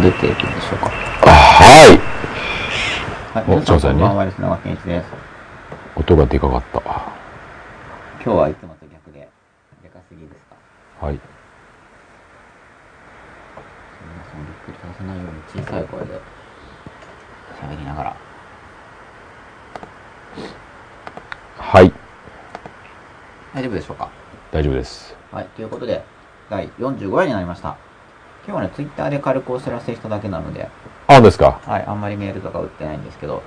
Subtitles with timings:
[0.00, 0.88] 出ているでしょうか？
[1.30, 1.98] はい。
[3.34, 5.06] はい、お皆さんこんばんは、吉永健一です。
[5.94, 6.80] 音がでかかった。
[6.80, 9.28] 今日はいつもと逆で、
[9.82, 10.56] でかすぎですか？
[11.06, 11.20] はい。
[14.02, 16.20] 皆さんびっくりさせないように小さい声で
[17.60, 18.16] 喋りながら。
[21.58, 21.92] はい。
[23.54, 24.08] 大丈夫でしょうか？
[24.50, 25.14] 大丈夫です。
[25.30, 26.02] はい、ということで、
[26.48, 27.76] 第45話になりました。
[28.50, 30.68] 今日はね、ツイッターで軽くお知らせしただけなので、
[31.06, 31.60] あ、ですか？
[31.64, 33.44] はい、あんまりメールとか打ってないんですけど、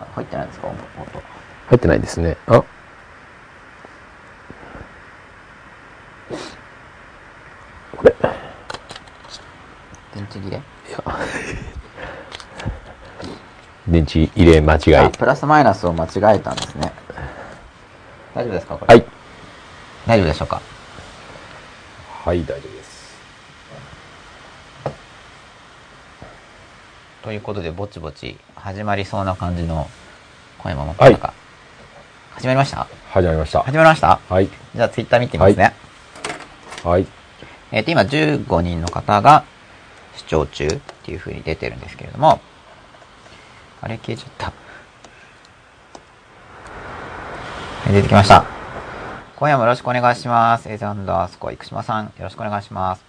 [0.00, 0.68] あ入ってないですか？
[0.68, 0.76] 音。
[0.76, 2.36] 入ってないですね。
[2.46, 2.62] あ？
[7.96, 8.14] これ。
[10.14, 10.62] 電池切れ？
[13.88, 15.10] 電池入れ間違あ、い。
[15.10, 16.92] プラスマイナスを間違えたんですね。
[18.32, 18.76] 大丈夫ですか？
[18.76, 18.94] これ。
[18.94, 19.04] はい。
[20.06, 20.62] 大丈夫でしょうか？
[22.24, 22.79] はい、大丈夫です。
[27.30, 29.88] ということで、ぼちぼち始まりそうな感じの
[30.58, 31.32] 声も持たか。
[32.32, 32.88] 始まりました？
[33.12, 33.62] 始まりました。
[33.62, 34.18] 始まりました？
[34.28, 34.48] はい。
[34.74, 35.72] じゃあツイッター見てみますね。
[36.82, 37.06] はい。
[37.70, 39.44] えっ、と、今15人の方が
[40.16, 42.40] 視聴中っていう風に出てるんですけれども、
[43.80, 44.46] あれ消えちゃった。
[44.46, 44.52] は
[47.90, 48.44] い、出てきました。
[49.36, 50.68] 今夜もよろしくお願いします。
[50.68, 53.04] エザンダースコア、生島さん、よろしくお願いします。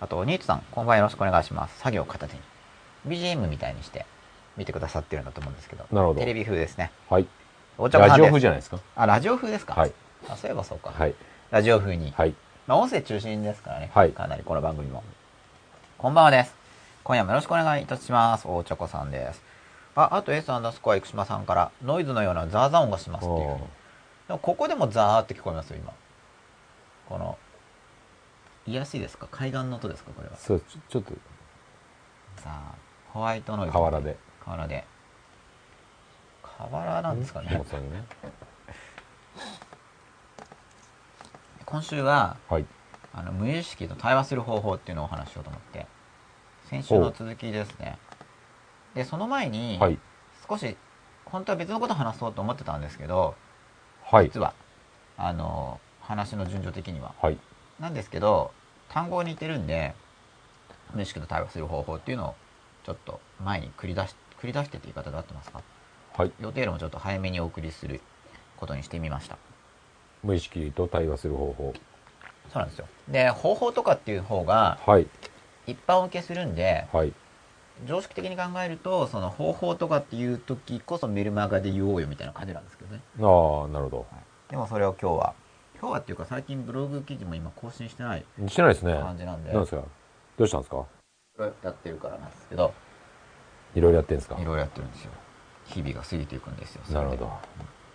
[0.00, 1.78] あと、お兄さん、こんばんはよろしくお願いします。
[1.80, 2.40] 作業を片手に。
[3.06, 4.04] BGM みたいにして
[4.56, 5.84] 見てくださってるんだと思うんですけど。
[5.92, 6.90] なるほどテレビ風ですね。
[7.08, 7.26] はい。
[7.78, 8.80] ラジオ風じゃないですか？
[8.94, 9.74] あ、ラジオ風ですか？
[9.74, 9.92] はい。
[10.28, 10.90] あ、そういえばそうか。
[10.90, 11.14] はい。
[11.50, 12.12] ラジオ風に。
[12.12, 12.34] はい。
[12.66, 13.90] まあ、音声中心ですからね。
[13.94, 15.04] はいかなりこの番組も。
[15.98, 16.54] こんばんはです。
[17.04, 18.48] 今夜もよろしくお願いいたします。
[18.48, 19.42] 大チョコさんです。
[19.94, 23.58] あ、あと S アンダースコア生島さんから、ノイズのようなザーザー音がしますっていう。
[24.26, 25.92] でもここでもザーって聞こえますよ、今。
[27.08, 27.38] この、
[28.66, 29.28] 言いやすいですか？
[29.30, 30.10] 海岸の音ですか？
[30.12, 30.36] これは。
[30.36, 31.12] そう、ちょちょっと、
[32.42, 32.52] ザー。
[33.16, 33.72] ホワイトノイズ。
[33.72, 34.18] 河原で。
[34.44, 34.84] 河原で。
[36.42, 37.64] 河原なんですかね。
[37.66, 38.04] そうね。
[41.64, 42.66] 今週は、はい。
[43.14, 45.86] あの無意識と対話する方法っていうのをお話ししようと思って
[46.68, 47.96] 先週の続きですね
[48.94, 49.98] でその前に、はい。
[50.46, 50.76] 少し
[51.24, 53.34] 本当は別のこと話そうと思ってたんですけど
[54.04, 54.26] はい。
[54.26, 54.52] 実は
[55.16, 57.38] あの話の順序的にははい。
[57.80, 58.52] なんですけど
[58.90, 59.94] 単語に似てるんで
[60.92, 62.34] 無意識と対話する方法っていうのを
[62.86, 65.60] ちょっと前に繰り出し繰り出してって言い方で合ってますか？
[66.16, 66.32] はい。
[66.40, 68.00] 予定よりもちょっと早めにお送りする
[68.56, 69.36] ことにしてみました
[70.22, 71.74] 無意識と対話する方法。
[72.52, 75.06] そうなんですよで方法とかっていう方がはい。
[75.66, 77.12] 一般受けするんではい。
[77.86, 84.06] 常識的に考えるとその方法とかっていう時こそメルマガで言おうよみたいな感じなんですけどねああ、なるほ
[84.48, 85.34] でもそれを今日は
[85.80, 88.48] 今日はっていうか最近ブログ記事も今更新してないど。
[88.48, 88.94] してないですね。
[88.94, 89.82] 感じなんでなんですか？
[90.38, 90.86] どうしたんですか？
[91.38, 92.72] やってるからなんですけど
[93.74, 94.36] いろいろやってんですか？
[94.40, 95.10] いろいろやってるんですよ
[95.66, 97.30] 日々が過ぎていくんですよなるほど。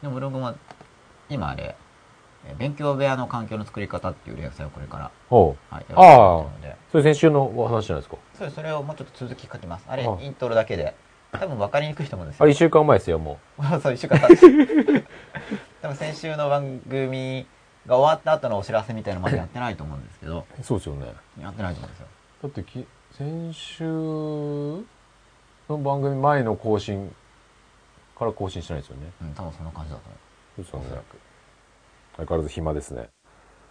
[0.02, 0.54] でもブログも
[1.30, 1.76] 今あれ
[2.48, 5.12] えー勉強部屋の環境の作り方っていう連載をこれから。
[5.30, 6.46] はい、やああ
[6.92, 8.18] それ先週のお話じゃないですか？
[8.38, 10.96] それそれをもうちょっと続き書きますあれあイントロだけで
[11.32, 13.40] 多分分かりにくいと思うんですあ、よ一週間前ですよ、も
[13.82, 15.06] そう、一週間経って。
[15.82, 17.48] 多分先週の番組
[17.88, 20.64] が終わった後のお知らせみたいなのまでやってないと思うんですけど、う。
[20.64, 21.14] そうですよね。
[21.40, 22.08] やってないと思うんですよ。
[22.44, 22.86] だってき、
[23.22, 24.84] 先週の
[25.78, 27.14] 番組前の更新
[28.18, 29.12] から更新してないですよね。
[29.22, 30.16] うん、多分そんな感じだと思
[30.58, 30.72] う。
[30.72, 31.04] そうですよね。
[32.18, 33.10] 相変わらず暇ですね。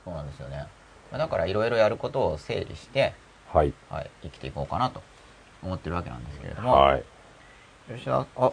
[0.04, 0.68] そうなんですよね。
[1.10, 3.12] まあだからいろいろやることを整理して、
[3.52, 3.72] はい。
[3.88, 5.02] はい、生きていこうかなと
[5.64, 7.04] 思ってるわけなんですけれども、はい。
[7.92, 8.52] 吉田、あ、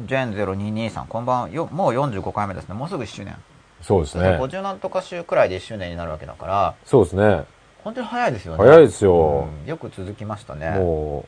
[0.00, 1.48] ジェン0223さん、こんばんは。
[1.50, 2.74] よ、もう45回目ですね。
[2.74, 3.36] もうすぐ1周年。
[3.80, 4.38] そうですね。
[4.40, 7.55] 50なんとか週くらいで1周年になるわけだから、そうですね。
[7.86, 8.64] 本当に早いですよね。
[8.64, 9.48] 早いですよ。
[9.62, 10.70] うんよく続きましたね。
[10.70, 11.24] も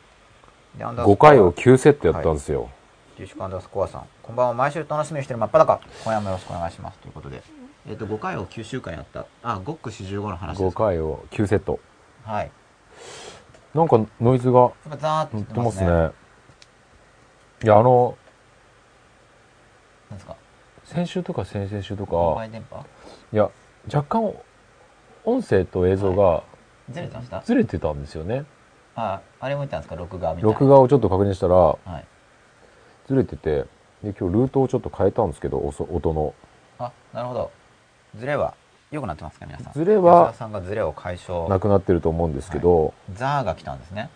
[0.74, 2.68] う、でアンダースコア5回を9セットやったんですよ。
[3.16, 4.54] デュシュカンダースコアさん、こんばんは。
[4.54, 5.80] 毎週楽しみにしてる真っ裸。
[6.02, 6.98] 今夜もよろしくお願いします。
[6.98, 7.44] ということで。
[7.88, 9.26] えっ、と、5回を9週間やった。
[9.44, 10.86] あ、ゴック45の話で5すか。
[10.86, 11.78] 回を9セット。
[12.24, 12.50] はい。
[13.72, 15.90] なんかノイズがザーって乗っててまますすね。
[15.90, 16.10] ね。
[17.62, 18.18] いや、あの、
[20.10, 20.34] なんですか？
[20.82, 22.44] 先週とか先々週とか、
[23.32, 23.48] いや、
[23.94, 24.34] 若干、
[25.28, 26.42] 音声と映像が
[26.90, 27.42] ずれてました？
[27.42, 28.46] ずれてたんですよね。
[28.96, 29.94] あ、あれも言ったんですか？
[29.94, 30.48] 録画みたいな。
[30.52, 32.04] 録画をちょっと確認したら、はい。
[33.06, 33.66] ずれてて、
[34.02, 36.34] で、今日ルートをちょっと変えたんですけど、音音の。
[36.78, 37.50] あ、なるほど。
[38.16, 38.54] ズレは
[38.90, 39.72] 良くなってますか皆さん？
[39.74, 41.46] ズレはさんがズレを解消。
[41.48, 44.08] なくなってると思うんですけど、ザーが来たんですね。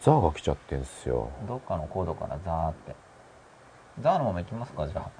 [0.00, 1.30] ザーが来ちゃってんすよ。
[1.46, 2.96] どっかのコードからザーって。
[4.00, 4.88] ザーのまま行きますか？
[4.88, 5.10] じゃあ。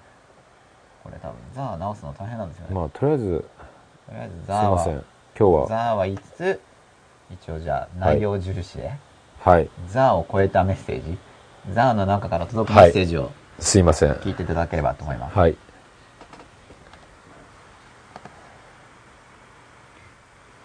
[1.04, 2.74] これ多分ザー直すの大変なんですよね。
[2.74, 3.44] まあ、とりあえず、
[4.06, 4.76] とりあえずすいザーは。
[4.76, 5.04] ません。
[5.38, 6.60] 今日は、ザーは5つ、
[7.30, 8.92] 一応じゃあ内容印で、
[9.38, 9.70] はい。
[9.88, 11.18] ザを超えたメッセージ、
[11.72, 14.12] ザの中から届くメッセージをすいません。
[14.14, 15.38] 聞いていただければと思います。
[15.38, 15.56] はい。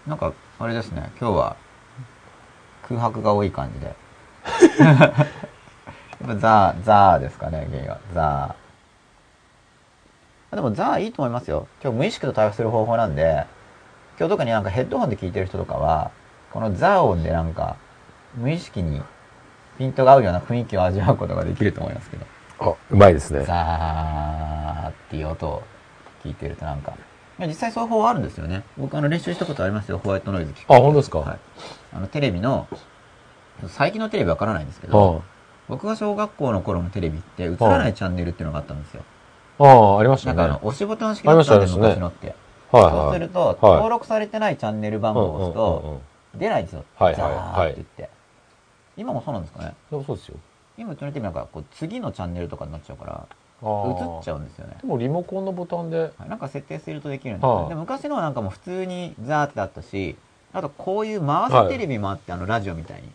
[0.07, 1.57] なんか、あれですね、今日は
[2.87, 3.95] 空白が多い感じで。
[4.79, 7.99] やっぱザー、ザーですかね、原因は。
[8.13, 8.55] ザー。
[10.51, 11.67] あでもザーいいと思いますよ。
[11.83, 13.45] 今日無意識と対話する方法なんで、
[14.17, 16.11] 今日特になんかヘッドホンで聞いてる人とかは、
[16.51, 17.75] このザー音でなんか、
[18.35, 19.01] 無意識に
[19.77, 22.25] ピントが合うような雰囲気を味わうことができると思いますけど。
[22.59, 23.43] あ、うまいですね。
[23.43, 25.63] ザーっていう音を
[26.23, 26.93] 聞いてるとなんか、
[27.39, 28.63] 実際そういう方法あるんですよね。
[28.77, 30.73] 僕あの練習したことありますよ、ホワイトノイズ聞く。
[30.73, 31.19] あ本当ですか？
[31.19, 31.39] はい。
[31.93, 32.67] あのテレビの、
[33.67, 35.23] 最近のテレビわからないんですけあど、
[35.67, 39.03] 僕が小学校の頃のテレビって映らないチャンネルっていうのがあったんですよ。
[39.59, 40.37] あ、ああ、ありましたね。
[40.37, 42.35] なんかあの、押しボタン式だったんで、昔のって。
[42.71, 42.91] はいはい。
[42.93, 46.01] そうすると、はい登録されてないチャンネル番号を押すと、
[46.35, 46.83] 出ないんですよ。
[46.95, 48.09] はいはいザーって言って。
[48.97, 49.73] 今もそうなんですかね？
[49.91, 50.37] うんそうですよ。
[50.77, 53.27] 今うちのテレビなんかこう次のチャンネルとかになっちゃうから、
[53.61, 54.37] あ映っちゃう。
[54.37, 54.77] うんですよね。
[54.81, 60.15] でもリモコンのボタンで、はいなんか設定するとできるんですよ、はあで昔のはなんかもう普通にザーってあったし、
[60.53, 63.09] あとこういう回すテレビもあって、あのラジオみたいに。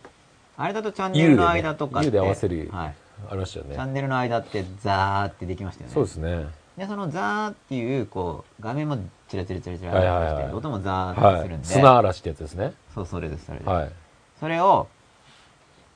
[0.57, 2.07] あれだとチャンネルの間とかって。
[2.07, 2.95] U で合わせるはい。
[3.31, 3.87] ありましたよねチャ。
[3.87, 5.95] ンネルの間ってザーってできましたよね。
[5.95, 6.47] そうですね。
[6.77, 8.97] で、そのザーっていう、こう、画面も
[9.29, 11.43] チラチラチラチラはいはいはいってして、音もザーってはい。
[11.43, 11.67] するんで。
[11.67, 12.73] 砂嵐ってやつですね。
[12.95, 13.69] そう、それです、それです。
[13.69, 13.91] はい。
[14.39, 14.89] それを、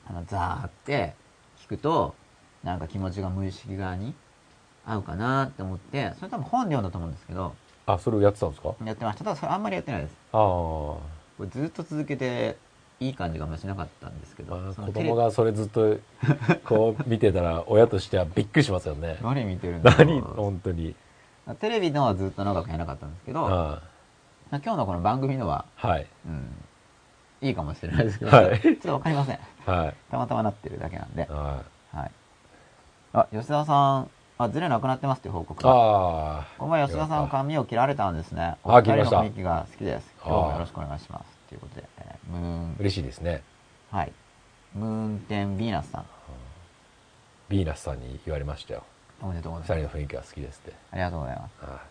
[0.07, 1.15] あの、ザーって
[1.59, 2.13] 聞くと、
[2.63, 4.13] なんか気持ちが無意識側に
[4.85, 7.53] 合うかなって思って、それ多分本で読んだと思うんですけど、
[7.87, 8.73] あ、それをやってたんですか？
[8.83, 9.23] やってました。
[9.23, 10.15] ただそれあんまりやってないです。
[10.31, 10.41] ああ。
[10.41, 10.99] こ
[11.41, 12.57] れずっと続けて
[12.99, 15.97] いい感じがあんましなかったんですけど、まあ子供がそれずっと
[16.63, 19.17] こう見てたら 親としてはびっくりしますよね。
[19.23, 20.21] 何見てるんだろう何？
[20.21, 20.95] 本当に。
[21.59, 23.81] テレビのはずっと長くやらなかったんですけど、まあ
[24.51, 26.07] あ今日のこの番組のは、あはい。
[26.25, 26.49] うん、
[27.41, 29.39] いいかもしれないですけど、はいちょっとわかりません。
[29.65, 29.93] はい。
[30.09, 31.27] たまたまなってるだけなんで。
[31.29, 32.11] ははい。
[33.13, 35.67] あ、吉田さん、あ、ズレなくなってますっていう報告。
[35.67, 36.45] ああ。
[36.57, 38.55] この前吉田さん髪を切られたんですね。
[38.63, 40.13] あ切りましたお二人の雰囲気が好きです。
[40.21, 41.25] あ今日もよろしくお願いします。
[41.49, 41.94] ということで、えー
[42.29, 43.41] ムーン、嬉しいですね。
[43.91, 44.11] はい。
[44.73, 46.05] ムーンテンヴィーナスさん、
[47.49, 48.83] ビーナスさんに言われましたよ。
[49.21, 49.91] おめでとうご二ざいます。
[49.91, 50.73] 人の雰囲気が好きですって。
[50.91, 51.65] ありがとうございます。
[51.65, 51.81] は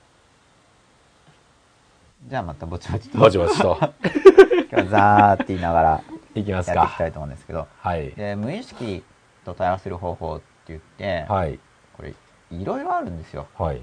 [2.28, 3.08] じゃあまたぼちぼちい。
[3.10, 3.18] と。
[3.18, 3.78] ぼちぼちと。
[3.80, 6.02] 今日はザーって言いながら
[6.34, 7.06] いきますかやっていきた。
[7.06, 8.10] いと思うんですけど、はい。
[8.12, 9.04] で、無意識
[9.44, 11.58] と対話する方法って言って、はい。
[11.96, 12.14] これ、
[12.50, 13.46] いろいろあるんですよ。
[13.58, 13.80] はい。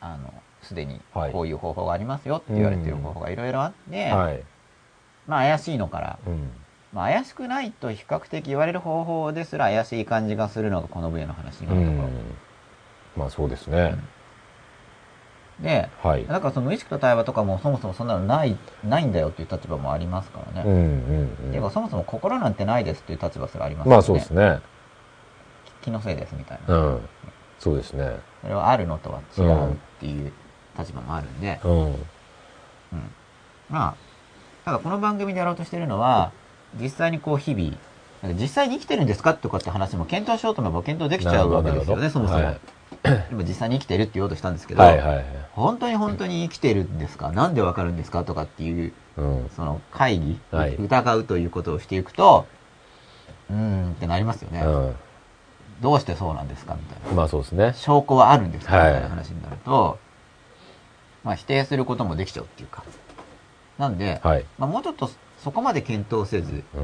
[0.00, 0.32] あの、
[0.62, 4.42] すでにはいこういう方法がありますよって言われてる方法がいろいろあって、はい。
[5.30, 6.50] まあ怪しいのから、うん。
[6.92, 12.08] まあ怪しくないと比較的言われる方法ですら怪しい感じがするのがこの分野の話今うのところ。
[12.08, 12.12] ん。
[13.16, 13.96] まあそうですね。
[15.60, 16.26] で、はい。
[16.26, 20.68] だからその無意識と対話とかもそもそもそんなのない、ないんだよっていう立場もありますからね。
[20.68, 23.92] うんうんていうかそもそも心なんてないですっていう立場すらありますうん。
[23.92, 24.58] まあそうですね。
[25.82, 26.76] 気のせいですみたいうな。
[26.76, 27.08] ん。
[27.60, 28.18] そうですね。
[28.42, 30.32] それはあるのとは違うっていう
[30.76, 31.72] 立場もあるんで、うん。
[31.72, 31.98] うん。
[33.68, 34.09] まあ、
[34.70, 36.30] ただこの番組でやろうとしてるのは、
[36.80, 37.76] 実際にこう日々、
[38.22, 42.44] なんか実際に生きてるんですかとかって話も検討しようと思えば検討できちゃうわけですよね、そもそも。
[42.44, 42.60] はい
[43.32, 45.24] 今実際に生きてるって言おうとしたんですけど、はいはいはい。
[45.54, 47.32] 本当に本当に生きてるんですか？
[47.32, 48.22] なんでわかるんですか？
[48.22, 49.50] とかっていう、うん。
[49.56, 52.46] その会議、はい疑うということをしていくと、
[53.50, 54.60] うーんってなりますよね。
[54.60, 54.96] うん。
[55.80, 57.16] どうしてそうなんですかみたいな。
[57.16, 57.72] まあそうですね。
[57.74, 58.74] 証拠はあるんですか？
[58.74, 59.98] みはいたいな話になると、
[61.24, 62.84] まあ否定することもできちゃうっていうか。
[63.80, 64.44] なんで、はい。
[64.58, 65.10] まあもうちょっと
[65.42, 66.82] そこまで検討せず、うん。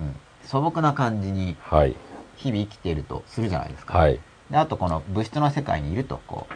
[0.00, 1.96] うん、素朴な感じにはい。
[2.36, 3.96] 日々生きているとするじゃないですか。
[3.96, 4.18] はい。
[4.50, 6.46] であとこの物質の世界にいると、こ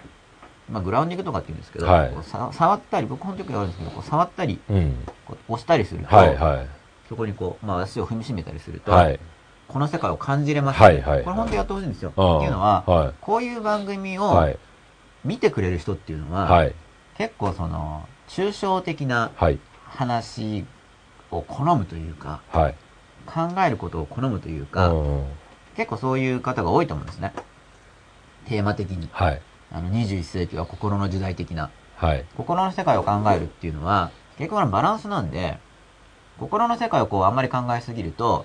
[0.68, 2.12] う、まあグラウンディングとかって言うんですけど、はい
[2.52, 4.96] 触ったり、僕本当によくやるんですけど、こう触ったり、うん。
[5.24, 6.68] こう押したりすると、はいはい。
[7.08, 9.20] そこにこう、まあ足を踏みしめたりすると、はい。
[9.68, 12.10] この世界を感じれます、はいはいはいこれ本当にやってほしいんですよ。
[12.10, 14.18] っていうのは、はこういう番組い。
[14.18, 14.58] をはい。
[15.24, 16.74] 見てくれる人っていうのは、はい。
[17.16, 19.58] 結構その、抽象的なはい。
[19.88, 20.64] 話
[21.30, 22.74] を好むというか、はい。
[23.26, 25.24] 考えることを好むといううか、ん。
[25.76, 27.32] 結構そういう方が多いと思うんですね。
[28.48, 29.08] テーマ的に。
[29.12, 29.40] はい。
[29.72, 31.70] あの、21世紀は心の時代的な。
[31.96, 32.24] はい。
[32.36, 35.58] 心の世界を考えるっていうのは、結局のバランスなんで、
[36.38, 38.44] 心の世界をこうあんまり考えすぎると、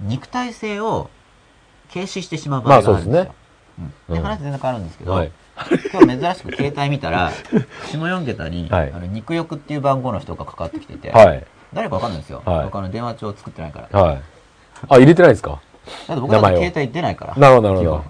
[0.00, 1.10] 肉体性を
[1.92, 3.16] 軽視してしまう場合があるんですよ。
[3.16, 3.42] まあそうですね
[3.78, 4.14] うん。
[4.14, 5.32] で、うん話全然変わるんですけど、はい。
[5.92, 7.30] 今日珍しく携帯見たら、
[7.90, 11.44] 下4桁に、はいあの肉欲っていう番号の人がかかってきてて、はい。
[11.72, 12.42] 誰かわかんないんですよ。
[12.44, 14.00] はいの電話帳作ってないから。
[14.00, 14.22] はい。
[14.88, 15.60] あ、入れてないですか？
[16.08, 17.34] だって僕だって携帯出ないから。
[17.36, 18.04] なるほど、なるほど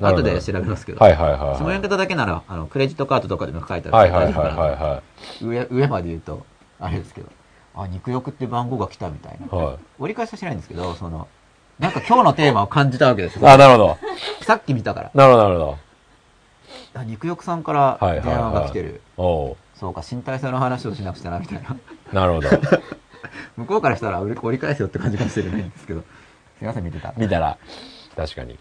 [0.00, 0.98] 後で調べますけど。
[0.98, 1.80] はいはいはい下4はい。
[1.80, 5.02] 桁だけなら、あの、クレジットカードとかでも書いてあるはいはいはいはいは
[5.42, 6.44] 上、上まで言うと、
[6.80, 7.28] あれですけど。
[7.76, 9.56] あ、肉欲って番号が来たみたいな。
[9.56, 11.28] は折り返しはしないんですけど、その、
[11.78, 13.46] なんか今日のテーマを感じたわけですい。
[13.46, 13.98] あ、なるほど。
[14.42, 15.10] さっき見たから。
[15.14, 15.76] なるほど、なるほ
[16.94, 19.00] あ肉欲さんからはいはいはい電話が来てる。
[19.16, 19.22] ど。
[19.22, 21.76] おそうか、身体性の話をしなくちゃな、みたいな。
[22.12, 22.48] うなるほど。
[23.56, 26.00] 向こうからしたら折り折り返せよって感じかもしれないんですけど。
[26.58, 27.14] すいません、見てた。
[27.16, 27.56] 見たら、
[28.16, 28.58] 確かに。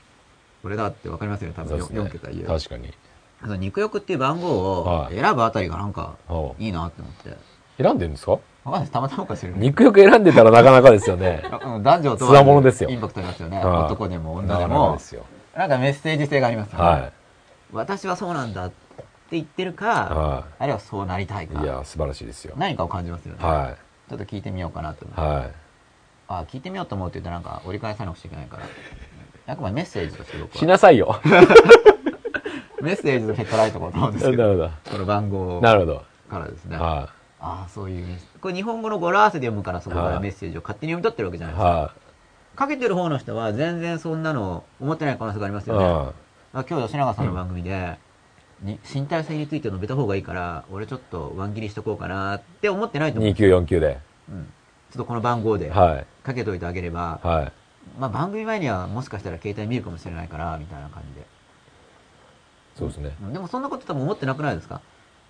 [0.62, 2.44] これだってわかりますよね、多分そうですね4桁言え。
[2.44, 2.94] 確かに。
[3.60, 6.16] 肉欲っていう番号をはい選ぶあたりがなんか
[6.60, 7.38] いいなって思って。
[7.82, 8.32] 選んでるんですか？
[8.34, 8.92] わかんないです。
[8.92, 9.60] たまたまかしれない。
[9.62, 11.42] 肉欲選んでたらなかなかですよね。
[11.66, 13.58] うん男女とつわものですよインパクトありますよね。
[13.58, 15.00] はい男でも女でもで。
[15.00, 15.26] すよ。
[15.56, 16.84] なんかメッセージ性がありますよね。
[16.84, 17.12] は
[17.72, 18.76] 私はそうなんだって
[19.32, 19.74] 言ってるい。
[19.74, 21.48] か、はあるいはそうなりたいい。
[21.48, 22.56] かい、や、素晴らしいですよ。
[22.58, 23.44] 何かを感じますよね。
[23.44, 23.76] は
[24.10, 25.22] ちょっと聞いてみようかなと思って。
[25.22, 25.24] い。
[25.24, 25.52] は
[26.28, 28.64] あ、聞いてみようと思うって言ったらなんか折り返さなくちゃいけないから。
[29.54, 30.52] あくまでメッセージとして僕い。
[30.54, 31.20] はしなさいよ。
[32.82, 34.72] メッセージとして捉えておこうと思うんですなけど、 るほど。
[34.92, 36.04] この番号なるほど。
[36.30, 36.78] からですね。
[36.78, 37.10] あは
[37.40, 38.40] あ、そういうメッセージ。
[38.40, 41.56] これ日本語の語呂合わせで読むからそこかはいらメッセージを勝手に読み取ってるわけじゃない。
[41.56, 41.70] いですか。
[41.70, 41.92] は
[42.56, 45.74] かけてる方の人は全然そんなの思ってない可能性がありますい。
[45.74, 46.12] よね。
[46.52, 47.98] 今日吉永さんの番組で、
[48.62, 53.32] に身体性について述べた方がいいから、俺ちょっとワン切りしとこうかなって思ってないと思う。
[53.34, 54.00] 2949で。
[54.30, 54.44] うん。
[54.46, 54.50] ちょ
[54.96, 56.06] っとこの番号ではい。
[56.26, 57.52] かけといてあげれば、はい。
[58.00, 61.28] まあ番組前にはもしかしたら携帯見るかもしれないから、みたいな感じで。
[62.78, 63.12] そうですね。
[63.22, 64.82] うんでもそんなこと多分思ってなくないですか？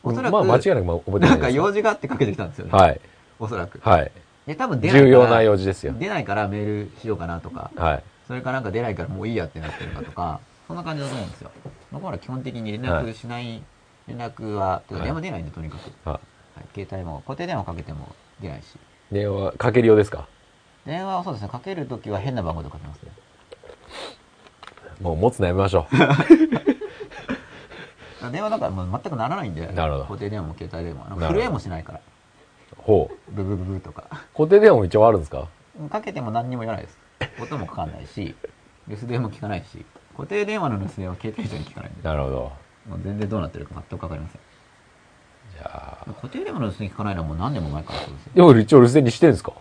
[0.02, 2.72] おそらく、まあ、間違いなくまあ覚えてなないんか用事があってかけてきたんですよね。
[2.72, 3.02] はい。
[3.38, 3.80] おそらく。
[3.82, 4.12] はい。
[4.48, 5.08] で、多分出ないから。
[5.08, 5.94] 重要な用事ですよ。
[6.00, 8.04] 出ないからメールしようかなとか、はい。
[8.28, 11.50] それかなんか出ないからもういいやってなってるかとか、そんな感じだと思うんですよ。
[11.92, 13.64] だから基本的に連絡しない、
[14.08, 15.90] 連絡は、電話出ないんでとにかく。
[16.08, 16.20] はは
[16.62, 18.76] い、携帯も、固定電話かけても出ないし。
[18.76, 19.16] い。
[19.16, 20.28] 電話、かけるようですか？
[20.86, 23.12] 電話はそうですね、かけるときは変な番号でかけますね。
[25.02, 25.88] もう持つのやめましょ
[28.32, 31.06] 電話だからもう全くならないんで、なるほど固定電話も携帯電話。
[31.08, 32.00] あのなるほど震えもしないから。
[32.00, 32.02] う。
[32.78, 33.32] ほう。
[33.32, 34.04] ブブブブとか。
[34.38, 35.48] 固定電話も一応あるんですか？
[35.90, 37.00] かけても何にも言わないです。
[37.42, 38.36] 音もかかんないし、
[38.88, 39.84] 留守電も聞かないし、
[40.20, 42.36] 固定電話の留守電は携帯上に聞かないんで、なるほど。
[42.90, 44.42] もう全然どうなってるか全くわかりません。
[45.56, 46.14] じゃあ。
[46.14, 48.32] 固定電話の留守電聞かないのはもう何年も前からそうですよ。
[48.36, 49.54] でも一応留守電にしてるんですか？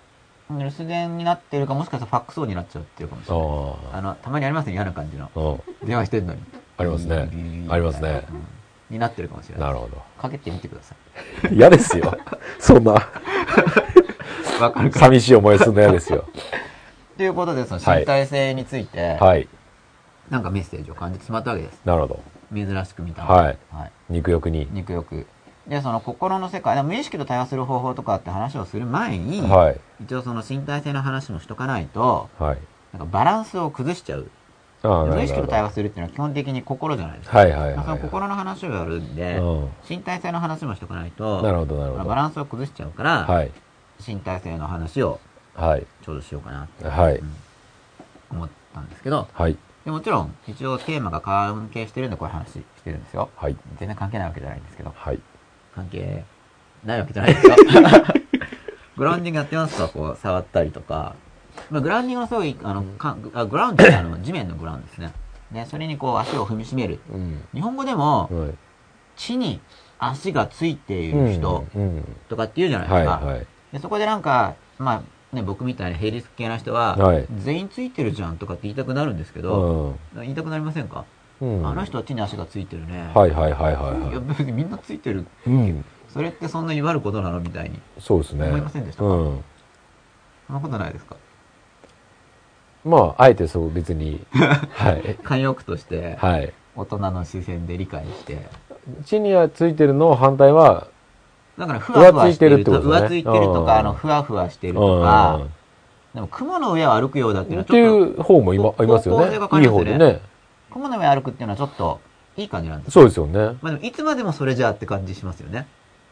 [0.51, 3.47] 留守電になってるか、もしかしたらファックス音になっちゃってるかもしれない。
[3.95, 5.63] ああの、たまにありますね、嫌な感じの。
[5.85, 6.41] 電話してんのに。
[6.77, 8.47] ありますねありますねうん
[8.91, 9.69] になってるかもしれない。
[9.69, 9.89] なるほ
[10.21, 10.95] かけてみてくださ
[11.43, 11.49] ど。
[11.55, 12.17] 嫌ですよ。
[12.59, 12.95] そんな、い。
[14.63, 16.25] わかるか寂しい思いするの嫌ですよ。
[17.19, 19.49] ということで、そのはい身体性について、はい。
[20.31, 21.81] なんかメッセージを感じてしまったわけです。
[21.85, 22.21] なるほど。
[22.55, 23.59] 珍しく見たのではい。
[23.73, 23.91] はい。
[24.11, 24.69] 肉欲に。
[24.73, 25.27] 肉欲。
[25.67, 29.77] で、その心の世界、無意識と対話する方法とかって話をする前に、はい。
[30.05, 32.59] 一応その身体性の話もしとかないと、はい。
[32.93, 34.31] なんかバランスを崩しちゃう。
[34.83, 35.23] ああ、な無るほど。
[35.25, 37.39] 意識と対話するっていうのは基本的に心じゃないですか。
[37.39, 38.03] はいはいはいまあそのはい。
[38.03, 39.69] 心の話をやるんで、うん。
[39.89, 42.05] 身体性の話もしとかないと、なるほどなるほど。
[42.05, 43.51] バランスを崩しちゃうから、はい。
[44.07, 45.21] 身体性の話を
[45.55, 45.87] はい。
[46.03, 47.21] ちょうどしようかなってはい。
[48.31, 49.57] 思ったんですけど、はい。
[49.89, 53.31] でもちろん一応テーマが関係してるんでこういう話してるんですよ。
[53.37, 53.57] はい。
[53.79, 55.21] 全然関係ないわけじゃないんですけど、はい。
[55.75, 56.25] 関係
[56.85, 57.57] ないわけじゃないですよ。
[58.99, 61.15] グラウンディングやってますかこう触ったりとか。
[61.71, 65.11] まあ、グラウンディングのすごい、あの、かあグラウンドってあの地面のグラウンドですね。
[65.53, 67.01] で、それにこう足を踏みしめる。
[67.11, 67.43] うん。
[67.55, 68.55] 日本語でもはい。
[69.17, 69.59] 地に
[69.99, 72.05] 足がついている人うん。
[72.29, 73.27] とかって言うじゃないではいすか。
[73.27, 73.47] はい。
[73.73, 80.21] でそこでなんか、まあね、僕みたいな並列系な人は、はい全員ついてるじゃんとかって言いたくなるんですけうど、ん。
[80.23, 81.05] 言いたくなりませんか、
[81.41, 81.67] うん。
[81.67, 83.11] あの人は地に足がついてるね。
[83.15, 85.27] はいはいはいはいいやは別にみんなついてる。
[85.47, 85.51] い。
[85.51, 85.85] うん。
[86.09, 87.79] それってそんな祝ることなのみたいに。
[87.99, 88.47] そうですね。
[88.49, 89.09] 思いませんでしたか？
[89.09, 89.45] うん。
[90.47, 91.17] そんなことないですか？
[92.85, 95.17] まあ、あえてそう別に、 はい。
[95.23, 96.53] 慣用句として、はい。
[96.75, 98.49] 大人の視線で理解して。
[99.05, 100.87] 地にはついてるの反対は、
[101.59, 105.41] だから、ふわふわしてると浮ついてるってことね浮ついてるとうんか、あの、ふわふわしてるうんとか、
[106.15, 109.33] でも、雲の上を歩くようだっていうのはっていちょっと、う方も今、ありますよね。
[109.35, 110.21] いい方でね。
[110.71, 112.01] 雲の上歩くっていうのはちょっと、
[112.37, 113.57] いい感じなんですそうですよね。
[113.61, 115.67] まあでも、いつまでもそれじゃあって感じしますよね。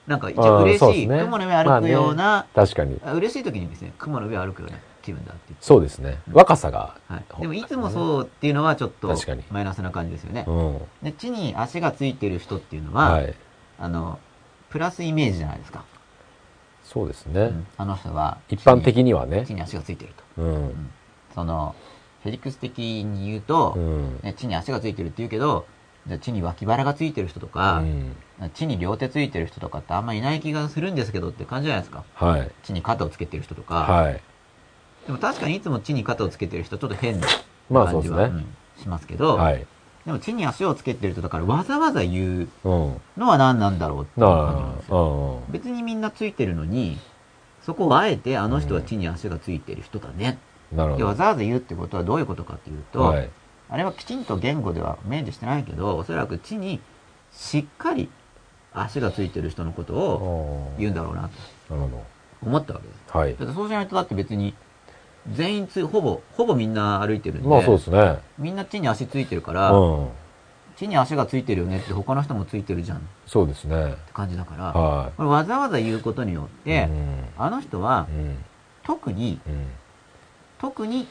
[0.08, 3.00] なんか、一あ応ー嬉しい、雲の上歩くような、確かに。
[3.04, 5.54] あ嬉しい時にですね、雲の上歩くような気分だって。
[5.60, 6.18] そうですね。
[6.32, 6.94] 若さが。
[7.08, 7.40] はい。
[7.40, 9.14] でも、いつもそうっていうのはちょっと
[9.50, 10.52] マイナスな感じですよねう。
[10.52, 10.78] ん。
[11.02, 13.34] で、地に足がついてる人っていうのは、はい。
[13.78, 14.18] あの、
[14.70, 15.84] プラスイメージじゃないですか。
[16.84, 17.40] そうですね。
[17.40, 19.54] うんあの人は、一般的にはね地。
[19.54, 20.42] に足がついてると。
[20.42, 20.90] うん。
[21.34, 21.74] その、
[22.22, 24.20] フェリックス的に言うと、うん。
[24.22, 25.66] ね、地に足がついてるって言うけど、
[26.20, 28.16] 地に脇腹がついてる人とか、うん
[28.52, 32.04] 地に両手ついてる人とかってあんまいない気がするんですけどって感じじゃないですか。
[32.14, 32.50] はい。
[32.64, 33.74] 地に肩をつけてる人とか。
[33.76, 34.20] はい。
[35.06, 37.26] でも確かにいつも地に肩をつけてる人ちょっと変な。
[37.72, 38.46] 感じは、うん
[38.78, 39.66] しますけど、はい。
[40.06, 43.00] でも地に足をつけてる人だからわざわざ言ううん。
[43.16, 45.42] のは何なんだろうっていうな感じなんですよ。
[45.50, 46.96] 別にみんなついてるのに、
[47.64, 50.38] そこをあえてあの人は地に足がついてる人だね。
[50.70, 51.06] でなるほど。
[51.06, 53.28] わざわざ言うってことはどういうことかっていうと、はい。
[53.68, 56.80] あれはきちんと言語では明示してないけど、おそらく地に
[57.32, 58.08] しっかり
[58.72, 61.28] 足がついてる人のことをあ言うんだろうな
[61.68, 61.74] と
[62.42, 63.00] 思ったわけです。
[63.12, 63.18] ど。
[63.18, 63.36] はい。
[63.36, 64.54] そうしないとだって別に
[65.32, 68.18] 全員つほぼ、ほぼみんな歩いてるんで、まあそうですね。
[68.38, 70.08] みんな地に足ついてるから、うん。
[70.76, 73.94] 地に足がついてるよねって他の人もついてるじゃんってそうですね。
[74.12, 76.64] 感じだから、はこれわざわざ言うことによっい。
[76.64, 78.36] て、うんあの人はうん。
[78.84, 79.66] 特に、うん。
[80.58, 81.06] 特に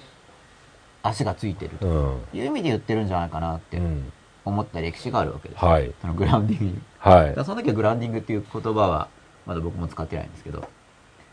[1.03, 1.88] 足がついてると
[2.34, 2.39] うん。
[2.39, 4.12] いう意味で言ってるんじゃないかなってうん。
[4.45, 5.65] 思った歴史があるわけです。
[5.65, 5.91] はい。
[6.00, 6.81] そのグラウンディングに。
[7.00, 7.34] はい。
[7.43, 9.07] その時はグラウンディングっていう言葉は
[9.48, 10.63] まだ僕も使ってないんですけど。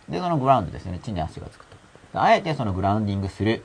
[0.08, 1.00] で、そのグラウンドですよね。
[1.02, 1.71] 地に足がつくと。
[2.14, 3.64] あえてそのグラウンディングする。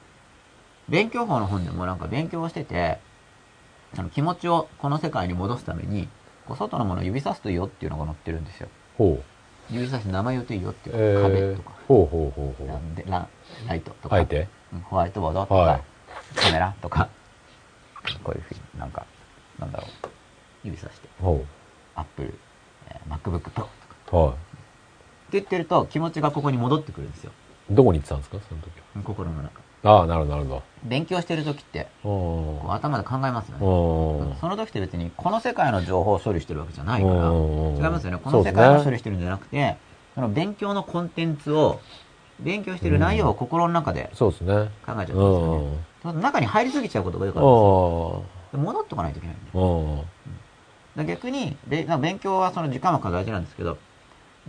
[0.90, 3.00] 勉強法の本でもなんか勉強をしてて、
[3.96, 6.08] その気持ちをこの世界に戻すために、
[6.46, 8.70] こう外のものを指さすといいよっていうのが載ってるんですよ。
[8.98, 9.74] ほう。
[9.74, 10.96] 指さして名前言うといいよっていう。
[10.98, 12.68] え壁ーとか、ほうほうほうほう。
[12.68, 13.28] ランデラ
[13.68, 15.82] ライトとか、あえてうんホワイトボードとか、はい
[16.36, 17.10] カメラとか、
[18.24, 19.06] こういうふうになんか、
[19.60, 20.08] なんだろう、
[20.64, 21.44] 指さして、ほ
[21.96, 22.34] アップル、
[22.90, 23.68] えー MacBook Pro とか。
[24.12, 24.16] う。
[24.16, 24.38] はって
[25.34, 27.32] 言ってると気持ちがここに戻ってくるんですよ。
[27.70, 27.76] い。
[27.76, 28.72] どこに行ってたんですかその時？
[29.04, 29.60] 心の中。
[29.84, 30.00] は。
[30.00, 32.10] ああ、なるほど、なるほ勉強してる時って、ど。
[32.10, 33.66] こう頭で考えますよね。
[33.66, 34.36] うん。
[34.40, 38.20] その時って別にこの世界の情報を処理してるわけじゃないから、うん違いますよね。
[38.24, 39.78] この世界を処ね理してるんじゃなくて、
[40.16, 41.80] その勉強のコンテンツを、
[42.40, 44.54] 勉強してる内容を心の中でそうですね。
[44.54, 45.68] 考えちゃうんですうよね。
[45.68, 45.86] ん。
[46.04, 48.66] そうすると中に入りすぎちゃうことが多いかあらあ。
[48.74, 49.46] 戻ってこないといけないんで。
[49.54, 49.98] うん。
[49.98, 50.08] だか
[50.98, 53.78] ら逆に、べなんか勉強はその時間は大事なんですけど、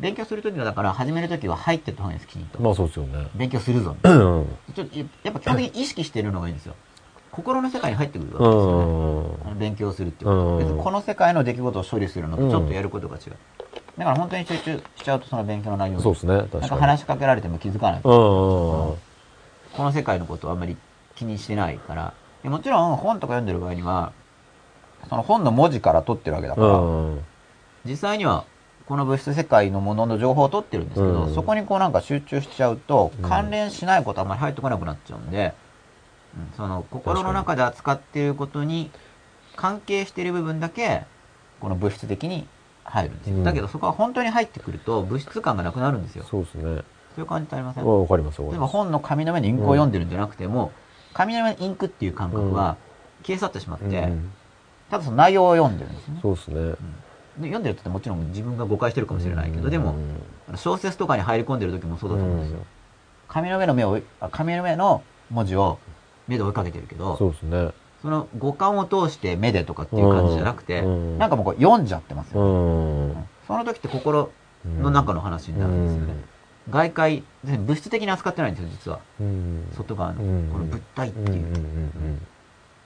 [0.01, 2.61] 勉強するときはだから始めるときは入ってった方がいいんです、きちんと。
[2.63, 3.29] まあそうですよね。
[3.35, 3.97] 勉強するぞ。
[4.03, 4.47] うん。
[4.75, 6.75] ちょっとやっぱ基本的に意識してるのがいいんですよ。
[7.31, 9.61] 心の世界に入ってくるわうけですよね。
[9.61, 13.37] 勉強するっていうことうん別にこの世界の出来事を処理するのとちょっとやることが違う。
[13.99, 16.37] だから本当に集中しちゃうとその勉強の内容にそうですね。
[16.37, 16.61] 確かに。
[16.63, 18.01] なんか話しかけられても気づかない。
[18.01, 18.03] うん。
[18.03, 18.97] こ
[19.79, 20.77] の世界のことをあんまり
[21.17, 22.15] 気にしてないから。
[22.43, 24.13] でもちろん本とか読んでる場合には、
[25.09, 27.25] その本の文字から取ってるわけだから、うん。
[27.85, 28.45] 実際には
[28.89, 31.35] この物質世界のものの情報を取ってるんですけど、うん。
[31.35, 33.29] そこにこうなんか集中しちゃうとうん。
[33.29, 35.53] 関連しないことあんまり入ってこなくなっちゃうんで、
[36.37, 38.91] うんその心の中で扱っていることに
[39.57, 41.05] 関係している部分だけ
[41.61, 42.47] この物質的に
[42.85, 43.45] 入るんですよ、うん。
[43.45, 46.25] だけどそこは本当に入ってくると物質感がなくなるんですよ。
[46.25, 46.63] そうですね。
[46.63, 47.85] そういう感じってありません？
[47.87, 48.73] わかります、わか例えばります。
[48.73, 50.73] 本の紙の上にインクを読んでるんじゃなくても、
[51.13, 52.77] 紙の上にインクっていう感覚は
[53.23, 54.33] 消え去ってしまって、うん。
[54.91, 56.21] ただその内容を読んでるんですね。
[56.23, 56.75] そうですね。
[57.41, 59.95] で読んでるってもちろん自分が誤解してるかもしれないけど、うんでも、
[60.57, 62.59] 小説とかに入り込んでる時もそうだと思うんですよ。
[63.29, 65.79] 紙の上の目を、あ紙の上の文字を
[66.27, 67.71] 目で追いかけてるけど、そうですね。
[68.03, 73.27] その五感を通して目でとかっていう感じじゃなくて、うんなんかもうこう読んじゃってますうよ、ん。
[73.47, 74.31] その時って心
[74.81, 76.25] の中の話になるんですよね。
[76.71, 79.01] 外界、物質的に扱ってないんですよ、実は。
[79.21, 79.69] うん。
[79.75, 81.47] 外側の、うんこの物体っていう、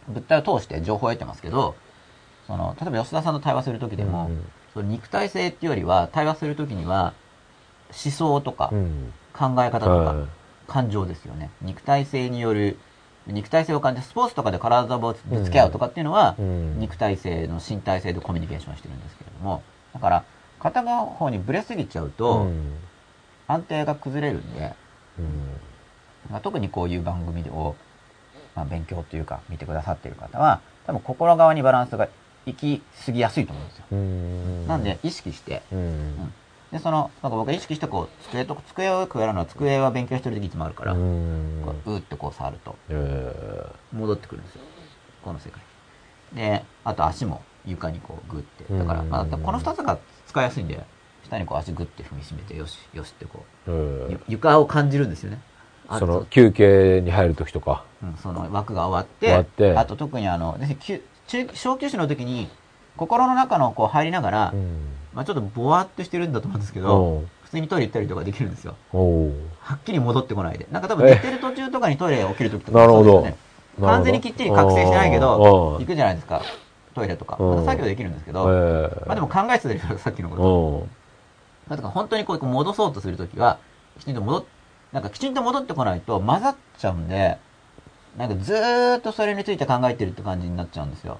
[0.08, 1.74] 物体を通して情報を得てますけど、
[2.52, 4.38] その、例えば吉田さんと対話する時でも、うん
[4.74, 7.12] その肉体性っていうよりは、対話する時には、
[7.88, 9.12] 思想とかう、ん。
[9.34, 10.26] 考え方とか、はい。
[10.66, 11.50] 感情ですよね。
[11.60, 12.78] 肉体性による、
[13.26, 16.80] 肉体性を感じて、スポーツとかで体をぶつけ合うとかっていうのは、うん。
[16.80, 19.62] 肉体性の身体性でコミュニケーションしてるんですけれども、
[19.92, 20.24] だから、
[20.58, 22.78] 片方にブレすぎちゃうと、うん。
[23.48, 24.72] 安定が崩れるんで、
[25.18, 26.30] うん。
[26.30, 27.74] まあ、特にこういう番組を、
[28.56, 32.08] まあ、勉強というか見てくださっている方は、多分心側にバランスが
[32.46, 33.84] 行き過ぎやすいと思うんですよ。
[33.92, 36.32] うんなんで、意識して、うん
[36.72, 44.62] で、その、なんか僕が意識してこう、机と、机をよくやるのは、机は勉強してる時いつもあるから、ううってこう触ると、え戻ってくるんですよ。
[45.22, 45.60] この世界。
[46.34, 48.64] で、あと足も床にこうグって。
[48.74, 50.82] だから、うんまあ、この二つが使いやすいんで、
[51.24, 55.42] 下にこう足グって踏みしめて、よし、よしってこーう、ゆ床を感じるんですよね。
[55.88, 57.84] あその休憩に入るときとか。
[58.02, 60.56] うん、その枠が終わって、終わってあと特にあの、
[61.54, 62.48] 小休止の時に、
[62.96, 64.76] 心の中のこう入りながら、うん
[65.14, 68.76] まあちょっとぼわっとしてるんだと思うんですけど、普通にトイレ行ったりとかできるんですよ。
[69.60, 70.66] はっきり戻ってこないで。
[70.70, 73.86] なんか多分寝てる途中とかにトイレ起きる時とかなるほどそうですよね。
[73.92, 76.42] 完全にきっちり覚醒してないけど、うん行くじゃないですか。
[76.94, 77.36] トイレとか。
[77.38, 80.88] うんまた作業できるんですけえど、ーまあでも考えてたでしょ、さっきのこ
[81.68, 81.76] と。
[81.76, 83.58] から本当にこう戻そうとするときは、
[83.98, 84.44] きちんと戻っ、
[84.92, 87.38] なんかきちんと戻ってこないと混ざっちゃうんで、
[88.16, 91.18] なんかずーっとそれについて考えてるって感じになっちゃうんですよ。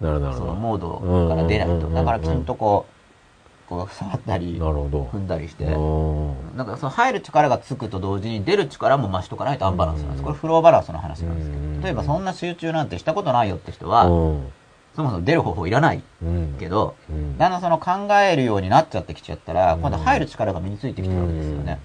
[0.00, 0.32] なるほど。
[0.32, 1.88] そのモードから出ないと。
[1.90, 2.86] だからきちんとこ
[3.66, 4.58] う、こう触ったり。
[4.58, 10.22] 踏んだりして、うんなんかその入る力がつくと同時に出る力も増しとかないとアンバランスなんです。
[10.22, 14.52] これフローバランスの話なんですけうんど、例えばそんな集中なんてしたことないよって人は、うん
[14.94, 16.56] そもそも出る方法いらないうん。
[16.60, 21.80] けど、うん、だんだんその考えるようになっちゃってきちゃったら、うん今度入る力が身についてきてるわけですよね。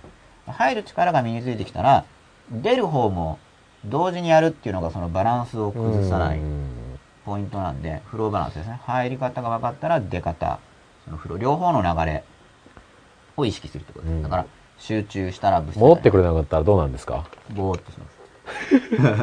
[0.46, 2.04] 入る力が身についてきたら、
[2.52, 3.40] 出る方も
[3.86, 6.66] 同時にやるっていうのがそのバランスを崩さないうん
[7.26, 8.80] ポイントなんで、フローバランスですね。
[8.86, 10.60] 入り方が分かったら出方、
[11.04, 12.24] そのフロー、両方の流れ
[13.36, 14.14] を意識するってことです。
[14.14, 14.46] うんだから、
[14.78, 17.26] 集中したら物質戻ってくれなかったらどうなんですか？
[17.54, 18.06] ぼーっとしま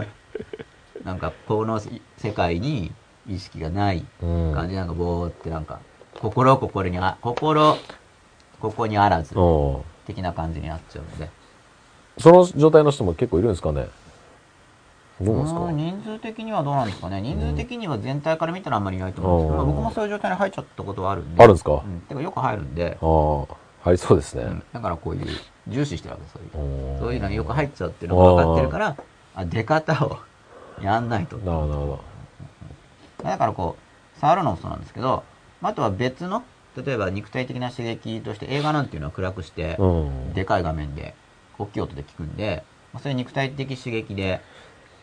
[0.03, 0.07] す。
[1.05, 1.81] なんか、この
[2.19, 2.93] 世界に
[3.27, 4.53] 意識がないうん。
[4.55, 5.79] 感じなんかぼーってなんか、
[6.21, 7.79] 心心にあ、心、
[8.61, 11.31] ここにあらず、うん的な感じになっちゃうので。
[12.19, 13.87] その状態の人も結構いるんですかね？
[15.21, 15.71] どうですか？
[15.71, 17.21] 人数的にはどうなんですかね。
[17.21, 21.43] 人数的には全体から見たらあんまりいないと思うんですけど、うんまあ僕もそういう状態に入っちゃったことはあるんで。
[21.43, 21.73] あるんですか？
[21.73, 22.01] うん。
[22.01, 24.43] てかよく入るんで、ああ、入りそうですね。
[24.43, 25.27] うんだからこういう、
[25.69, 26.93] 重視してるわけですそういう。
[26.93, 28.97] うんそういうのによく入っちゃってるのが分かってるから、
[29.37, 30.19] あ、出方を
[30.83, 31.37] やんないと。
[31.39, 32.01] なるほど、
[33.23, 35.23] だからこう、触るのもそうなんですけど、
[35.63, 36.43] あとは別の、
[36.77, 39.85] 例えば肉体的な刺激として映画なんていうのは暗くして、ど。
[39.85, 40.35] うん。
[40.35, 41.15] でかい画面で、
[41.59, 44.41] 大きい音で聞くんで、まあ、そういう肉体的刺激で、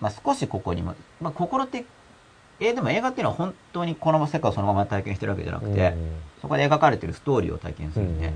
[0.02, 1.86] まあ、少しここにも、まあ、心って、
[2.60, 5.94] えーでも映画っていうのは本当にこの世界をそのまま体験してるわけじゃなくて、
[6.42, 8.32] そこで描かれてるストーリーを体験すうるんで、ん。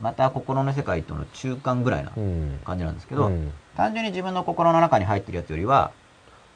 [0.00, 2.58] また心の世界との中間ぐらいなうん。
[2.64, 5.92] 感じなんですけど、うん単純に自分の心の中に入ってるやつよりは、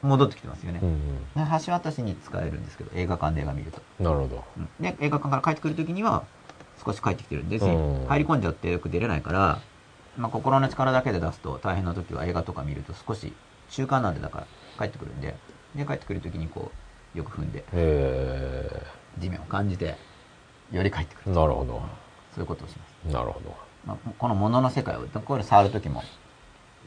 [0.01, 0.81] 戻ってきてますよね。
[1.65, 3.81] 橋渡しに使えるんですけど、映画館で映画見ると。
[4.03, 4.43] なるほど。
[4.57, 6.23] うんで、映画館から帰ってくるときには、
[6.85, 9.59] 少し帰ってきてるんで、うん入り込んじゃってよく出れないから、
[10.17, 13.31] まあ、心の力だけで出すと大変な時は映画とか見ると少し
[13.73, 15.35] 中間なんでだから帰ってくるんで、
[15.75, 16.71] で、帰ってくるときにこ
[17.15, 18.83] う、よく踏んで、え
[19.17, 19.95] 地面を感じて、
[20.71, 21.35] より帰ってくえる。
[21.35, 21.81] なるほど。
[22.33, 23.13] そういうことをします。
[23.13, 23.55] なるほど。
[23.85, 26.03] まあ、この物の世界を、これ触るときも、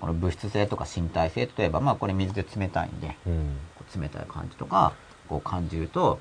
[0.01, 3.57] この物質性とか身体性、例えば、まあこれ水で冷たいんで、うん。
[4.01, 4.93] 冷たい感じとか、
[5.29, 6.21] こう感じると、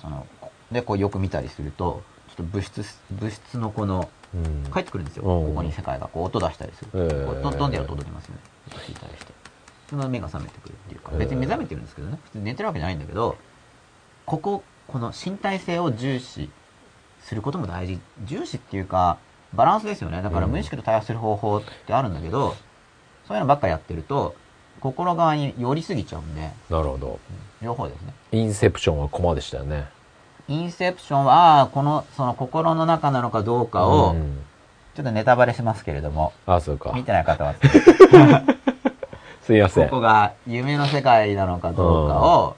[0.00, 0.26] その、
[0.70, 4.72] で、こうよく見たりすると、ちょっと物質、物質のこの、うん。
[4.72, 5.24] 帰ってくるんですよ。
[5.24, 6.90] うんここに世界がこう音出したりする。
[6.94, 8.40] ええこうトントンでやると音出ますよね。
[8.68, 9.41] 音弾いたりして。
[9.92, 12.18] その目が覚めてくるっていうか、別に目覚めてるんですけどね。
[12.24, 13.36] 普通に寝てるわけじゃないんだけど、
[14.24, 16.48] ここ、この身体性を重視
[17.20, 18.00] することも大事。
[18.24, 19.18] 重視っていうか、
[19.52, 20.22] バランスですよね。
[20.22, 22.56] だからうん無意識と対応する方法ってあるんだけど、
[23.28, 24.34] そういうのばっかやってると、
[24.80, 27.20] 心側に寄りすぎちゃうんで、なるほど。
[27.60, 28.14] 両方ですね。
[28.32, 29.84] インセプションはコマでしたよね。
[30.48, 34.38] インセプションは、この、その心の中なのかどうかを、うん
[34.94, 37.02] ちょっとネタバレしますけれども、あ、そうか見。
[37.02, 37.54] てない方は、
[39.52, 39.84] すいません。
[39.88, 42.56] ここが夢の世界なのかどうかを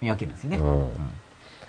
[0.00, 0.56] 見分けるんですよね。
[0.58, 0.90] うん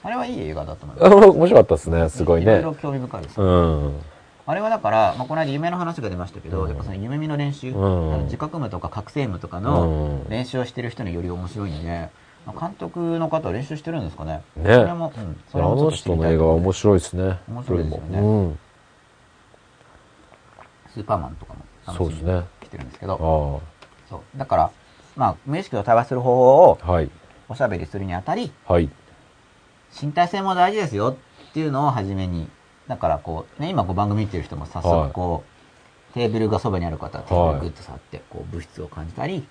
[0.06, 1.14] あれはいい映画だと思います。
[1.14, 2.10] あ面白かったですね。
[2.10, 2.76] すごいねいろいろ。
[2.76, 3.42] 興味深いです。
[3.42, 4.02] うん。
[4.46, 9.86] あれはだから、まあ、この間夢の話が出ましたけど、うんやっぱその夢見の練習、うん自覚夢とか覚醒夢とかうの
[10.28, 12.10] ん練習をしてる人により面白いんで、
[12.46, 14.44] まあ監督の方は練習してるんですかね。
[14.56, 17.40] ねそれも、うん、そあれもちょっの人の映画は面白いですね。
[17.50, 18.60] 面白いですよねうん。
[20.94, 22.48] スーパーマンとかも楽しみにそうですね。
[22.62, 23.75] 来てるんですけあど、あ。
[24.16, 24.38] そう。
[24.38, 24.72] だから、
[25.16, 27.10] まあ、無意識と対話する方法をはい。
[27.48, 28.90] おしゃべりするにあたり、はい。
[30.02, 31.16] 身体性も大事ですよ
[31.50, 32.50] っていうのを初めに、
[32.88, 35.44] だからこう、ね、今こう番組見てる人も早速こ
[36.12, 39.48] う、テーブルがそばにある方はテーブルグッと触って、こう物質を感じたり、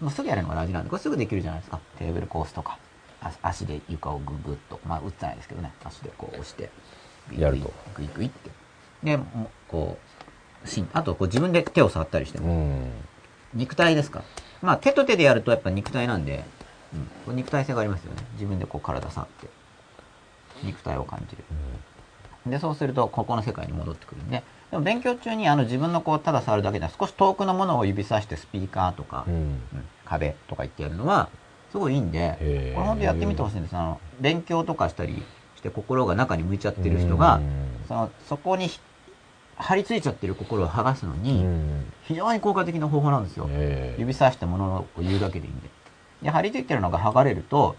[0.00, 1.80] もうすぐやるのが大事なんで、これすぐできるじゃないですか。
[1.98, 2.78] テーブルこう押すとか、
[3.20, 6.70] あ足で床をググッと、まあ打ってないですけどね、足でこう押して、
[7.36, 8.50] やるとグイグイって。
[9.02, 9.18] で、
[9.66, 9.98] こ
[10.64, 12.90] う、しんあとこう自分で手を触ったりしても、うん。
[13.54, 14.22] 肉体ですか？
[14.62, 16.44] まあ手と手でやるとやっぱ肉体なんで、
[16.94, 18.22] うん、これ肉体性がありますよね。
[18.34, 19.48] 自分でこう体触って、
[20.64, 21.44] 肉体を感じる。
[22.46, 29.34] で、そうすると、ここの世界に戻ってくるんで、でも勉強中にあの自分のこう、ただ触るだけでは少し遠くのものを指さしてスピーカーとか、うん。
[29.34, 29.60] うん
[30.08, 31.28] 壁とか言ってやるのは、
[31.70, 33.76] すごいいいんで、これ本当やってみてほしいんです。
[33.76, 35.22] あの、勉強とかしたり
[35.56, 37.42] して心が中に向いちゃってる人が、
[37.86, 38.80] その、そこにひ
[39.58, 41.84] 張り付いちゃってる心を剥がすのうに、ん。
[42.04, 43.46] 非常に効果的な方法なんですよ。
[43.50, 45.68] ええ指さしてものを言うだけでいいんで。
[46.22, 47.76] で、張り付いてるのが剥がれると、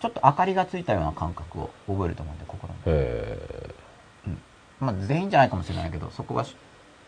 [0.00, 2.78] ちょっと明かりがついたような感覚を覚えると思うんで、心に。
[2.86, 3.70] え
[4.80, 6.56] まあ、全員じゃないかもしれないけど、そこがし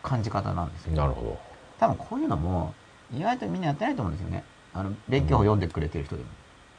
[0.03, 0.97] 感じ方なんですえよ。
[0.97, 1.37] なるほ
[1.79, 2.73] 多分こういうのも、
[3.11, 4.43] 意外とみんなやってないと思うんですよね。
[4.75, 6.27] あの、勉強を読んでくれてる人でも。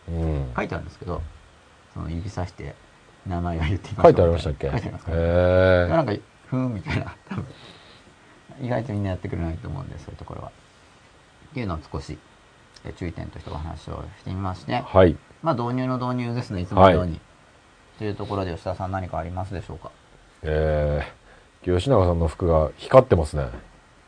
[0.08, 0.14] ど。
[0.26, 0.52] うん。
[0.56, 1.20] 書いてあるんですけど、
[1.94, 2.74] その指さして、
[3.26, 4.70] 名前を言ってみま書いてありましたっけ？
[4.70, 6.12] 書いてありますから、えなんか、
[6.48, 7.44] ふーんみたいな、多分。
[8.62, 10.48] 意外とみんなやってくれないと思うんで、そういうところは。
[11.50, 12.18] っていうのを少し、
[12.84, 15.16] え注意点としてお話をしてみまして、はい。
[15.42, 17.20] まあ導入の導入ですね、いつものように。
[17.98, 19.90] というところで吉田さん何かありますでしょうか？
[20.42, 21.24] ええ
[21.64, 23.48] 吉永さんの服が光ってますね。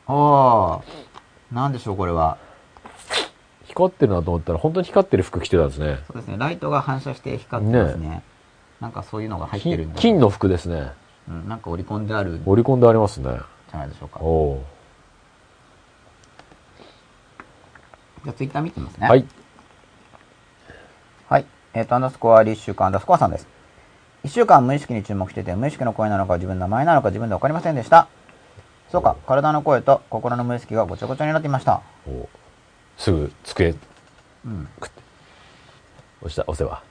[0.07, 2.37] ああ、なんでしょうこれは。
[3.69, 5.99] 光ってるなと思ったら、本当に光ってる服着てたんですね。
[6.07, 6.37] そうですね。
[6.39, 8.23] ライトが反射して光ってますね。
[8.81, 10.93] なんかそういうのが入ってる金の服ですね。
[11.29, 13.39] うん、なんか織り込んである織り込んでありますね。
[13.77, 14.21] ゃないでしょうか。
[14.21, 14.65] おお
[18.25, 19.07] じゃあツイッター見てみますね。
[19.07, 19.11] ー。
[19.11, 19.25] はい。
[21.29, 21.47] はい。
[21.75, 23.47] えっ、と、アンダースコアリッシュかアンダースコアさんです。
[24.25, 28.09] 一週間無意識に注目してて、無意識の声なのか自分の名前なのか自分でわかりませんでした。
[28.91, 31.83] そうか、体の声と心の無意識がごちゃごちゃになっていました。
[32.97, 33.75] すぐ机、
[34.45, 34.69] うん。
[36.23, 36.83] 押した、押せば。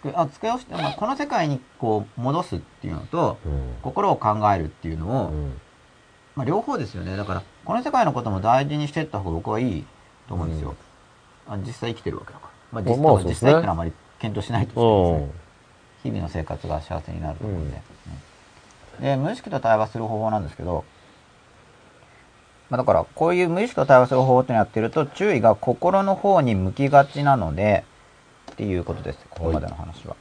[0.00, 3.74] つけ、あ、つけをして、まあ、この世界にこう、戻すっていうのと、うん。
[3.82, 5.60] 心を考えるっていうのを、うん。
[6.36, 7.16] まあ、両方ですよね。
[7.16, 9.84] だから、この世界のことも大事にしていった方が僕はいい
[10.28, 10.74] と思うんですよ。
[11.46, 12.50] あ実際生きてるわけだから。
[12.72, 15.40] まあ、実まあね実際ってのはあまり検討しないとしてうんですね。
[16.02, 17.76] 日々の生活が幸せになると思うんで。
[17.76, 17.82] うん
[19.00, 20.84] で、無意識と対話する方法なんですけど、
[22.68, 27.84] まあ、だから、こういう無意識と対話する方法っていうのをやってると、注意が心の方に向きがちなので、
[28.60, 29.26] っていうことです。
[29.30, 30.16] ここまでの話は。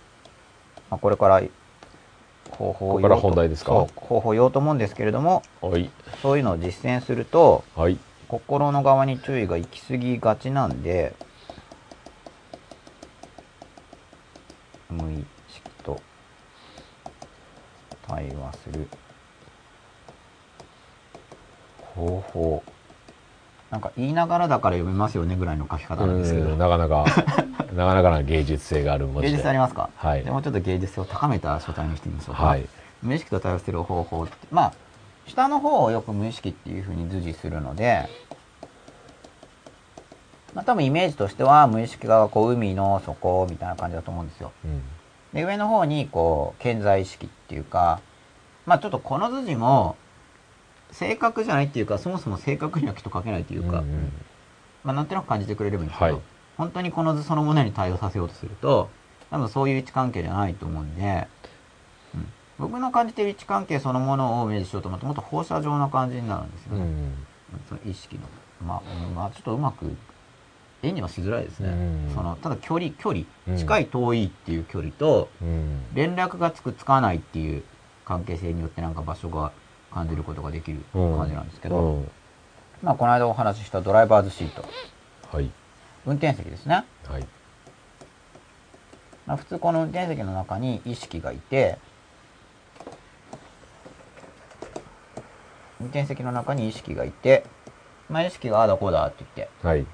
[0.90, 1.42] まあ、これから、
[2.50, 5.92] 方法を方法を言おうと思うんですけれども、はい。
[6.22, 8.00] そういうのを実践すると、はい。
[8.30, 11.18] 心の側に注意が行き過ぎがちなんで、
[14.90, 15.16] 無意
[15.48, 16.02] 識と
[18.08, 18.88] 対話する
[21.96, 22.64] 方法。
[23.72, 26.58] なんか言いながらだから読めますよねぐらいの書き方なんですけどうん。
[26.58, 27.06] なかなか、
[27.76, 29.28] なかなかな芸術性がある文字で。
[29.28, 29.90] 芸術性ありますか？
[29.96, 32.44] はいでもうちょっと芸術性を高めた書体にしてみましょうか。
[32.46, 32.68] はい。
[33.04, 34.74] 無意識と対応する方法って、まあ、
[35.28, 38.10] 下の方をよく無意識っていうふうに図示するので、
[40.54, 44.52] まあ多分イメージとしては無意識がこう海の底みたいな感じだと思うんですよ。
[44.66, 44.82] うん。
[45.34, 48.00] で、上の方にこう、健在意識っていうか、
[48.66, 49.96] まあちょっとこの図示も、
[50.92, 54.12] 正確じゃないっていうか、そもそも正確にはきっと書けないというか、うんうん
[54.84, 56.24] まあなんとなく感じてくれればいいんですけど、はい
[56.60, 58.90] 本当にこの図そのものに対応させようとすると、
[59.32, 61.26] 多分そういう位置関係じゃないと思うんで、
[62.14, 66.82] うん、僕の感じている位置関係そのものをイメージしようと思うと、もっと放射状な感じになるんですよね。
[66.82, 67.14] うん。
[67.70, 68.24] その意識の。
[68.68, 69.96] まあ、うんまあ、ちょっとうまく、
[70.84, 71.70] 絵にはしづらいですね。
[71.70, 75.82] うんその、ただ距離、距離、うん近い遠いっていう距離と、うん。
[75.94, 77.64] 連絡がつくつかないっていう
[78.04, 79.54] 関係性によってなんか場所が
[79.94, 82.12] 感じることができる感じなんですけど、うん
[82.82, 84.64] まあこの間お話ししたドライバーズシート、
[85.36, 85.52] はい。
[86.06, 86.86] 運転席ですね。
[87.06, 87.28] はい。
[89.26, 91.78] まあ、普通この運転席の中に意識がいて、
[95.82, 97.46] 運転席の中に意識がいて、
[98.10, 99.86] まあ、意識がああだこうだって言ってはい。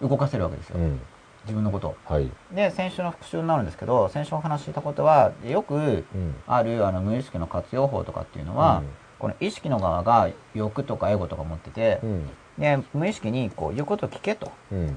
[0.00, 0.78] 動かせるわけですよ。
[0.78, 1.00] うん。
[1.44, 1.96] 自分のことを。
[2.06, 2.30] はい。
[2.50, 6.34] で、先週の復習になるんですけど、先週お話ししたことは、よくうん。
[6.46, 12.26] あるあの無意識の活用法とかっていうのは、うんこの意識の側が欲とかエゴとか持っててう、ん。
[12.58, 14.52] で、無意識にこう言うことを聞けと。
[14.72, 14.96] うん。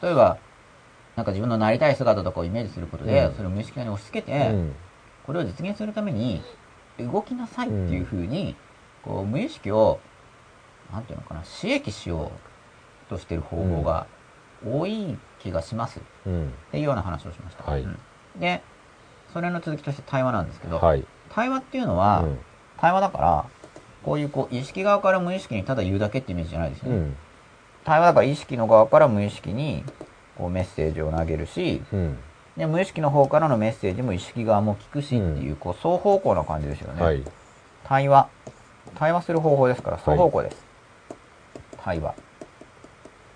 [0.00, 0.38] 例えば、
[1.16, 4.72] なんか自分のなりたい姿とかをイメージすることで、うんそれを無意識に押し付けうて、ん。
[5.24, 6.40] これを実現するために
[6.98, 8.54] 動きなさいっていうふうに、
[9.04, 10.00] こう無意識を、
[10.92, 12.30] なんていうのかな、刺激しよ
[13.06, 14.06] うとしてる方法が
[14.66, 16.52] 多い気がしますっうん。
[16.72, 17.70] ていうような話をしました。
[17.70, 17.98] はいうん
[18.38, 18.62] で、
[19.32, 21.04] それの続きとして対話なんですけど、はい。
[21.30, 22.38] 対話っていうのは、うん
[22.80, 23.44] 対話だから、
[24.04, 26.96] こういうこう意識側から無意識にただ言うだけってイメージじゃないですよね。
[26.96, 27.16] うん。
[27.84, 29.84] 対話だから意識の側から無意識に
[30.36, 32.18] こうメッセージを投げるし、うん。
[32.56, 37.02] で無意識の方からのメッセージも意識側も聞くしっていう、こう双方向な感じですよね。
[37.02, 37.24] はい。
[37.84, 38.28] 対話。
[38.94, 40.64] 対話する方法ですから、双方向です。
[41.82, 42.14] 対話。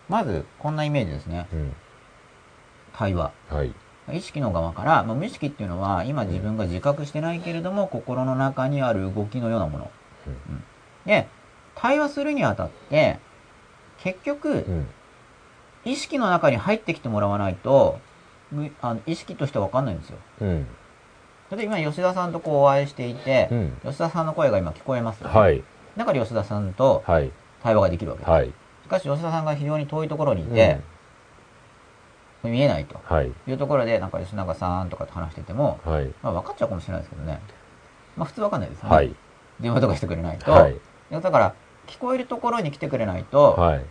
[0.08, 1.46] まず、こんなイメージですね。
[1.52, 1.76] うん。
[2.94, 3.32] 対話。
[3.48, 3.74] はい。
[4.10, 9.90] 意識の側から、まあ、無意識っていうのは、今自分が自覚してないけれども、心の中にある動きのようなもの。
[10.26, 10.64] うん
[11.06, 11.26] で、
[11.74, 13.18] 対話するにあたって、
[13.98, 14.86] 結局う、ん。
[15.84, 17.98] 意識の中に入ってきてもらわないと、
[18.52, 20.18] むあの意識としてわかんないんですよ。
[20.42, 20.66] うん。
[21.50, 25.62] 例えば今吉田さんとこうお会いしていて、うん吉田さんの声が今聞こえますよね、はい。
[25.96, 27.32] だから吉田さんとはい。
[27.62, 28.30] 対話ができるわけです。
[28.30, 28.46] はい。
[28.48, 30.80] しかし吉田さんが非常に遠いところにいて、
[32.50, 33.32] 見えないとはい。
[33.46, 36.06] いうところで、なんか吉永さんとかと話してても、はい。
[36.22, 37.40] まあ分かっちゃうかもしれないですけどね。
[38.16, 38.94] まあ普通分かんないですよね。
[38.94, 39.14] はい。
[39.60, 40.50] 電話とかしてくれないと。
[40.50, 40.76] はい。
[41.10, 41.54] だから、
[41.86, 43.84] 聞こえるところに来てくれないと、はい。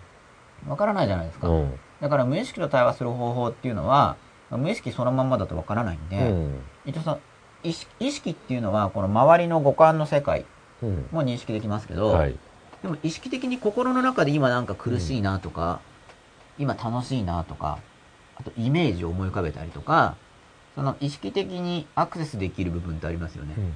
[0.65, 1.47] 分からないじゃないですか。
[1.47, 1.79] うん。
[2.01, 4.17] だから無意識と対話する方法っていうのは、
[4.49, 6.59] まあ無意識そのまんまだと分からないんで、うん。
[6.85, 7.19] 一応その
[7.63, 10.45] 意識っていうのは、この周りの五感の世界
[10.83, 11.07] うん。
[11.11, 12.35] も認識できますけど、はい。
[12.81, 15.79] でも意識的に心の中で今なんか苦しいなとか、
[16.57, 17.77] 今楽しいなとか、
[18.41, 20.15] あとイメージを思い浮かべたりとか、
[20.75, 23.53] その意識的にアクセスできる部分ってありますよね。
[23.57, 23.73] うん。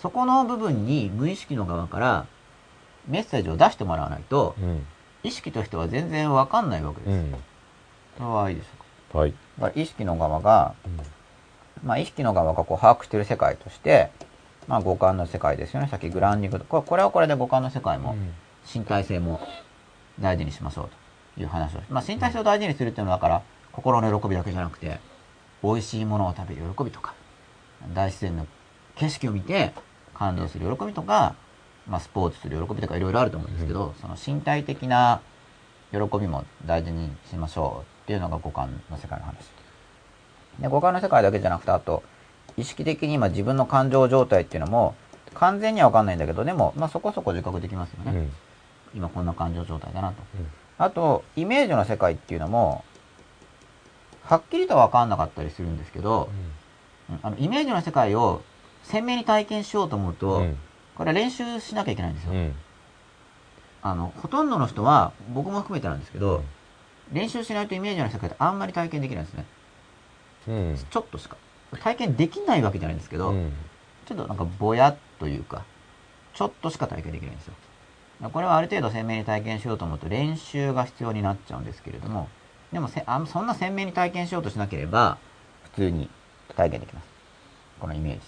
[0.00, 2.26] そこの部分に無意識の側から
[3.08, 4.86] メッセージを出してもらわないと、うん。
[5.24, 7.10] 意識としては全然わかんないわけです。
[7.10, 7.34] うん。
[8.18, 8.68] それはいいでしょ
[9.10, 9.18] うか？
[9.18, 9.34] はい。
[9.58, 10.74] だから意識の側が、
[11.82, 14.10] まあ、意識の側がこう把握している世界として、
[14.66, 15.88] まあ、五感の世界ですよね。
[15.88, 18.16] さっきグラウンディングとこれこれはこれで五感の世界も
[18.72, 19.40] 身体性も
[20.20, 20.88] 大事にしましょう
[21.34, 23.42] という話をまあ、身体性を大事にするっていうのはだから
[23.78, 24.98] 心の喜びだけじゃなくて
[25.62, 27.14] 美味しいものを食べる喜びとか
[27.94, 28.44] 大自然の
[28.96, 29.72] 景色を見て
[30.14, 31.36] 感動する喜びとか、
[31.88, 35.20] まあ、スポーツする喜びとかいろいろあると思うんですけど、その身体的な
[35.92, 39.36] 喜びも大事にしましょうっていうのが五感の世界の話。
[40.58, 42.02] で五感の世界だけじゃなくてあと
[42.56, 44.96] 意識的に今自分の感情状態っていうのも
[45.34, 48.32] 完全には分かんないんだけどでも、まあ、そこそこ自覚できますよね、うん。
[48.96, 50.46] 今こんな感情状態だなと、うん
[50.80, 52.84] あとイメージの世界っていうのも
[54.28, 56.28] はっきりとは分かんなかったりするんですけど、
[57.10, 58.42] うんあのイメージの世界を
[58.82, 60.58] 鮮明に体験しようと思うと、うん。
[60.94, 62.54] これは練習しなきゃいけないんですよ、うん。
[63.80, 66.42] あのほとんどの人は僕も含めてなんですけど、
[67.10, 69.46] 練習しないとイメージの世界ってあんまり体験できないんですね
[70.48, 70.78] うん。
[70.90, 71.38] ちょっとしか
[71.80, 73.52] 体験できないわけじゃないんですけど、うん。
[74.04, 75.64] ちょっとなんかぼやっというか、
[76.34, 77.54] ちょっとしか体験できないんですよ。
[78.30, 82.28] これはある程度鮮明に体験しようと思うと練習が必要になっちゃうんですけれども、
[82.72, 85.18] でもせあんそんな鮮明に体験しようとしなければ、
[85.64, 86.10] 普通に
[86.56, 87.06] 体験できます。
[87.80, 88.26] このイメージと。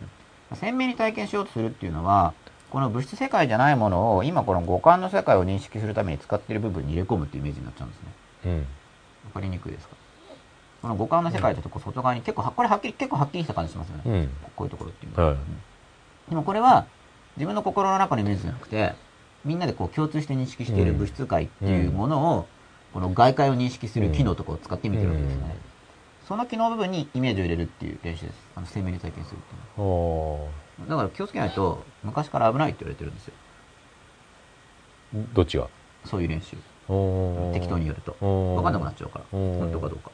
[0.00, 2.34] うん鮮明に体験しようとするっていうのは、
[2.68, 8.12] この物質世界じゃないものを今この五感の世界を認識するために使っている部分に入れ込むっていうイメージになっちゃうんですね。
[8.44, 8.58] うん。
[8.58, 8.64] わ
[9.34, 9.96] かりにくいですか？
[10.82, 14.02] この五感の世界とこう外側に結構は、これはっきり、結構はっきりした感じしますよね。
[14.04, 14.28] うん。
[14.56, 15.30] こういうところっていうのは。
[15.30, 15.38] はい。
[16.28, 16.86] でもこれは
[17.36, 18.94] 自分の心の中のイメージじゃなくて、
[19.44, 22.48] みんなでこう共通して認識している物質界っていうものを、
[22.92, 25.56] この外界を認識する機能とかを使ってみてるわけですね。
[26.28, 28.36] その機能部分にイメージを入れるっていう練習です。
[28.54, 30.50] あの鮮明に体験するっていうのお
[30.80, 30.86] は。
[30.88, 33.34] だから気をつけないと、昔から危ないって言われてるんですよ。
[35.16, 35.68] ーどっちが？
[36.04, 36.56] そういう練習。
[37.52, 38.12] 適当にやると。
[38.56, 39.38] わかんなくなっちゃうから。
[39.38, 40.10] うん本当かどうか。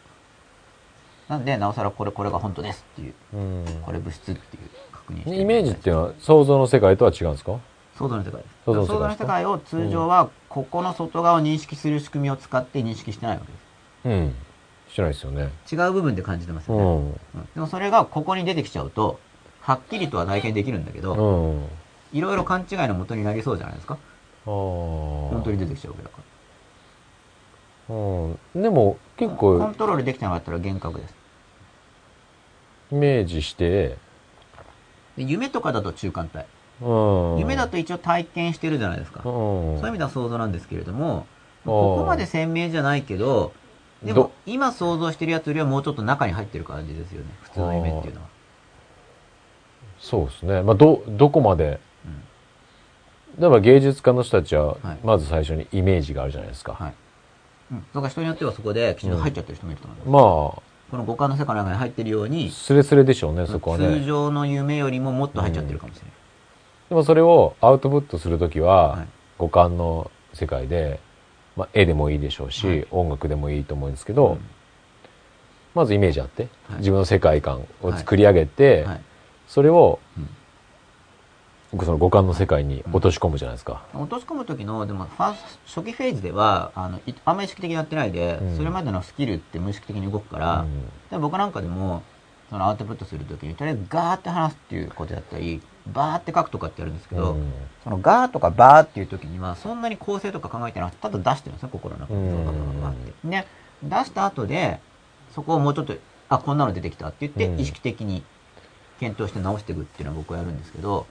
[1.28, 7.58] なんで、なおさらこれ、これが本当ですっていう、うんこれ物質っていう確認してイメージっていうのは想像の世界とは違うんですか？
[7.98, 8.54] 想像の世界です。
[8.66, 13.62] の世界想像の世界を通常は、ここの外側を認識する仕組みを使って認識してないわけです。
[14.04, 14.34] うん。
[14.88, 15.50] してないですよね。
[15.70, 16.82] 違う部分で感じてますよね。
[16.82, 16.90] うん。
[16.90, 17.12] うん
[17.54, 19.18] でもそれがここに出てきちゃうと、
[19.60, 21.68] はっきりとは体験できるんだけど、うん。
[22.12, 23.94] いろいろ勘違いの元になりそうじゃないですか？
[23.94, 23.98] ああ。
[24.46, 26.18] 本本当に出てきちゃうわけだか
[27.88, 27.94] ら。
[27.96, 28.62] うん。
[28.62, 31.14] でも結コ構ントロールできてなかったら幻覚です。
[32.92, 33.98] イメージして、
[35.16, 36.46] で夢とかだと中間体。
[36.80, 37.38] うん。
[37.38, 39.20] 夢だと一応体験してるじゃないですか。
[39.20, 39.24] うん。
[39.24, 41.26] そういう意味では想像なんですけれども、
[41.64, 43.52] ここまで鮮明じゃないけど、
[44.02, 47.26] でもど今想像してるやつよりはもうちょっと中に入ってる感じですよね。
[47.42, 48.28] 普通の夢っていうのは。
[49.98, 50.62] そうですね。
[50.62, 52.22] まあ、ど、どこまで、うん
[53.38, 56.72] 例えば芸術家の人たちははい、まず最初にイメージがあるじゃないですか。
[56.72, 56.94] はい。
[57.70, 57.78] うん。
[57.78, 60.10] だから人によってはそこできちんと入っちゃってる人もいると思います。
[60.10, 64.04] まこの五感の世界の中に入ってるようにあ、、スレスレでしょうね、そこは通ね。
[64.04, 66.12] 常の夢よりももっと入っちゃってるかもしれない。
[66.88, 69.08] でもそれをアウトプットするときは、はい。
[69.38, 71.00] 五感の世界で、
[71.56, 72.86] まあ、絵でもいいでしょうし、はい。
[72.90, 74.40] 音楽でもいいと思うんですけど、うん。
[75.74, 76.78] まずイメージあって、はい。
[76.78, 79.00] 自分の世界観を作り上げて、はい。
[79.46, 80.28] それを、うん。
[81.84, 83.84] その五感の世界に落とし込むじゃないですか。
[83.92, 85.34] 落とし込む時の、でも、ファー
[85.66, 88.56] 初期フェーズでは、あの、いあんまり意識的にやってないで、うん。
[88.56, 90.84] それまでのスキルって無意識的に動くから、うん。
[91.10, 92.02] で僕なんかでも、
[92.48, 95.60] そのアウトプットするときに、とりあえずガーって話すっていうことやったり、
[95.92, 97.52] バーって書くとかってやるんですけど、うん
[97.84, 102.20] そのガーとかバーっていうときには、そんなに構成とか考えてなくて、ただ出してるんですよ、心の中に。
[102.20, 103.12] うんバーバーバーって。
[103.28, 103.46] で、
[103.82, 104.80] 出した後で、
[105.34, 105.94] そこをもうちょっと、
[106.28, 108.24] あ、こんなの出てきたって言って、うん意識的に
[109.00, 111.06] 検討して直していくっていうのは僕はやるんですけど、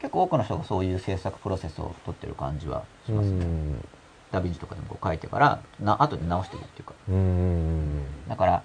[0.00, 3.44] 結構多くの人がそういう制作プロセスを取ってる感じはしますね。
[3.44, 3.88] うん
[4.32, 6.94] ダヴィンチとかでもこう書いてから、な、後で直していくっていうか。
[7.08, 8.62] うんだから、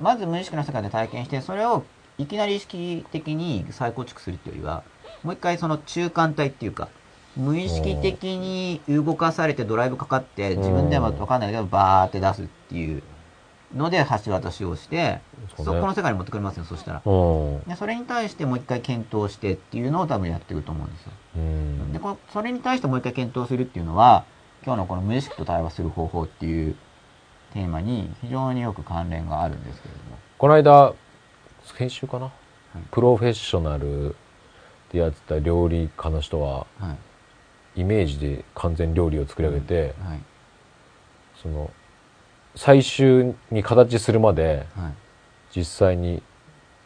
[0.00, 1.84] まず無意識の世界で体験して、それを
[2.18, 4.82] いきなり意識的に再構築するっていうよりは、
[5.22, 6.88] もう一回その中間体っていうか、
[7.36, 13.02] 無意識的に動かされてドライブかかって、自分ではわかんないけど、バーって出すっていう
[13.76, 15.20] ので橋渡しをして、
[15.56, 17.02] そこの世界に持ってくれますよ、そしたら。
[17.04, 21.12] うんでそれに対してもう一回検討してっていうのを多分やっていくと思うんですよ。
[21.36, 24.24] うんで、このそれに対してもう一回検討するっていうのは、
[24.64, 26.74] 今日のこの無意識と対話する方法っていう
[27.52, 30.18] テーマに非常によく関連があるんですけれども。
[30.38, 30.94] この間、
[31.78, 32.32] 先週かな、
[32.90, 34.16] プロフェッショナル
[34.92, 36.96] でやってた料理家の人は、は
[37.76, 37.80] い。
[37.82, 40.20] イメージで完全料理を作り上げて、はい。
[41.40, 41.70] その、
[42.56, 44.92] 最終に形するまではい。
[45.56, 46.20] 実際に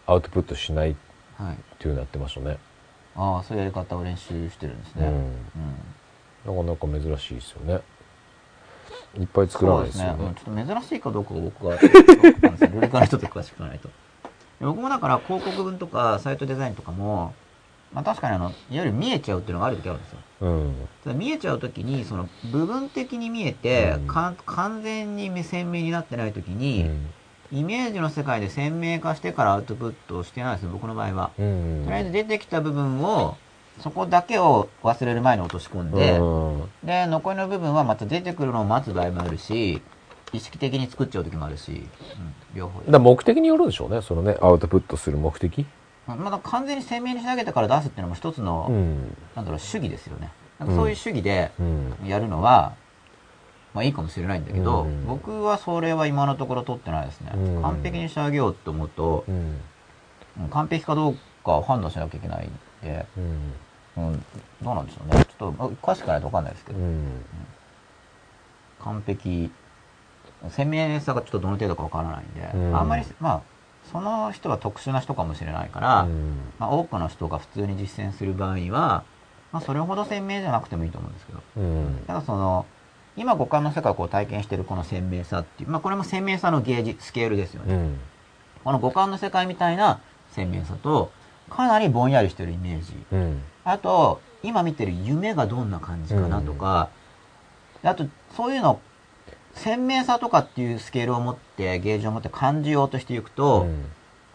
[0.07, 0.95] アウトプットしないっ
[1.39, 1.57] はい。
[1.79, 2.59] ていうのやってましたね。
[3.17, 5.07] ああ、そういうやり方を練習してるんですね。
[5.07, 6.67] うんうん。
[6.67, 7.81] なかなか珍しいですよね
[9.19, 13.89] いっぱい作らないですよねちょっと珍しいかどうかが僕は、ルレカの人と詳しくないと。
[14.63, 17.35] で僕もだから広告文とかサイトデザインとかも、
[17.91, 20.23] まあ確かにあの、いわゆる見えちゃうっていうのがある時あるんですよ。
[20.39, 20.89] うん。
[21.03, 24.07] ただ見えちゃう時に、その部分的に見えて、うん。
[24.07, 27.13] 完全に鮮明になってない時うに、ん。
[27.51, 31.33] イメージの世界で鮮明化してからアウトプットをしてないですよ、僕の場合は。
[31.37, 31.83] うん。
[31.85, 33.39] とりあえず出てきた部分を、
[33.81, 36.87] そこだけを忘れる前に落とし込んで、うん。
[36.87, 39.83] で、残りの部分はまた出てくるのを待つ場合もあるし、
[40.33, 41.87] 意識的に作っちゃう時もあるし、うん、
[42.55, 42.91] 両方。
[42.91, 45.67] だ目的によるでしょうねそのねアウトプットする目的。
[46.07, 49.17] まだ完全に鮮明に仕上げてから出すっていうのも一つの、うん。
[49.37, 50.33] なんだろう、主義ですよね。
[50.59, 51.97] なんかそういう主義でうん。
[52.07, 52.75] やるのは、
[53.73, 55.07] まあいいかもしれないんだけど、うん。
[55.07, 57.33] 僕はそれは今のところ取ってないですね。
[57.35, 57.63] うん。
[57.63, 59.35] 完璧に仕上げようと思うと、うん。
[59.35, 59.61] うん
[60.51, 62.51] 完璧かどうかを判断しなきゃいけないん
[62.83, 63.53] で、うん。
[63.97, 64.25] うん、
[64.63, 65.25] どうなんでしょうね。
[65.25, 67.07] ちょっと、あ詳しくないとわかんないですけど、うん。
[68.83, 69.51] 完璧、
[70.51, 72.77] 鮮明さがちょっとどの程度かわからないんで、うん。
[72.77, 73.41] あんまり、まあ、
[73.93, 76.37] その人は特殊な人かもしれないから、うん。
[76.59, 79.05] まあ、多くの人が普通に実践する場合は、
[79.53, 82.05] まあ、それほど鮮明じゃなくてもいいと思うんですけど、うん。
[82.07, 82.67] ただその、
[83.17, 87.75] 今五感の世界をこう体験しているこの鮮明さっていう、まあこれも鮮明さのゲージ、スケールですよね。
[87.75, 87.99] うん。
[88.65, 91.11] この五感の世界みたいな鮮明さと、
[91.51, 92.95] かなりぼんやりしてるイメージ。
[93.13, 93.43] うん。
[93.65, 96.89] あと、今見てる夢がどんな感じかなとか、
[97.83, 98.81] あと、そういうの、
[99.55, 103.67] 鮮明さとかっていうスケールを持って、ゲージを持って感じようとしていくと、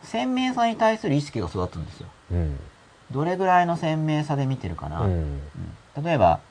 [0.04, 2.08] 鮮明さに対する意識が育つんですよ。
[2.32, 2.60] うん
[3.10, 5.02] どれぐらいの鮮明さで見てるかな。
[5.02, 5.42] うんうん
[6.04, 6.42] 例えば、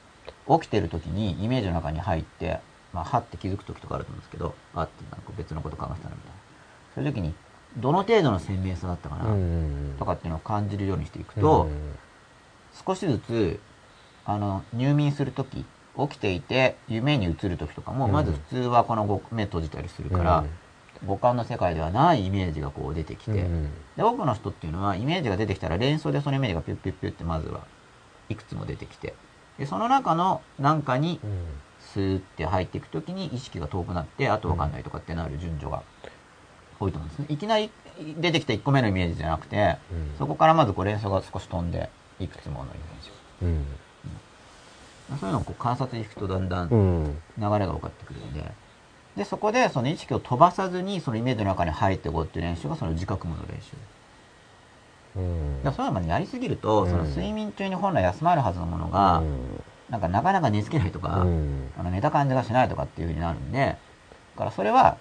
[0.49, 2.59] 起きてる時にイメージの中に入って、
[2.93, 6.37] まあ、はって気づく時とかあると思うんですけど、あってなんか別のこと考えてたなみたいな。
[6.97, 7.33] そういう時に、
[7.77, 11.69] どの程度の鮮明さだったかな、うんとかっていうのを感じるようにしていくと、
[12.85, 13.61] 少しずつ、
[14.25, 15.65] あの、入眠するとき、
[15.99, 18.13] 起きていて夢に映るときとかも、うん。
[18.13, 20.45] まず普通はこのご目閉じたりするから、
[21.07, 23.71] 五感の世界ではないイメージがこう出てきて、うん。
[23.97, 27.67] で、多くの人っていうのはイメージが出てきたら連想でそのイメージがピュッピュッピュッってまずは
[28.29, 29.15] いくつも出てきて、
[29.59, 31.47] で、その中の何かにうん。
[31.79, 35.83] スーって入っていくときに意識が遠くなって、あとわかんないとかってなる順序が
[36.81, 37.27] 多いと思うんですね。
[37.29, 37.71] いきなり
[38.19, 40.19] 出てきた1個目のイメージじゃなくて、うん。
[40.19, 41.89] そこからまずこう連想が少し飛んで、
[42.19, 43.11] いくつものイメージ。
[43.11, 43.13] を。
[43.43, 43.67] うん
[45.09, 47.59] そういうのをこう観察していくとだんだん流うん。
[47.59, 48.45] れが分かってくるんで、
[49.17, 53.77] で、そこでその意識を飛ばさずにそのイメージの中に入っていこうっていう練習がその自覚無の練習。
[55.17, 55.63] うん。
[55.63, 56.91] だそういうのやりすぎると、うん。
[56.91, 59.23] その睡眠中に本来休まるはずのものが、
[59.89, 61.71] なんかなかなか寝つけないとか、うん。
[61.79, 64.97] あの寝た感じがしないとかっていう風になるんで、だからそれは、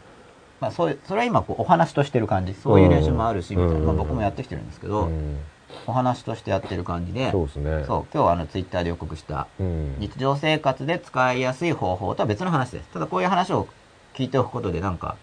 [0.61, 2.53] まあそういう、それは今こうお話としてる感じ。
[2.53, 3.79] そういう練習もあるし、みたいな。
[3.79, 3.85] うん。
[3.85, 5.39] まあ僕もやってきてるんですけど、うん
[5.87, 12.89] お話としてやってる感じで、そうですねそう、今日はあのツイッターで予告した、うん日常生活で使いやすい方法とは別の話です。
[12.89, 13.67] ただこういう話を
[14.13, 15.17] 聞いておくことでなんか、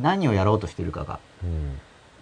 [0.00, 1.78] 何をやろうとしてるかが、うん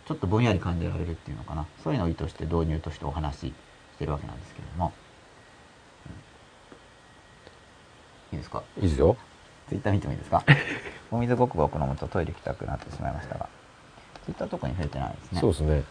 [0.06, 1.66] ちょっとぼんやり感じられるっていうのかな。
[1.84, 3.52] そういうのを意図して導入としてお話しし
[4.00, 4.92] てるわけなんですけれども。
[8.32, 8.62] うんいいですか？
[8.76, 9.16] いいですよ
[9.68, 10.42] ツイッター見てもいいですか？
[11.12, 13.48] お水ごくごく飲むとトイレ行きたくなってしまいましたが。
[14.24, 15.40] ツイッター特に触れてないですね。
[15.40, 15.84] そうですね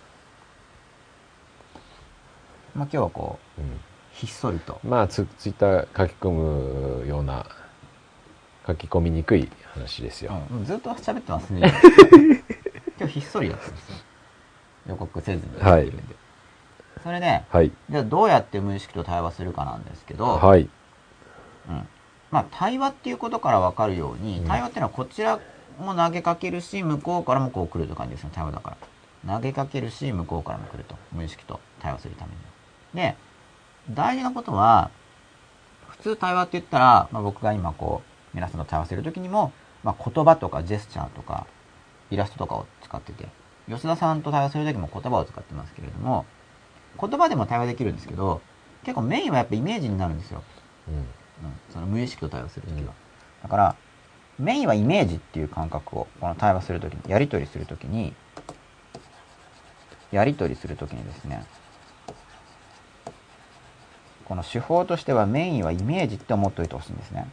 [2.76, 3.80] まあ今日はこう、うん
[4.20, 4.80] ひっそりと。
[4.84, 7.46] まあツツイッター書き込むような
[8.68, 11.72] 書き込みにくい話ですよ、うん、ずっと喋ってますね。
[13.00, 13.96] 今日ひっそりだったんですよ。
[14.88, 16.16] 予告せずにやってるんで。
[17.02, 20.70] それで、はいじゃあどうやって無意識と対話するかなんですけど、はい
[21.70, 21.88] うん。
[22.30, 25.40] まあ対話っていうことからわかるように、うん対話っていうのはこちら
[25.80, 28.76] も投げかけるし、向こうからもこう来るという感じですね、対話だか
[29.26, 29.36] ら。
[29.36, 30.96] 投げかけるし、向こうからも来ると。
[31.14, 32.38] 無意識と対話するために。
[32.94, 33.16] で、
[33.90, 34.92] 大事なことは、
[35.90, 39.52] 普通対話って言ったら、まあ、僕が今こう、皆さんと対話するときにも、
[39.84, 41.48] まあ、言葉とかジェスチャーとか、
[42.12, 43.28] イラストとかを使ってて、
[43.68, 46.26] 吉田さんと対話するときも言葉を使ってますけれども、
[47.00, 48.42] 言葉でも対話できるんですけど、
[48.84, 50.44] 結構メインはやっぱイメージになるんですよ。
[50.88, 51.06] うんうん、
[51.72, 52.80] その無意識と対話するときは。
[52.82, 53.10] うん
[53.44, 53.76] だから、
[54.38, 58.14] メインはイメージっていう感覚を、この対話するときに、やり取りするときに、
[60.12, 61.44] やり取りするときにですね、
[64.30, 67.28] この手法としてはメインはイメージって思っておいてほしいんですね。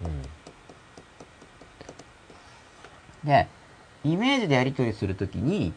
[3.23, 3.47] で、
[4.03, 5.75] イメージでやり取りするときに、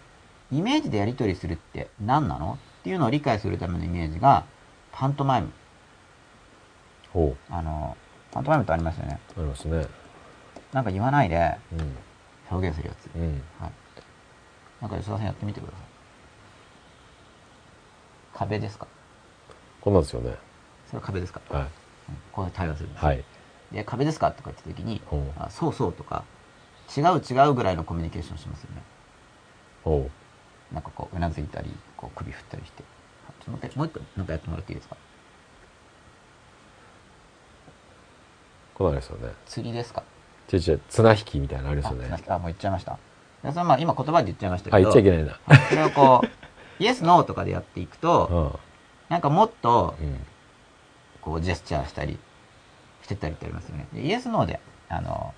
[0.51, 4.45] イメージでやり取りするって何なのっていうのを理解するためのイメージが、
[4.93, 5.51] パントマイム。
[7.11, 7.97] ほあの、
[8.31, 9.19] パントマイムってありますよね。
[9.35, 9.85] うありますね
[10.71, 11.97] なんか言わないでうん
[12.49, 13.09] 表現するやつ。
[13.15, 13.71] うんはい。
[14.81, 15.81] なんか吉田さんやってみてください。
[18.35, 18.87] 壁ですか？
[19.81, 20.35] こんなんですよね
[20.89, 21.39] それは壁ですか？
[21.49, 21.67] はい
[22.31, 23.07] こう対応するんですよ。
[23.07, 23.23] はい。
[23.71, 24.31] で、壁ですか？
[24.31, 24.99] とか言った時に、
[25.37, 26.23] あそうそうとか、
[26.97, 28.81] 違う違うぐらいのコミュニケーションしますよね。
[29.85, 30.09] おう。
[30.73, 32.83] なんかこう、うなずいたり、こう首振ったりして。
[33.45, 34.97] ちょっともう一個、なんかやってもらっていいですか？
[38.73, 39.33] これあれですよね。
[39.45, 40.01] 釣りですか？
[40.47, 42.23] ちょいちょい、綱引きみたいなのありますよね。
[42.27, 42.97] あ、あもう言っちゃいました。
[43.43, 45.39] でそれまあ今言葉で言っちゃいましたけど、あ、言っちゃいけないな。
[45.45, 50.03] はいそれをこう、イエス、ノーとかでやっていくと、うなんかもっと、ん。
[50.03, 50.19] うん。
[51.21, 52.17] こう、ジェスチャーしたり、
[53.03, 53.87] してたりってありますよね。
[53.93, 54.59] でイエス、ノーで、
[54.89, 55.33] あの、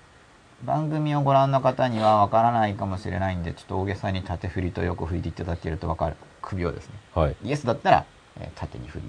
[0.64, 6.16] 番組をご覧の方にはわからないかもしれないんで、ちょっと大げさに縦振りと横振りでいただけるとわかる。
[6.40, 6.94] 首をですね。
[7.14, 7.36] はい。
[7.42, 8.04] イエスだったら、
[8.40, 9.04] えー縦に振り。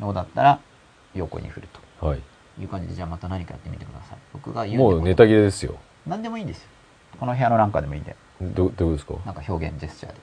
[0.00, 0.58] ノーだったら、
[1.14, 1.68] 横に振る
[2.00, 2.20] はい。
[2.56, 4.18] という感じで、じゃあまた何かやってみてください。
[4.32, 5.76] 僕が言うもうネタ切れですよ。
[6.06, 6.68] 何でもいいんですよ。
[7.18, 8.16] この部屋のなんかでもいいんで。
[8.40, 9.14] ど、どういうことですか？
[9.24, 10.20] なんか表現、ジェスチャーで。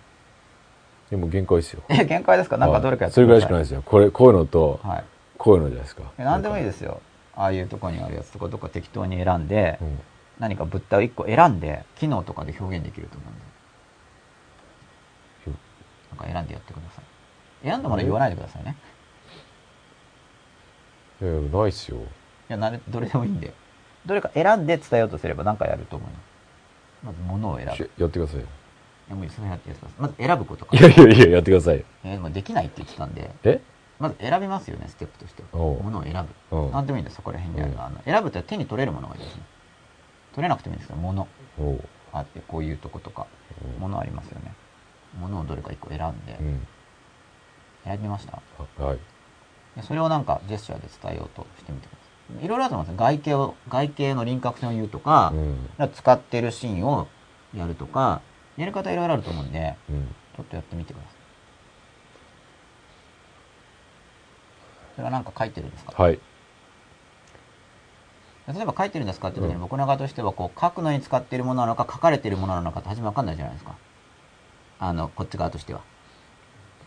[1.12, 1.82] でも限界ですよ。
[1.90, 2.58] え、限界ですか？
[2.58, 3.64] なんかどれかやってそれぐらいしかないい。
[3.64, 3.82] ですよ。
[3.84, 5.04] これ、こういうのと、はい。
[5.40, 6.04] こういうのじゃないですか。
[6.20, 6.66] え何でもいいす。
[6.68, 7.02] ですよ。
[7.36, 10.00] ああいうとこにあるやつとかどっか適当に選んで、うん。
[10.40, 13.42] 何か物体を一個選んで、機能とかで表現できると思うんで。
[16.12, 17.06] なんか選んでやってください。
[17.64, 18.76] 選んだもの言わないでくださいね。
[21.22, 21.98] いやいや、ないっすよ。
[21.98, 22.02] い
[22.50, 23.54] や、なれ、どれでもいいんで。
[24.06, 26.22] どれか選んで伝えようとすれば何かやると思います。
[27.06, 27.90] まず物を選ぶ。
[27.98, 28.46] やってくださいよ。
[29.10, 29.90] や、もういいそれやってください。
[30.02, 30.82] まず選ぶことかい。
[30.82, 31.84] やいやいや、やってくださいよ。
[32.04, 33.62] えーでもできないって言ってたんで、え？
[34.00, 35.48] まず選びますよね、ステップとしては。
[35.54, 36.14] おう物を選
[36.52, 36.58] ぶ。
[36.58, 36.72] うん。
[36.72, 39.42] 何でもいいんです、そこら辺にあるうんあの選ぶって手に取れるものがいいですね。
[40.34, 41.28] 取れなくてもいいんですけど、物
[41.60, 41.84] おう。
[42.14, 43.28] あって、こういうとことか、
[43.80, 44.54] 物ありますよね。
[45.20, 46.68] 物をどれか一個選んでう、ん。
[47.84, 48.40] 選びました？
[48.80, 48.98] あはい。
[49.76, 52.46] でそれをなんかジェスチャーで伝えようとしてみてください。
[52.46, 53.00] いろいろあると思うんですよ。
[53.00, 55.34] 外形を、外形の輪郭線を言うとか
[55.80, 55.90] う、ん。
[55.94, 57.08] 使ってるシーンを
[57.56, 58.22] やるとか、
[58.56, 60.08] やり方いろいろあると思うんで、うん。
[60.36, 61.19] ちょっとやってみてください。
[65.00, 65.94] れはなんか書いてるんですか？
[66.02, 66.20] はい。
[68.54, 73.76] 例えば書いてるんですかって時にうん僕の側としてはこう書くのに使っているものなのか書かれているものなのかって初めわかんないじゃないですか。
[74.80, 75.82] あの、こっち側としては。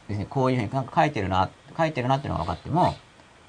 [0.09, 2.97] 別にこういうふうになんか書いてるな、書いてるなっていうのが分かっても、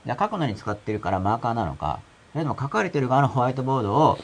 [0.05, 2.01] じゃあ書くのに使ってるからマーカーなのか、
[2.33, 4.19] それでも書かれてる側のホワイトボードを、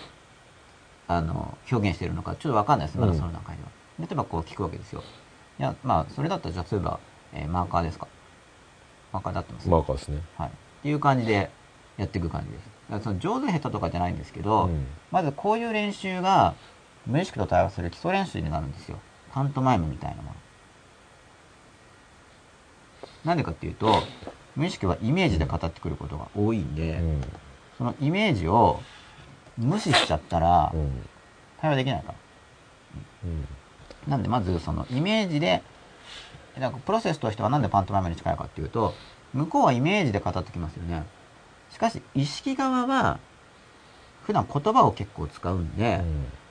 [1.07, 2.99] あの、表現してるのかちょっとわかんないです。
[2.99, 3.69] まだその段階では。
[3.99, 5.03] 例えばこう聞くわけですよ。
[5.59, 6.99] いや、まあ、それだったらじゃあ例えば、
[7.33, 8.07] えーマーカーですか？
[9.11, 10.21] マーカーだってますマーカーですね。
[10.37, 10.49] はい。
[10.49, 10.51] っ
[10.83, 11.49] ていう感じで
[11.97, 12.65] やっていく感じです。
[12.65, 16.53] だからその上手下手とかじゃないんですけど、うんまずこういう練習が
[17.05, 18.99] 無意識と対話する基礎練習になるんですよ。
[19.31, 20.35] パントマイムみたいなもの。
[23.25, 24.01] なんでかっていうと、
[24.55, 27.21] 無意識はイメージで語ってくることが多いんで、うん。
[27.77, 28.81] そのイメージを
[29.57, 31.07] 無視しちゃったらうん。
[31.59, 32.15] 対話できないから。
[33.25, 33.47] うん。
[34.07, 35.61] なんでまずそのイメージで、
[36.59, 38.93] なんかプロセスとしてはなんでパントマイムに近いかっていうと、
[39.33, 41.03] 向こうはイメージで語ってきますよね。
[41.71, 43.19] しかし意識側は
[44.25, 46.01] 普段言葉を結構使うんで、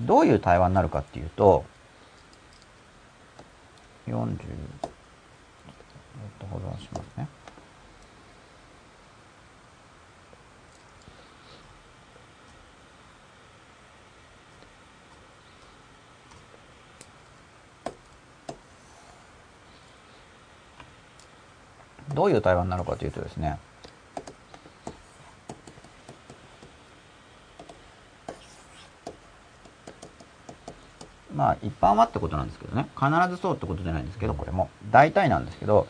[0.01, 1.65] どういう対話になるかっていうと、
[4.09, 4.37] 40、えっ
[6.41, 7.29] と、保存しますね。
[22.15, 23.59] どういう対話になるかというとですね、
[31.35, 32.89] まあ一般はってことなんですけどね。
[32.97, 35.87] 必ずそうってことじゃないんですけどこれも大体なんですけど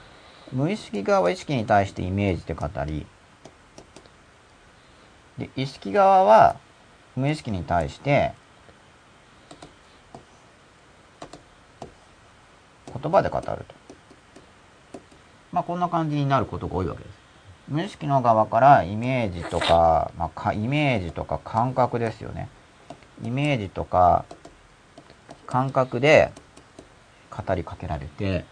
[0.52, 3.06] 無意識側は意識に対してイメージで語り
[5.38, 6.56] で意識側は
[7.16, 8.32] 無意識に対して
[13.00, 13.77] 言葉で語ると
[15.52, 17.12] まあこんな感じになることが多いわけです
[17.68, 22.48] 無意識の側からイメージとか、まあ、かイメージとか感覚ですよね
[23.22, 24.24] イメージとか
[25.46, 26.32] 感覚で
[27.30, 28.44] 語りかけられて、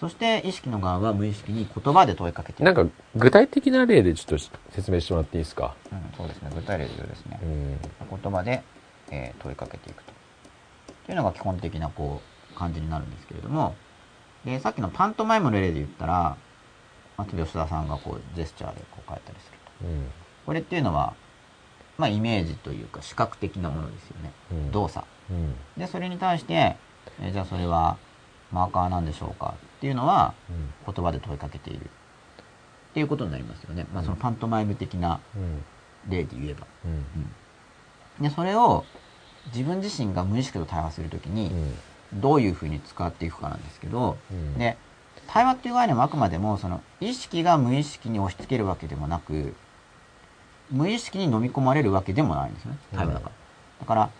[0.00, 2.64] そして意識の側は無意識に言葉で問いかけて。
[2.64, 2.84] なんか、
[3.14, 5.74] 具体的な例でちょっと説明してもらっていいですか？
[5.92, 6.50] うん、そうですね。
[6.54, 7.46] 具体例ですねう。
[7.46, 7.78] ん。
[8.22, 8.62] 言葉で、
[9.10, 10.12] えー問いかけていくと。
[11.06, 12.20] というのが基本的なこ
[12.50, 13.74] う感じになるんですけれども、
[14.44, 16.36] で、さっきのパントマイムの例で言ったら、
[17.16, 19.86] あと吉田さんがこうジェスチャーでこう書いたりすると。
[19.86, 20.04] うん。
[20.46, 21.14] これっていうのは、
[21.98, 24.32] まあイメージというか視覚的なものですよね。
[24.52, 25.06] うん動作。
[25.30, 25.54] うん。
[25.76, 26.76] で、それに対して、
[27.20, 27.96] えーじゃあそれは
[28.50, 29.54] マーカーなんでしょうか？
[29.56, 30.92] っていうのはうん。
[30.92, 31.84] 言葉で問いかけている。
[31.84, 33.86] っていうことになりますよね。
[33.94, 35.62] まあそのパントマイム的なうん。
[36.08, 36.66] 例で言えば。
[36.84, 36.88] う
[38.20, 38.22] ん。
[38.22, 38.84] で、それを
[39.54, 41.74] 自分自身が無意識と対話するときにうん。
[42.14, 44.76] どういうふうに使っていくかなんですけど、うんで、
[45.26, 49.54] 対話っていう概念もあくまでもその意識が無意識に押し付けるわけでもなく、
[50.70, 52.78] 無意識に飲み込まれるわけでもないんですよね。
[52.94, 53.32] 対話だから。
[53.80, 54.10] だから、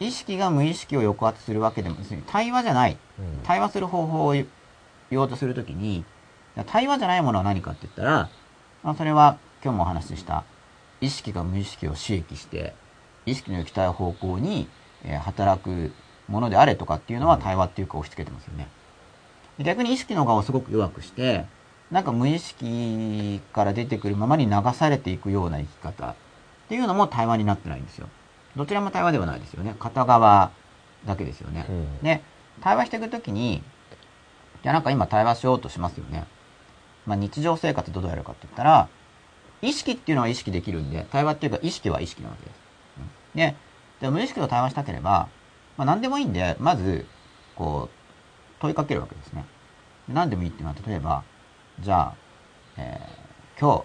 [0.00, 2.96] 意識が無意識を抑圧するわけでも、別に対話じゃない。
[3.18, 4.46] うん対話する方法を言
[5.12, 6.04] おうとするときに、
[6.66, 8.28] 対話じゃないものは何かって言ったら、
[8.82, 10.44] まあ、それは今日もお話しした、
[11.00, 12.74] 意識が無意識を刺激して、
[13.26, 14.68] 意識の行きたい方向に、
[15.04, 15.92] えー働く
[16.28, 18.68] ものであれとかっていうのは対話っていうか押し付けてますよね。
[19.58, 21.44] で逆に意識の側をすごく弱くして、
[21.90, 26.14] なんか無意識から出てくるままに流されていくような生き方っ
[26.68, 28.08] ていうのも対話になってないんですよ。
[28.56, 29.74] どちらも対話ではないですよね。
[29.78, 30.50] 片側
[31.06, 31.66] だけですよね。
[31.68, 32.22] うんで、
[32.60, 33.62] 対話していくときに、
[34.62, 36.24] じゃあなんか今対話しようとしますよね。
[37.06, 38.88] まあ日常生活どうやるかって言ったら、
[39.60, 42.58] 意識っていうのは意識できるんで、対話っていうか意識は意識なわけです。
[42.98, 43.56] うんで、
[44.00, 45.28] でも無意識と対話したければ、
[45.76, 47.06] まあ何でもいいんで、まず、
[47.56, 49.44] こう、問いかけるわけですね。
[50.08, 51.22] で何でもいいっていうのは、例えば、
[51.80, 52.14] じゃあ、
[52.76, 53.24] えー
[53.60, 53.84] 今日、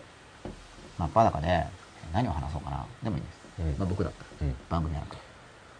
[0.97, 1.65] 真っ裸で
[2.11, 2.85] 何を話そうかな。
[3.03, 3.39] でもいいです。
[3.59, 4.49] うんまあ僕だったら。
[4.49, 5.15] うん番組なんか。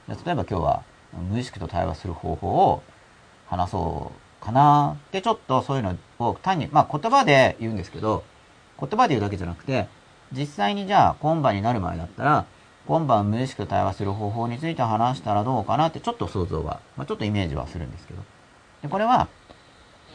[0.07, 0.84] で例えば今日は
[1.32, 2.84] 無意識と対話する方法を
[3.47, 8.24] 話そうかなってちょっとそういうのを単に、まあ言葉で言うんですけど、
[8.80, 9.88] 言葉で言うだけじゃなくて、
[10.32, 12.45] 実際にじゃあ今晩になる前だったら、
[12.88, 18.22] 今晩無意識と対話する方法について話したらどうかなってちょっと想像は、まあちょっとイメージはするんですけど。
[18.82, 19.28] で、これは、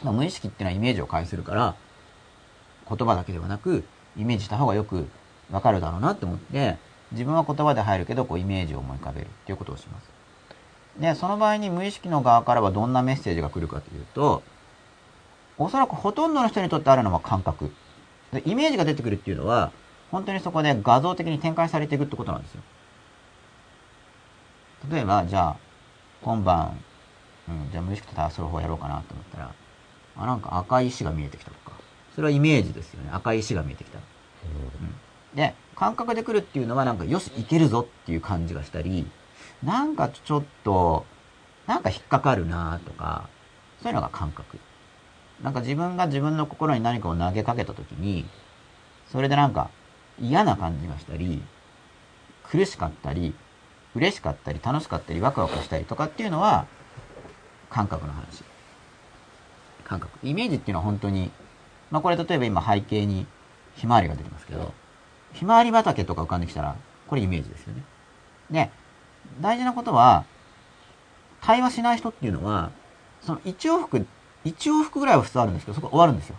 [0.03, 1.75] まあ、無意識っていうのはイメージを介するから、
[2.87, 3.83] 言葉だけではなく、
[4.17, 5.07] イメージした方がよく
[5.51, 6.77] わかるだろうなって思って、
[7.11, 10.09] 自分は言葉で入るけど、こうイメージを思い浮かべるっていうことをします。
[10.99, 14.43] で、その場合に無意識の側からはどんなメッセージが来るかというと、
[15.57, 17.71] おそらくほとんどの人にとってあるのは感覚。
[18.33, 19.71] でイメージが出てくるっていうのは、
[20.11, 22.61] 本当にそこで画像的に展開されていくってことなんですよ。
[24.89, 25.57] 例えば、じゃあ、
[26.21, 26.79] 今晩、
[27.47, 29.51] うん、じゃあ無意識と対話する方をやろうかなと思ったら、
[30.17, 31.73] あ、なんか赤い石が見えてきたとか。
[32.15, 33.09] それはイメージですよね。
[33.11, 33.99] 赤い石が見えてきた。
[35.35, 39.05] で、感覚で来るっていうのはなんか、よし、いけるぞっていう感じがしたり、
[39.63, 41.05] なんかちょっと、
[41.67, 43.27] なんか引っかかるなとか、
[43.81, 44.57] そういうのが感覚。
[45.43, 48.25] なんか自分が自分の心に何かを投げかけたときに、
[49.11, 49.69] それでなんか
[50.19, 51.41] 嫌な感じがしたり、
[52.43, 53.33] 苦しかったり、
[53.95, 56.67] 嬉しかったり、楽しかったり、ワクワクしたりとかっていうのは、
[57.69, 58.43] 感覚の話。
[59.83, 60.19] 感覚。
[60.23, 61.31] イメージっていうのは本当に、
[61.91, 63.27] まあこれ例えば今背景に
[63.75, 64.73] ひまわりが出てますけど、
[65.33, 66.75] ひまわり畑とか浮かんできたら、
[67.07, 67.83] これイメージですよね。
[68.51, 68.71] で、
[69.41, 70.25] 大事なことは、
[71.41, 72.71] 対話しない人っていうのは、
[73.21, 74.05] その一往復、
[74.43, 76.35] 一往復ぐらいは普通あるんですけど、そこ終わるんですよ。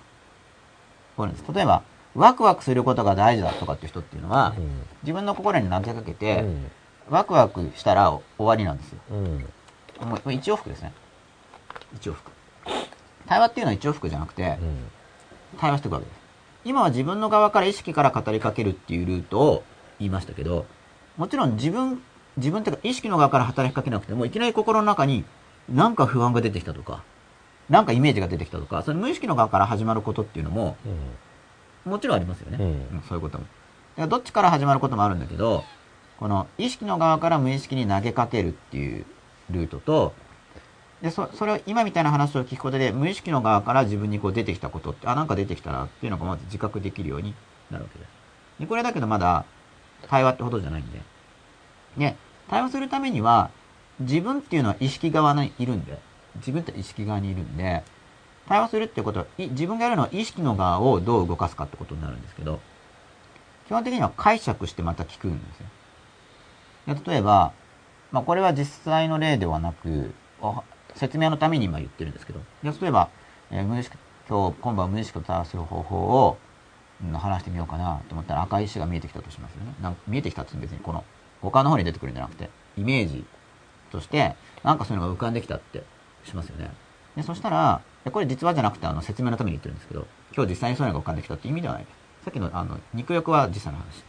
[1.17, 1.53] 終わるんです。
[1.53, 1.83] 例えば、
[2.17, 4.55] ワクワクすることが大事だとかっていう人っていうのは、
[5.03, 6.45] 自分の心に投げかけて、
[7.09, 8.99] ワクワクしたら終わりなんですよ。
[9.11, 9.45] うん
[10.01, 10.93] もう一往復ですね。
[11.95, 12.31] 一往復。
[13.27, 14.59] 対話っていうのは一往復じゃなくて、
[15.59, 16.17] 対話していくわけです。
[16.65, 19.63] 今は自分の側から意識から語りかけるっていうルートを
[19.99, 20.67] 言いましたけど、
[21.17, 22.03] もちろん自分、
[22.37, 25.25] 自分っていうか意識の側から働きかけなくても、いきなり心の中に
[25.69, 27.03] なんか不安が出てきたとか、
[27.71, 30.77] なんかイメージが出てきたとか、その無意識の側から始まることっていうのも、
[31.87, 32.59] もちろんありますよね。
[32.61, 33.45] うんうんそういうことも。
[33.45, 35.65] だからどっちから始まることもあるんだけど、
[36.19, 39.07] この意識の側から無意識に投げかけるっていう
[39.51, 40.13] ルートと、
[41.03, 47.35] で、そそれを今みたいな話を聞くことで、無意識の側から自分にこう出てきたことって、あ、なんか出てきたなっていうのがまず自覚できるように
[47.71, 48.09] なるわけです。
[48.61, 49.45] で、これだけどまだ
[50.09, 51.01] 対話ってほどじゃないんで。
[51.99, 52.17] で、
[52.49, 53.51] 対話するためには、
[54.01, 55.99] 自分っていうのは意識側にいるんで、
[56.37, 57.83] 自分って意識側にいるんで、
[58.49, 62.61] 対話するっていうことは、自分がやるのは意識の側をどう動かすかってことになるんですけど、
[63.67, 66.95] 基本的には解釈してまた聞くんですよ。
[66.95, 67.53] で例えば、
[68.13, 70.15] まあこれは実際の例ではなく、
[70.95, 73.09] 説明のために今言ってるんですけど、で例えば、
[73.51, 73.97] えー無意識、
[74.29, 76.39] 今日、今晩無意識と対話する方法を、
[77.05, 79.75] うん話してみようかなと思ったら赤い石が見えてきたとしますよね。
[79.83, 81.05] なん見えてきたって別にこの、
[81.43, 83.27] 他の方に出てくるんじゃなくて、イメージ
[83.91, 85.83] として、なんかそういうのが浮かんできたって
[86.25, 86.71] しますよね。
[87.17, 91.87] で、そしたら、これ実話じゃなくてあの説明のために言ってるんですけど、今日実際にそういうのが浮かんできたって意味ではない。
[92.25, 94.05] さっきのあの、肉欲は実際の話。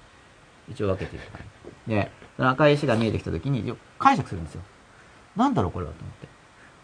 [0.69, 1.45] 一応分けていくから。
[1.87, 4.61] で、その赤い石が見えてきた時に、解釈するんですよ。
[5.35, 6.27] なんだろうこれはと思って。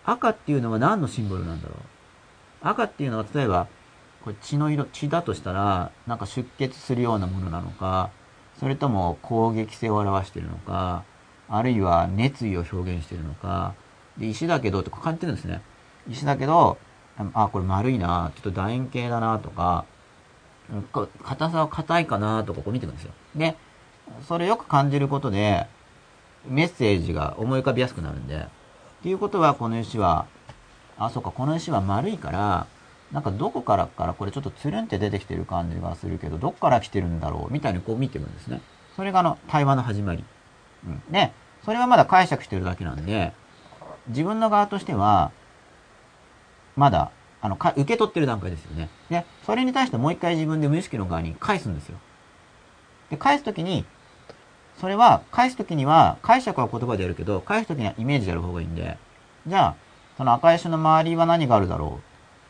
[0.06, 1.78] 赤っていうのは何のシンボルなんだろう
[2.62, 3.68] 赤っていうのは例えば、
[4.24, 8.10] これ血の色、血だとしたら、なんか出血するようなものなのか、
[8.60, 11.04] それとも攻撃性を表しているのか、
[11.50, 13.74] あるいは熱意を表現しているのか、
[14.18, 15.62] で、石だけどって感じてるんですね。
[16.10, 16.78] 石だけど、
[17.34, 19.86] あ、これ丸いな、ちょっと楕円形だなとか、
[21.24, 23.12] 硬さは硬いかなとかこう見ていくんですよ。
[23.36, 23.56] で、
[24.28, 25.68] それよく感じることで、
[26.48, 28.40] メッセージが思い浮かびやすくなるんで、っ
[29.04, 30.26] ていうことはこの石は、
[30.98, 32.68] あ、そうか、この石は丸いから、
[33.12, 38.62] なんかどこからからこれちょっとつるんって出てきてる感じがするけど、どっから来てるんだろうみたいにこう見てるんですね。
[38.96, 40.24] それがあの、対話の始まり。
[40.88, 41.04] うん。
[41.12, 41.32] で、
[41.64, 43.34] それはまだ解釈してるだけなんで、
[44.08, 45.32] 自分の側としては、
[46.76, 47.12] まだ、
[47.42, 48.90] あの、か、受け取ってる段階ですよね。
[49.10, 51.98] で、それに対してもう一回自分で無意識の側に返すんですよ。
[53.10, 53.86] で、返すときに、
[54.80, 58.98] それは、返すときには、解釈は言葉でやるけど、返すときにはイメージでやる方がいいんで、
[59.46, 59.76] じゃあ、
[60.18, 62.00] その赤石の周りは何があるだろ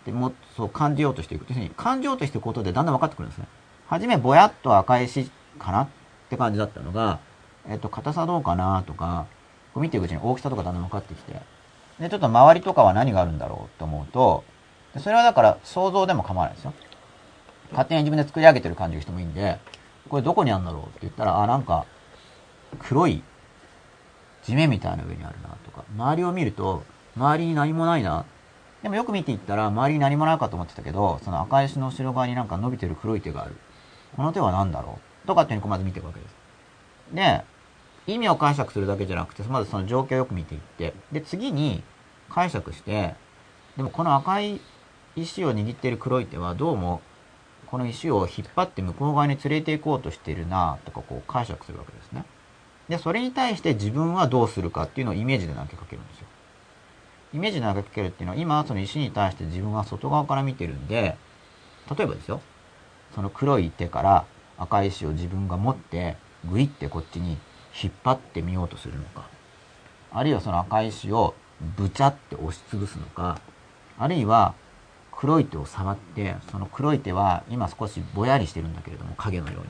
[0.03, 0.05] う？
[0.05, 1.45] でもっと感じようとしていく。
[1.45, 3.47] というふうに感じようとしていくことでだんだん分かってくるんですね。
[3.87, 5.83] はじめぼやっと赤石かな？
[5.83, 5.87] っ
[6.29, 7.19] て感じだったのが、
[7.69, 8.83] えっと、硬さどうかな？
[8.85, 9.27] とか、
[9.73, 11.41] こう見ていくうちに大きさとかだんだん分かってきて、
[12.03, 14.43] で、ちょっと周りとかは何があるんだろうと思うと、
[14.99, 16.73] それはだから想像でも構わないですよ。
[17.71, 19.57] 勝手に自分で作り上げてる感じがしてもいいんで、
[20.09, 21.85] これどこにあるんだろうって言ったら、あ、なんか、
[22.79, 23.23] 黒い
[24.43, 26.83] 地面みたいな上にあるなとか、周りを見ると、
[27.15, 28.25] 周りに何もないな
[28.81, 33.55] でもよく見ていったら、周りに何もないかと思ってたけど、その赤石の後ろ側になんか伸びてる黒い手がある。
[34.17, 35.27] この手は何だろう？
[35.27, 36.35] とかっていうのをまず見ていくわけです。
[37.13, 37.43] で、
[38.05, 41.81] 意味を解釈するだけじゃなくて、まずその状況をよく見ていって、で、次に
[42.33, 43.13] 解釈して、
[43.77, 44.59] でもこの赤い
[45.15, 47.01] 石を握っている黒い手はどうも、
[47.67, 52.25] この石を引っ張って向こう側に連れて行こうとしているなとかこう解釈するわけですね。
[52.89, 56.27] で、それに対して自分はどうするかっていうのをイメージで投げかけるんですよ。
[57.35, 61.15] イメージで投げかけるっていうのは、今その石に対して自分は外側から見てるんで、
[61.95, 62.41] 例えばですよ、
[63.13, 64.25] その黒い手から
[64.57, 66.17] 赤い石を自分が持って、
[66.49, 67.37] グイってこっちに
[67.79, 69.27] 引っ張ってみようとするのか、
[70.11, 71.35] あるいはその赤い石を
[71.77, 73.39] ブチャって押しつぶすのか、
[73.97, 74.53] あるいは
[75.11, 79.67] 黒い手を触って、その黒い手は今少しぼやりしてるんだけれども、影のように。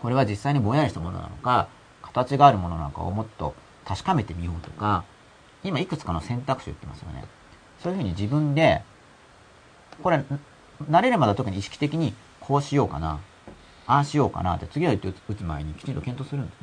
[0.00, 1.68] これは実際にぼやりしたものなのか、
[2.02, 5.04] 形があるものなのかをもっと確かめてみようとか、
[5.64, 7.24] 今いくつかの選択肢を言ってますよね。
[7.82, 8.82] そういうふうに自分で、
[10.02, 10.24] これ、
[10.90, 13.20] 慣れるまでは特に意識的にこうしようかな、
[13.86, 16.60] ああしようかなって次の人打つ前にきちんと検討するんです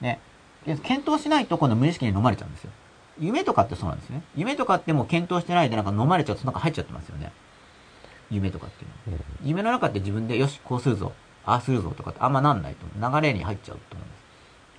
[0.00, 0.20] ね。
[0.66, 2.70] で、検討しないと今度無意識に飲まれちゃうんですよ。
[3.20, 4.22] 夢とかってそうなんですね。
[4.36, 7.32] 夢とかってもう検討してないでなんか飲まれちゃうとなんか入っちゃってますよね。
[8.30, 9.24] 夢とかっていうのは。
[9.42, 11.12] 夢の中って自分でよし、こうするぞ、
[11.44, 14.24] ああするぞとかってあんまなんないと流れに入っちゃうと思うんです。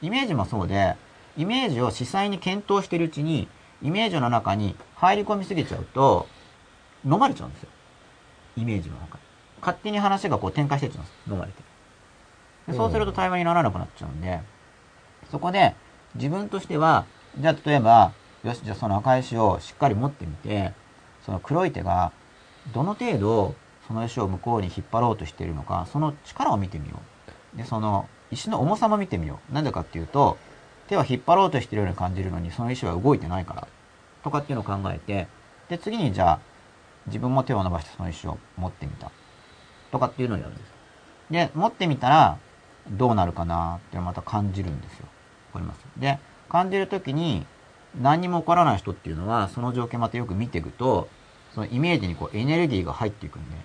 [0.02, 0.96] イメージもそうで、
[1.38, 3.48] イメージを実際に検討しているうちに、
[3.82, 6.28] イメージの中に入り込みすぎちゃうと、
[7.06, 7.70] 飲まれちゃうんですよ。
[8.58, 9.24] イメージの中に。
[9.62, 11.16] 勝手に話がこう展開していっちゃうんです。
[11.32, 11.64] 飲まれて。
[12.68, 14.42] でそうすると対話にならなくなっちゃうんで、
[15.32, 15.76] そこで
[16.16, 17.06] 自分としては、
[17.38, 18.12] じゃあ例えば、
[18.44, 20.72] よし、じゃあその赤石をしっかり持ってみて、
[21.26, 22.14] その黒い手が
[22.74, 23.56] どの程度
[23.88, 26.96] その石を向こうに引っ張ろうとしているのか、その力を見てみよ
[27.56, 27.58] う。
[27.58, 29.54] で、その石の重さも見てみよう。
[29.54, 30.38] なんでかっていうと、
[30.88, 33.68] 手は引っ張ろうとしてるように感じるのに、その石は動いてないから。
[34.24, 35.28] とかっていうのを考えて、
[35.68, 36.40] で、次にじゃあ、
[37.08, 39.12] 自分も手を伸ばしてその石を持ってみた。
[39.92, 40.72] とかっていうのをやるんです。
[41.30, 42.38] で、持ってみたら、
[42.92, 45.06] どうなるかなってまた感じるんですよ。
[45.54, 45.80] わかります？
[45.98, 47.46] で、感じるときに、
[48.00, 51.10] 何にも起こらない人っていうのは、その状況またよく見ていくと、
[51.54, 53.56] そのイメージにこうエネルギーが入っていくんで、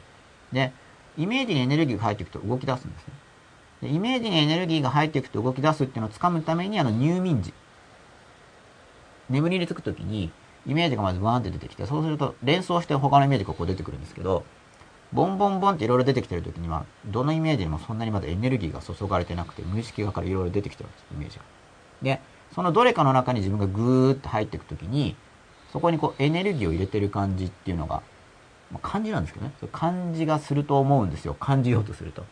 [0.53, 0.73] で、
[1.19, 3.15] イメージにエネルギーが入っていくと動き出すんですね。
[3.83, 7.53] でイメージにエネルギーが入っていくと動き出すっていうのをつかむために、あの入眠時。
[9.29, 10.31] 眠りにつくときに、
[10.67, 14.45] イメージがまずバーンって出てきて、そうすると連想して他のイメージがこう出てくるんですけど、
[15.13, 21.45] ボンボンボンっていろいろ出てきてるときには、どのイメージにもそんなにまだエネルギーが注がれてなくて、無意識側からいろいろ出てきてるんです、イメージが。
[22.03, 22.21] で、
[22.55, 25.17] そのどれかの中に自分がぐーっと入っていくときに、
[25.73, 28.03] そこにこうエネルギーを入れてる感じっていうのが、
[28.71, 29.53] まあ、感じなんですけどね。
[29.73, 31.35] 感じがすると思うんですよ。
[31.35, 32.25] 感じようとすると。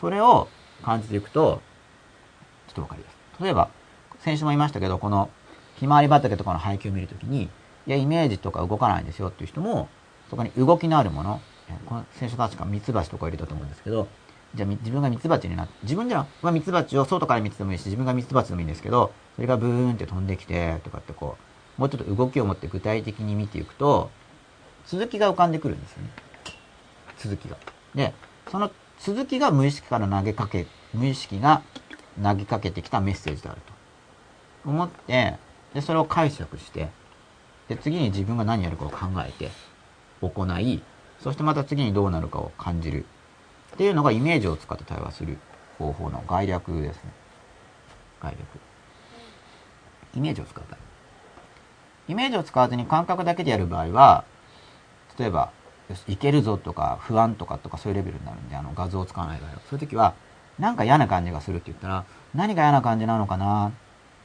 [0.00, 0.48] それを
[0.82, 1.62] 感じていくと、
[2.68, 3.42] ちょっとわかります。
[3.42, 3.70] 例えば、
[4.18, 5.30] 先週も言いましたけど、この、
[5.76, 7.48] ひまわり畑とかの背景を見るときに、い
[7.86, 9.88] や、イメージとか動かないんですよっていう人も、
[10.28, 11.40] そこに動きのあるもの、
[11.86, 14.08] この先週確かミツバチとか入れたと思うんですけど、
[14.54, 21.38] じゃあ自分がミツバチになって、自分じゃはミツバチを外から見ててもいいし、自分がミツバチでもいいんですけど、それがブーンって飛んできて、とかってこ
[21.78, 24.10] う、もうちょっと動きを持って具体的に見ていくと、
[24.84, 26.10] 続きが浮かんでくるんですよね。
[27.16, 27.56] 続きが。
[27.94, 28.14] で、
[28.50, 31.62] その続きが無意識から投げかけ、無意識が
[32.22, 33.72] 投げかけてきたメッセージであると。
[34.68, 35.38] 思って、
[35.72, 36.88] で、それを解釈して、
[37.68, 39.50] で、次に自分が何やるかを考えて、
[40.20, 40.82] 行い、
[41.22, 43.06] そしてまた次にどうなるかを感じる。
[43.80, 45.38] っていうのがイメージを使って対話する
[45.78, 47.00] 方法の概略ですね。
[48.20, 48.40] 概略。
[50.14, 50.76] イメージを使った。
[52.06, 54.24] イメージを使わずに感覚だけでやる場合は、
[55.18, 55.50] 例えば、
[56.06, 59.56] いけるぞとか、不安とかとかそういうレベルになるんで、あの、画像を使わない場合は。
[59.60, 60.12] そういう時は、
[60.58, 62.04] なんか嫌な感じがするって言ったら、
[62.34, 63.72] 何が嫌な感じなのかな？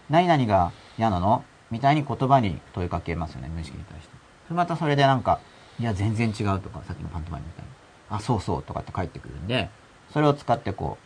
[0.10, 1.46] 何々が嫌なの？
[1.72, 4.10] みたいに言葉に問いかけますよね、無意識に対して。
[4.48, 5.40] それまたそれでなんか、
[5.80, 7.75] いや、全然違うとか、さっきのパントマイムみたいな。
[8.10, 9.70] あ、そうそうとかって返ってくるんで、
[10.12, 10.98] それを使ってこ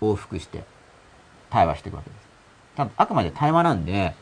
[0.00, 0.64] う、往復して、
[1.50, 2.28] 対話していくわけです。
[2.76, 4.14] ただ、あくまで対話なんで、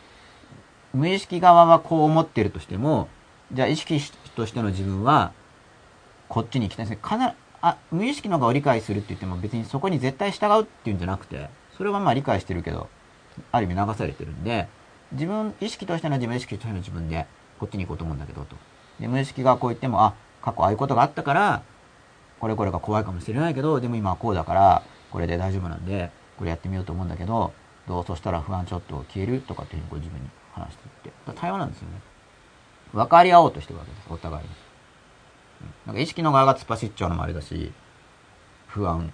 [0.93, 3.09] 無意識側はこう思ってるとしても、
[3.53, 4.01] じゃあ意識
[4.37, 5.33] としての自分は、
[6.29, 6.99] こっちに行きたいですね。
[7.03, 12.89] 必ず、あ、無意識の側を理解するって言っても別にそこに絶対従うっていうんじゃなくて、それはまあ理解してるけど、
[13.53, 14.69] ある意味流されてるんで、
[15.13, 17.27] 自分、意識としての自分、意識としての自分で、
[17.59, 18.57] こっちに行こうと思うんだけど、と。
[19.01, 21.63] で、無意識がこう言っても、あ、過去ああいうことがあったから、
[22.41, 27.53] これこれが怖いかもしれないけど、でも今はこうだから、これで大丈夫なんで、これやってみようと思うんだけど、
[27.87, 31.41] どうそしたら不安ちょっと消えるとかっていうふうにこう自分に話していって。
[31.41, 32.01] 対話なんですよね。
[32.93, 34.51] 分かり合おうとしてるわけです、お互いに。
[35.87, 37.73] なんか意識の側が突っ走っちゃうのもあれだし、
[38.67, 39.13] 不安、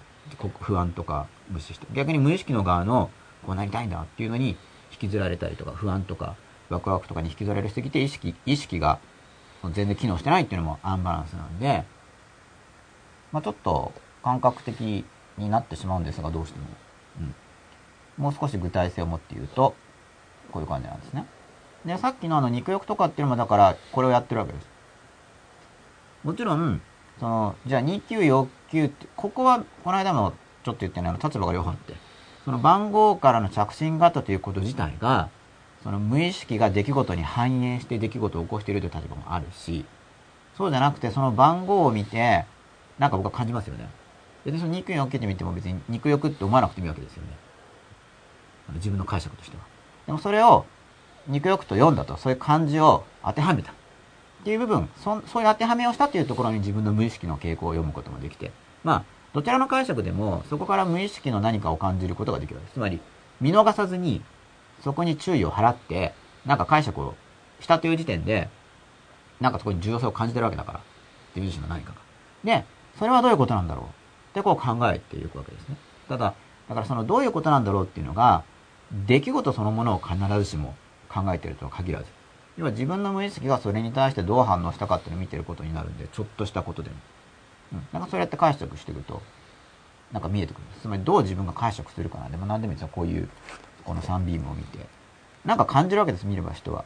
[0.59, 1.87] 不安とか無視して。
[1.93, 3.09] 逆に無意識の側の、
[3.45, 4.49] こうなりたいんだっていうのに
[4.91, 6.35] 引きずられたりとか、不安とか、
[6.69, 8.99] ワクワクとかに引きずられすぎて、意識、意識が
[9.73, 11.83] 全然機能してないっていうのもアンバランスなんで、
[13.31, 13.91] まあちょっと
[14.23, 15.05] 感覚的
[15.37, 16.65] になってしまうんですが、どうしても。
[17.19, 17.35] うん。
[18.17, 19.75] もう少し具体性を持って言うと、
[20.51, 21.25] こういう感じなんですね。
[21.85, 24.67] で、さっきのあの肉欲とかっていうのもだから、これをやってるわけです。
[26.23, 26.81] もちろん、
[27.19, 31.93] その、じゃあ2級欲求って、ここは、この間もちょっと言ったような立場が両方あって、
[32.45, 35.29] その番号からの着信があったということ自体が、
[35.83, 39.85] その無意識が出来事に反映して出来事を起こしているという立場もあるし、
[40.57, 42.45] そうじゃなくてその番号を見て、
[43.01, 43.89] なんか僕は感じますよね。
[44.45, 47.29] で、その肉欲を受けてみても別に肉欲って思わなくてもいいわけですよね。
[48.75, 49.63] 自分の解釈としては。
[50.05, 50.67] でもそれを
[51.27, 53.71] 肉欲と読んだと、そういう漢字を当てはめた。
[53.71, 53.75] っ
[54.43, 58.51] ていう部分、そそういう当てはめをしたっていうところに自分の無意識の傾向を読むこともできて、
[58.83, 62.73] まあ、どちらの解釈でも、そこから無意識の何かを感じることができるわけです。
[62.75, 62.99] つまり、
[63.39, 64.21] 見逃さずに、
[64.83, 66.13] そこに注意を払って、
[66.45, 67.15] なんか解釈を
[67.61, 68.47] したという時点で、
[69.39, 70.79] なんかそこに重要性を感じてるわけだから。
[70.79, 71.97] っていう自身の何かが。
[72.43, 72.65] で、
[73.01, 73.85] それはどういうことなんだろう？
[73.85, 73.89] っ
[74.35, 75.75] てこう考えていくわけですね。
[76.07, 76.35] ただ、
[76.69, 78.43] だからそのどういうことなんだろうっていうのが、
[79.07, 80.75] 出来事そのものを必ずしも
[81.09, 82.05] 考えてるとは限らず。
[82.59, 86.95] 要は自分の無意識がそれに対してどう反応したかっていうのを見てることになるんで、ちょっとしたことでも。
[87.73, 87.87] うん。
[87.91, 89.19] なんかそうやって解釈していくと、
[90.11, 90.63] なんか見えてくる。
[90.79, 92.29] つまりどう自分が解釈するかな。
[92.29, 92.89] でも何でもいいですよ。
[92.93, 93.27] こういう、
[93.83, 94.77] この3ビームを見て。
[95.43, 96.85] なんか感じるわけです、見れば人は。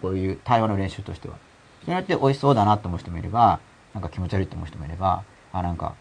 [0.00, 1.34] こういう対話の練習としては。
[1.80, 3.58] それによって美味しそうだなと思う人もいれば、
[3.94, 5.94] なんか気持ち悪いと思う人もいれば、あ、なんか、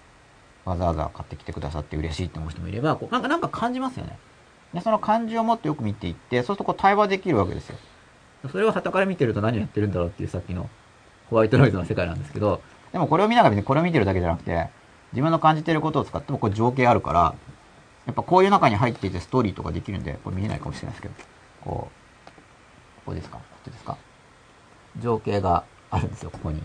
[0.65, 4.17] わざわざ買ってきてくださって嬉しいと思う人もいれば、こうなんかなんか感じますよね。
[4.73, 7.77] で、その感じを持ってよく見ていって、そうするとこう対話できるわけですよ。
[8.51, 10.69] それを旗から見てると何をやってるんだろうっていうさっきの
[11.29, 14.69] ホワイトノイズの世界なんですけど、でもこれを見ながら別にこれを見てるだけじゃなくて、
[15.13, 17.35] 自分の感じてることを使ってもこれ情景あるから、
[18.05, 21.13] やっぱこういう中に入っていてストーリーとかできるんで、これ見えないかもしれないですけど、
[21.61, 22.29] こう、
[22.99, 23.37] ここですか？
[23.37, 23.97] こっちですか？
[24.99, 26.61] 情景があるんですよ、ここに。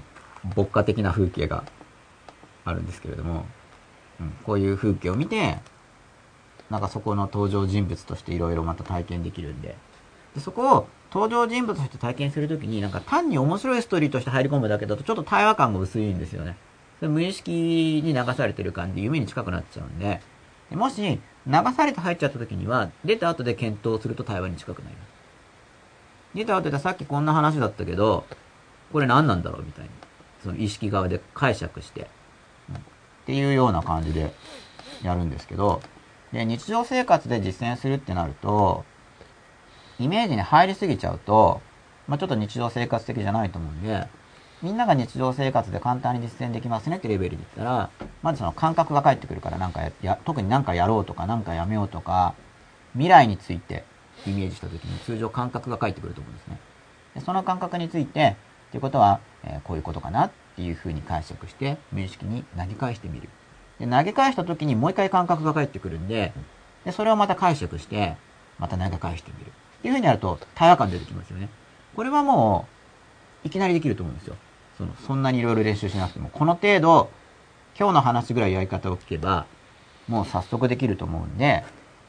[0.57, 1.65] 牧歌的な風景が
[2.65, 3.47] あるんですけれども、
[4.21, 5.59] うん、こういう風景を見て、
[6.71, 9.77] なんかそこの登場人物としていろいろまた体験できるんで、
[10.35, 16.57] でそこを登場人物として体験するときに、なんか単に面白いストーリーとして入り込むだけだとちょっと対話感が薄いんですよね。
[16.99, 17.51] それ無意識
[18.05, 20.21] に流されてる感じ、夢に近くなっちゃうんで、
[20.71, 21.21] もし流
[21.77, 25.09] されて入っちゃった時には、出た後で検討すると対話に近くなります。
[26.35, 28.25] 出た後でさっきこんな話だったけど、
[28.93, 29.91] これ何なんだろうみたいに。
[30.43, 32.09] その意識側で解釈して、
[33.23, 34.33] っていうような感じで
[35.03, 35.81] やるんですけど、
[36.33, 38.85] で、日常生活で実践するってなると、
[39.99, 41.61] イメージに入りすぎちゃうと、
[42.09, 44.07] まあ、ちょっと日常生活的じゃないと思うんで、
[44.63, 47.91] みんなが日常生活で簡単に実践できますねってレベルで言ったら、
[48.23, 52.35] まずその感覚が返ってくるから、なんかや、特になんかやろうとか、なんかやめようとか、
[52.93, 53.85] 未来について
[54.27, 56.59] イメージした時に通常感覚が返ってくると思うんですね。
[57.15, 58.37] でその感覚について、
[58.71, 63.29] ということは、えー、こういうことかなっいうふうに解釈して、無意識に投げ返してみる。
[63.79, 66.33] で投げ返した時にもう一回感覚が返ってくるんで、
[66.85, 68.17] でそれをまた解釈して、
[68.59, 69.51] また投げ返してみる。
[69.51, 71.49] っていうふうにやると、対話感出てきますよね。
[71.97, 72.67] これはも
[73.45, 74.37] う、いきなりできると思うんですよ。
[74.79, 76.29] その、そんなにいろいろ練習しなくても。
[76.29, 77.11] この程度、
[77.79, 79.47] 今日の話ぐらいやり方を聞けば、
[80.09, 81.65] もう早速できると思うんで、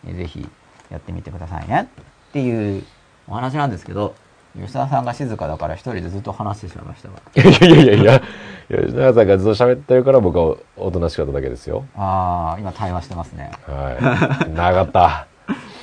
[0.06, 0.48] ぜひ
[0.90, 1.90] やってみてくださいね。
[2.30, 2.84] っていう
[3.28, 4.16] お話なんですけど、
[4.56, 7.16] 吉田さんが静かだから一人でずっと話してしまいましたが。
[7.36, 8.22] いやいやいやいや、
[8.70, 11.86] 吉田さんがずっと喋ってるから僕はおとなしかっただけですよ。
[11.98, 13.52] ああ、今対話してますね。
[13.68, 14.50] はい。
[14.54, 15.28] 長かった。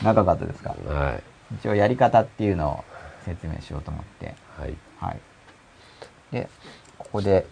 [0.05, 0.75] 長かったですか？
[0.89, 1.23] はい。
[1.57, 2.85] 一応やり方っていうのを
[3.25, 4.35] 説明しようと思って。
[4.59, 4.75] はい。
[5.01, 5.19] はい。
[6.31, 6.49] で、
[6.97, 7.47] ここで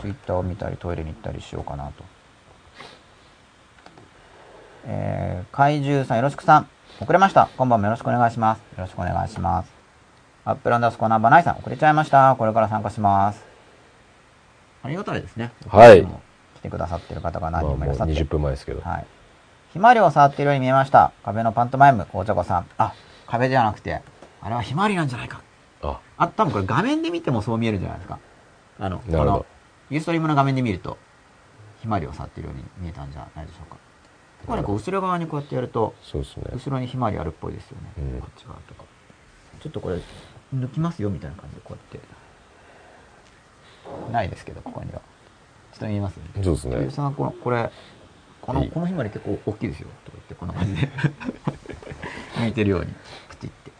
[0.00, 2.04] ツイッターを見たりトイレに行ったりしようかなと。
[4.86, 6.68] えー、怪獣さんよろしくさん。
[7.00, 7.48] 遅れました。
[7.56, 8.58] 今晩もよろしくお願いします。
[8.58, 9.73] よろしくお願いします。
[10.46, 12.36] アップランダースコーナーバナイさん、遅れちゃいました。
[12.36, 13.42] これから参加します。
[14.82, 15.52] ありがたいですね。
[15.66, 16.06] はい
[16.56, 18.12] 来てくださってる方が何人もいらっしゃって。
[18.12, 18.82] 20分前ですけど。
[18.82, 19.06] はい。
[19.72, 21.12] ひまわりを触っているように見えました。
[21.24, 22.66] 壁のパントマイム、お茶子さん。
[22.76, 22.92] あ、
[23.26, 24.02] 壁じゃなくて、
[24.42, 25.40] あれはひまわりなんじゃないか。
[25.82, 28.18] あ、あ、多分これ画面で見てもそう見えるんじゃないですか。
[28.78, 29.46] あの、こなるほどの、
[29.88, 30.98] ユーストリームの画面で見ると、
[31.80, 33.76] ひまわりを触っているように見えたんじゃないでしょうか。
[34.42, 36.44] ここね、こう後ろ側にこうやってやると、そうですね。
[36.52, 37.92] 後ろにひまわりあるっぽいですよね。
[37.98, 38.84] うんこっち側とか。
[39.60, 39.98] ちょっとこれ、
[40.54, 42.24] 抜きますよみたいな感じでこうやって。
[44.12, 45.00] ないですけど、ここには。
[45.72, 46.90] ちょっと見えますそうですねゆう。
[46.90, 47.70] さん、この、これ、
[48.40, 49.88] この、はいこのひまわり結構大きいですよ。
[50.04, 50.88] とか言って、こんな感じで。
[52.38, 52.92] 向いてるように、
[53.28, 53.72] プチって。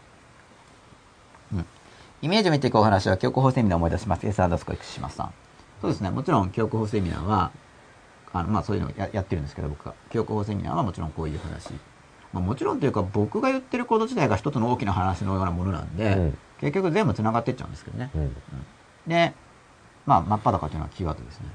[1.53, 1.65] うん。
[2.21, 4.27] イメージを見ていくお話は、記憶法セミナーを思い出します。
[4.27, 5.33] S アンダースコエクシマさん。
[5.81, 6.09] そうですね。
[6.09, 7.51] もちろん、記憶法セミナーは、
[8.33, 9.93] あの、まあ、そういうのをややってるんですけど、僕が。
[10.09, 11.73] 記憶法セミナーはもちろんこういう話。
[12.33, 18.11] まあ、もちろんというか、僕が言ってること自体が一つの大きな話のようなものなんで、うん結局全部繋がっていっちゃうんですけどね。
[18.15, 18.31] うん。
[19.07, 19.33] で、
[20.05, 21.45] まあ、真っ裸というのはキーワードですね。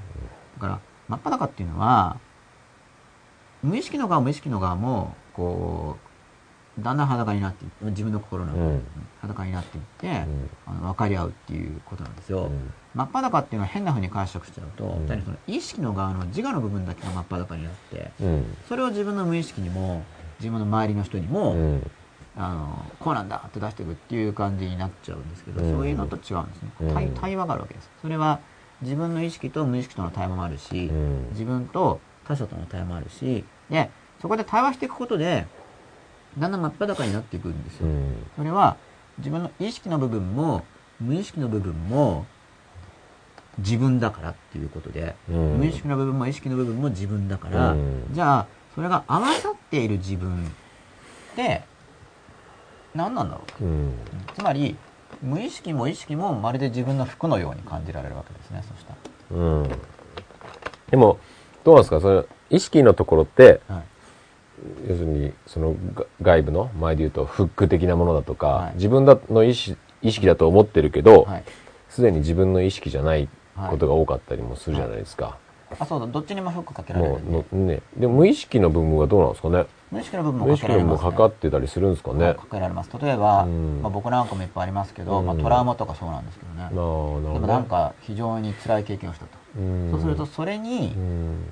[0.55, 2.17] だから、真っ裸っていうのは、
[3.63, 5.97] 無意識の側も無意識の側も、こ
[6.77, 8.81] う、だんだん裸になっていって、自分の心の、うん
[9.21, 12.45] 裸になっていって、うんあの分かり合うっていうことなんですよ。
[12.45, 18.57] うん真っ裸っていうのは変な風に解釈しちゃうと、ん単にその意識の側の自我の部分だけが真っ裸になって、うん。
[18.67, 20.03] それを自分の無意識にも、
[20.39, 21.91] 自分の周りの人にも、うん。
[22.37, 25.71] あのこうなんだって出していくっていう感じになっちゃうんですけど、うん。
[25.71, 26.93] そういうのと違うんですね、うん。
[26.93, 27.89] 対対話があるわけです。
[28.01, 28.39] それは
[28.81, 31.29] 自分の意識と無意識との対話もあるし、うん。
[31.31, 33.89] 自分と他者との対話もあるしで
[34.21, 35.45] そこで対話していくことで
[36.37, 38.25] だんだん真っ裸になっていくんですよ、うん。
[38.37, 38.77] それは
[39.17, 40.63] 自分の意識の部分も
[40.99, 42.25] 無意識の部分も
[43.57, 45.57] 自分だからっていうことで、うん。
[45.57, 48.07] 無意識の部分も意識の部分も自分だから、うん。
[48.11, 51.63] じゃあそれが合わさっている自分って
[52.95, 53.93] 何なんだろううん。
[54.35, 54.75] つまり
[55.21, 58.95] 無意識も意識もまるで自分の服のように感じられるわけですねそした
[59.31, 59.69] うん。
[60.89, 61.19] でも、
[61.63, 62.01] どうなんですか？
[62.01, 63.85] それ、意識のところって、ら、はい、
[64.89, 71.43] 要するに、そのが外部の、前で言うと、フック的なものだとか、はい自分だの意識意識だと思ってるけど、はい、
[71.87, 73.29] すでに自分の意識じゃない
[73.69, 75.37] ことが多かったりもするじゃないですか。
[75.79, 77.81] あそうだどっちにもフックかけられもるんでね。
[77.95, 79.65] でも無意識の部分はどうなんですかね？
[79.91, 82.25] 無意識の部分も無意識の部分もかけられます、ね、かかってたりするんですかね？
[82.25, 82.89] はいかけられます。
[82.99, 83.81] 例えば、うん。
[83.81, 85.25] まあ、僕なんかもいっぱいありますけど、うん。
[85.25, 87.33] まあ、トラウマとかそうなんですけどね、なあなるほど。
[87.33, 89.91] でもなんか非常に辛い経験をしたと、うん。
[89.91, 91.45] そうするとそれにう、ん。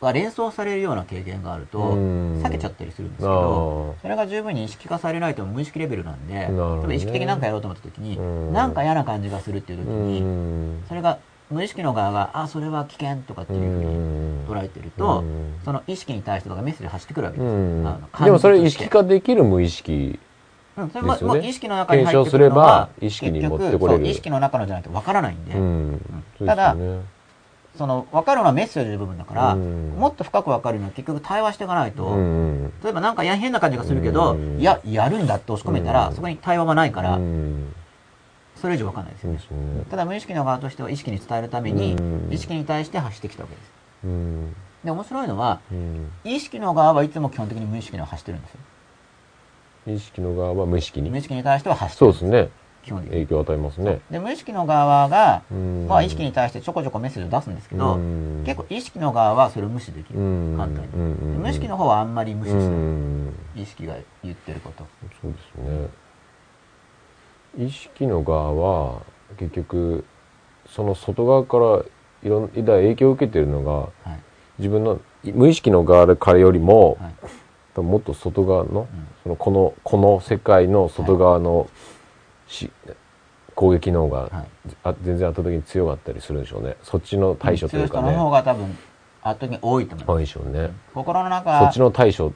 [0.00, 2.42] が連想されるような経験があると、うん。
[2.42, 6.46] 避けちゃったりするんですけあど、ーそれが十分に意識化されないと無意識レベルなんで、ね。
[6.46, 6.52] 例え
[6.86, 8.52] ば意識的に何かやろうと思った時に、うん。
[8.52, 10.84] なんか嫌な感じがするっていう時うに、ん。
[10.86, 11.18] それが
[11.50, 15.54] 無意識の側が、あ、それは危険とかっていうふうに捉えてると、うん。
[15.64, 17.46] その意識に対してとかメッセージ走ってくるわけうで
[18.18, 18.24] す。
[18.24, 20.18] でもそれ意識化できる無意識
[20.76, 24.06] うん、それももう意識の中に入ってくるの検証すればは、意識に持ってこれる。
[24.06, 26.00] 意識の中のじゃないとわからないんで、うん。
[26.38, 26.76] そうただ
[27.76, 29.96] その分かるのはメッセージの部分だから、うん。
[29.98, 34.60] もっと深く分かるには結局対話していかないと、うん例えばなんかいや変な感じがするけど、うん。
[34.60, 36.14] いや、やるんだって押し込めたら、うん。
[36.14, 37.74] そこに対話はないから、うん
[38.60, 39.38] それ以上分かんないですよね。
[39.38, 43.70] ねただ無意識の側としては意識に伝えるために、うん意識に対して発してきたわけです。
[44.04, 44.54] うん
[44.84, 48.58] で、面白いのは、うん意識の側はいつも基本的に無意識には発してるんですよ。
[49.94, 51.10] 意識の側は無意識に？
[51.10, 52.50] 無意識に対しては発してるそうですね
[52.84, 53.14] 基本的に。
[53.14, 60.18] 影響を与えますねで、無意識の側が、うんまあ意識に対してちょこちょこメッセージを出すんですけど、うん結構意識の側はそれを無視できる。
[60.18, 61.38] うん簡単に。
[61.38, 62.68] 無意識の方はあんまり無視しうない。
[62.68, 64.86] ん意識が言ってること。
[65.22, 65.88] そうですね
[67.58, 69.02] 意識の側は
[69.36, 70.04] 結局
[70.68, 71.82] その外側から
[72.22, 74.20] いろんな影響を受けてるのがはい。
[74.58, 77.14] 自分の無意識の側からよりも、はい。
[77.80, 81.70] もっと外側の,、うんそのこのこの世界の外側の
[82.48, 82.70] し、
[83.54, 84.76] 攻撃の方が、はい。
[84.82, 88.78] あ全然圧倒的に強かったりするんでしょうねそっちの対処というか強い人の方ねが多分、圧
[89.22, 90.10] 倒的に多いと思います。
[90.10, 92.32] 多いでしょうね心の中そっちの対処うん、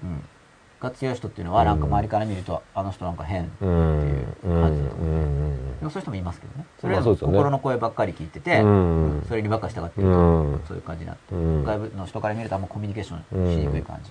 [0.82, 3.50] が強い人っていうのは、なんか周りから見ると、あの人なんか変。
[3.60, 3.68] うん。
[3.68, 4.62] うん。
[4.62, 5.78] 感じだと思うん。
[5.78, 6.66] でもそういう人もいますけどね。
[6.80, 9.24] それは心の声ばっかり聞いてて、うん。
[9.28, 10.60] それにばっか従ってうると、ん。
[10.66, 11.64] そういう感じになって、うん。
[11.64, 12.62] 外部の人から見るとあん。
[12.62, 13.44] まコミュニケーショうん。
[13.44, 14.10] ンしにくい感じ。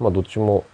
[0.00, 0.64] まあどっちも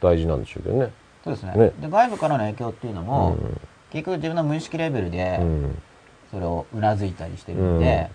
[0.00, 0.40] 大事なん。
[0.40, 0.92] でしょうけどね
[1.24, 1.88] そうですねねで。
[1.88, 3.60] 外部からの影響っていうのも、うん。
[3.90, 5.82] 結局自分の無意識レベルでうん。
[6.30, 7.78] それをうなずいたりしてるん。
[7.78, 8.10] で、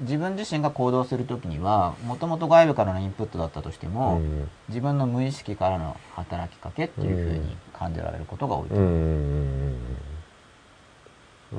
[0.00, 4.48] 自分自身が行動するときには、もともと外部からのインプットだったとしても、うん。
[4.68, 8.78] 自分の無意識からの働きかけっていうふうに感じられることが多いとう。
[8.78, 8.92] んう思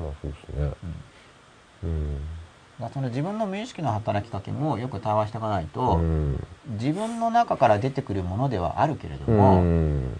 [0.00, 0.70] んまあそうですね。
[1.84, 2.20] うん。
[2.80, 6.38] だその自分の無意識の働きかけもよく対話していかないと、うん。
[6.66, 10.16] 自分の中から出てくるものではあるけれどうも、ん。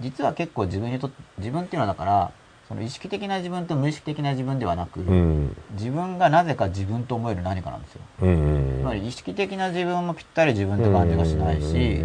[0.00, 2.32] 実は結構自分にとって自分っていうのはだから
[2.70, 8.00] その意識的な自分と無意識的な自分ではなく、うん自分がなぜか自分と思える何かなんですよ。
[8.22, 12.00] うんうんつまり意識的な自分もぴったり自分って感じがしないし、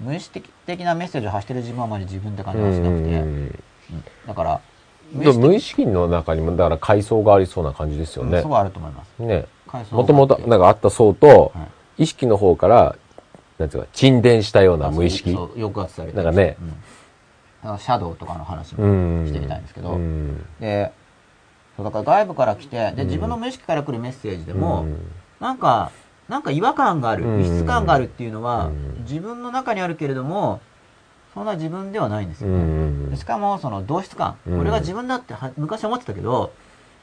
[0.00, 3.62] 無意識的なメッセージを発してる自分はあまり自分って感じがしなくて、うん
[4.26, 4.60] だから
[5.12, 8.48] 無意識の中にもだから階層がありそうな感じですよねうんそ。
[8.48, 9.22] こあると思います。
[9.22, 9.44] ね。
[9.90, 11.66] もともとなんかあった層と、はい
[11.98, 12.96] 意識の方から、
[13.56, 15.32] なんていうか、沈殿したような無意識。
[15.32, 16.74] 抑圧されてるなんかねうん
[17.62, 19.26] シャドウとかの話うもん。
[19.26, 20.44] してみたいんですけど、うん。
[20.60, 20.92] で
[21.76, 24.98] そうだから外部から来てで自分の無意識から来るメッセージでも、うん。
[25.40, 25.90] なんか
[26.28, 27.40] なんか違和感があるうん。
[27.40, 29.02] 異質感があるっていうのは、うん。
[29.02, 30.60] 自分の中にあるけれども
[31.34, 34.58] そんな自分ではないんですうよね、しかもその同質感、うん。
[34.58, 36.52] これが自分だっては昔思ってたけど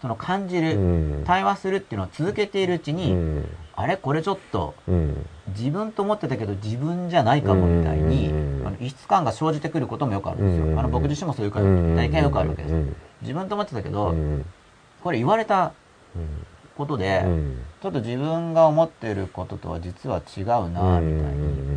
[0.03, 1.23] その感じる、うん。
[1.25, 3.45] 対話するっていうのを続けているうちに、うん。
[3.73, 3.95] あれ？
[3.95, 5.25] これちょっとうん。
[5.55, 14.45] 自分と思ってたけど自分じゃないかもみたいに、うんあの異質感が生じてくることもよくあるんですよ、うんあの僕自身もそういう体験よくあるわけです、うん自分と思ってたけど、うん
[15.01, 15.71] これ言われた
[16.77, 17.57] ことで、うん。
[17.81, 21.72] ちょっと自分が思っていることとは実は違うなみたいに、うん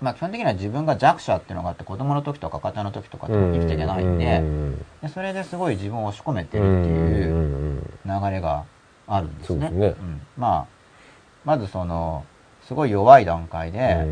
[0.00, 4.42] まあ基本的には自分が弱者っていうのがあって子供の時とか赤ちゃんの時とかって生きていけないんで,、
[5.02, 8.64] でそれですごい自分を押し込めてるっていう流れが
[9.06, 9.68] あるんですね。
[9.68, 10.04] そうですね。
[10.04, 10.20] ん。
[10.36, 10.66] まあ
[11.44, 12.24] まずその
[12.62, 14.06] すごい弱い段階で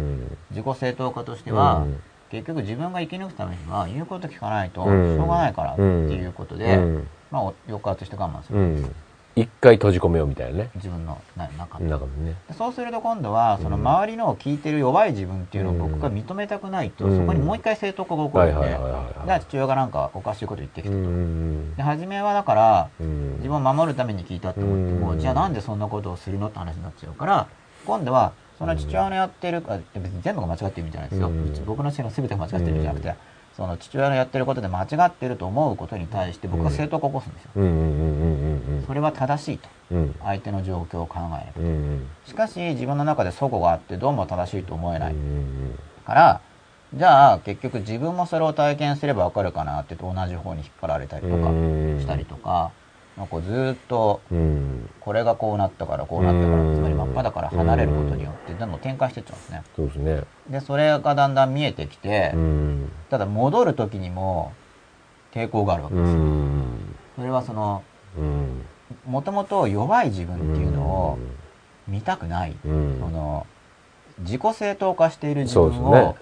[0.51, 2.01] 自己正当化としては、うん。
[2.28, 5.20] 結局自分が生き抜くためには言うこと聞かないとしうん。
[5.20, 7.09] ょうがないからっていうことで、うん。
[7.30, 8.95] まあお抑圧して我慢する、うん
[9.39, 10.70] 一回閉じ込めようみたいなね。
[10.76, 12.34] 自分のな中に中でね。
[12.49, 17.20] でそうすると今度はその周りの聞いてる弱い自分っていうのを僕が認めたくないと、うん。
[17.20, 23.37] そこにもう一回正当化が起こはいるんで、はいはいはいじゃあ父親がなんかおかしいこと言ってきうたと、んで初めはだからうん。
[23.37, 27.47] 自分を守るために聞いたって思っても、うんじゃあなんでそんなことをするのって話になっちゃうから
[27.84, 31.64] 今度はその父親のやってるあ別に全部が間違ってるみたいなんですよ、うん。
[31.66, 33.14] 僕の教えの全てが間違ってるんじゃなくて、
[33.57, 37.50] その父親のやってることで間違ってると思うことに対して僕は正当化を起こすんですよ、
[38.86, 39.68] それは正しいと。
[39.92, 40.14] うん。
[40.22, 46.40] 相手の状況を考えればうんしかし自分の中で齟齬があってどうも正しいと思えない、うんから
[46.94, 51.98] じゃあ結局自分もそれを体験すればわかるかなってと同じ方に引っ張られたりとかうん。
[52.00, 52.70] したりとか、
[53.16, 54.90] なんかずーっとうん。
[55.00, 56.74] これがこうなったからこうなったからうん。
[56.74, 59.62] つまり真っ裸から離れることによってどんどん展開していっちゃうんですね。
[59.74, 60.22] そうですね。
[60.50, 62.92] でそれがだんだん見えてきて、うん。
[63.10, 64.52] ただ戻る時にも
[65.32, 66.94] 抵抗があるわけうですよ、ん。
[67.16, 67.82] それはその
[68.18, 68.62] うん。
[69.06, 71.18] もともと弱い自分っていうのを
[71.88, 72.98] 見たくない、うん。
[73.00, 73.46] その
[74.20, 76.16] 自己正当化している自分を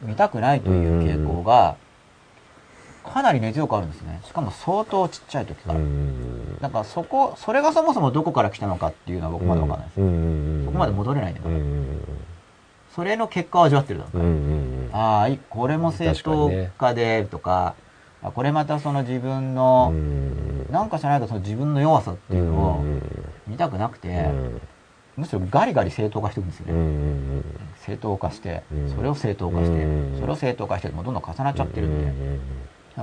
[0.00, 1.76] 見たくないという傾向が
[3.08, 4.20] かなり根強くあるんですね。
[4.24, 12.00] しかも相当ちっちゃい時かうら、んだからそこそれがそもそもどこから来たのかっていうのは僕まだ分かんないです、うんそこまで戻れないんだから、うん
[12.94, 17.74] それの結果を味わってるだろううんうんああいこれも正当化でとか
[18.22, 19.92] あこれまたその自分の、
[20.70, 22.84] なんかじゃないかその自分の弱さっていうのを
[23.46, 24.26] 見たくなくて、
[25.16, 27.44] むしろガリガリ正当化していくんですよね、うん
[27.86, 28.90] 正当化してうん。
[28.90, 32.40] それを正当化してうんそれを正当化してどんどん重なっちゃってるんで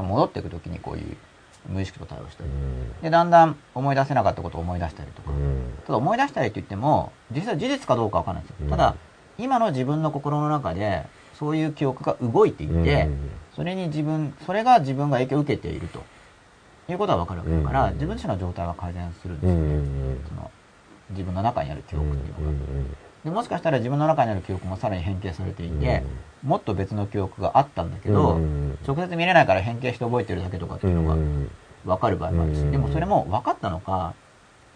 [0.02, 1.18] 戻っていく時にこういう
[1.68, 2.50] 無意識と対応したり
[3.02, 5.32] でだんだん思い出せなかったことを思い出したりとか。
[5.86, 8.70] ただ思い出したりって言っても実際事実かどうかわかんないんですよ。
[8.70, 8.96] ただ
[9.38, 13.10] 今の自分の心の中でそういう記憶が動いていて
[13.56, 16.04] それに自分それが自分が影響を受けていると。
[16.88, 17.94] いうことは分かるわけだからうん。
[17.96, 20.52] 自分自身の状態は改善するんですよ、その
[21.10, 22.60] 自分の中にある記憶っていうのが。
[23.26, 26.04] でもしかしたら自分の中にある記憶もさらに変形されていて、
[26.44, 28.40] もっと別の記憶があったんだけど、
[28.88, 31.16] 直接見れないから変形して覚えてるだけとかっていうのが
[31.86, 32.72] 分かる場合もあるし、うん。
[32.72, 34.14] でもそれも分かったのか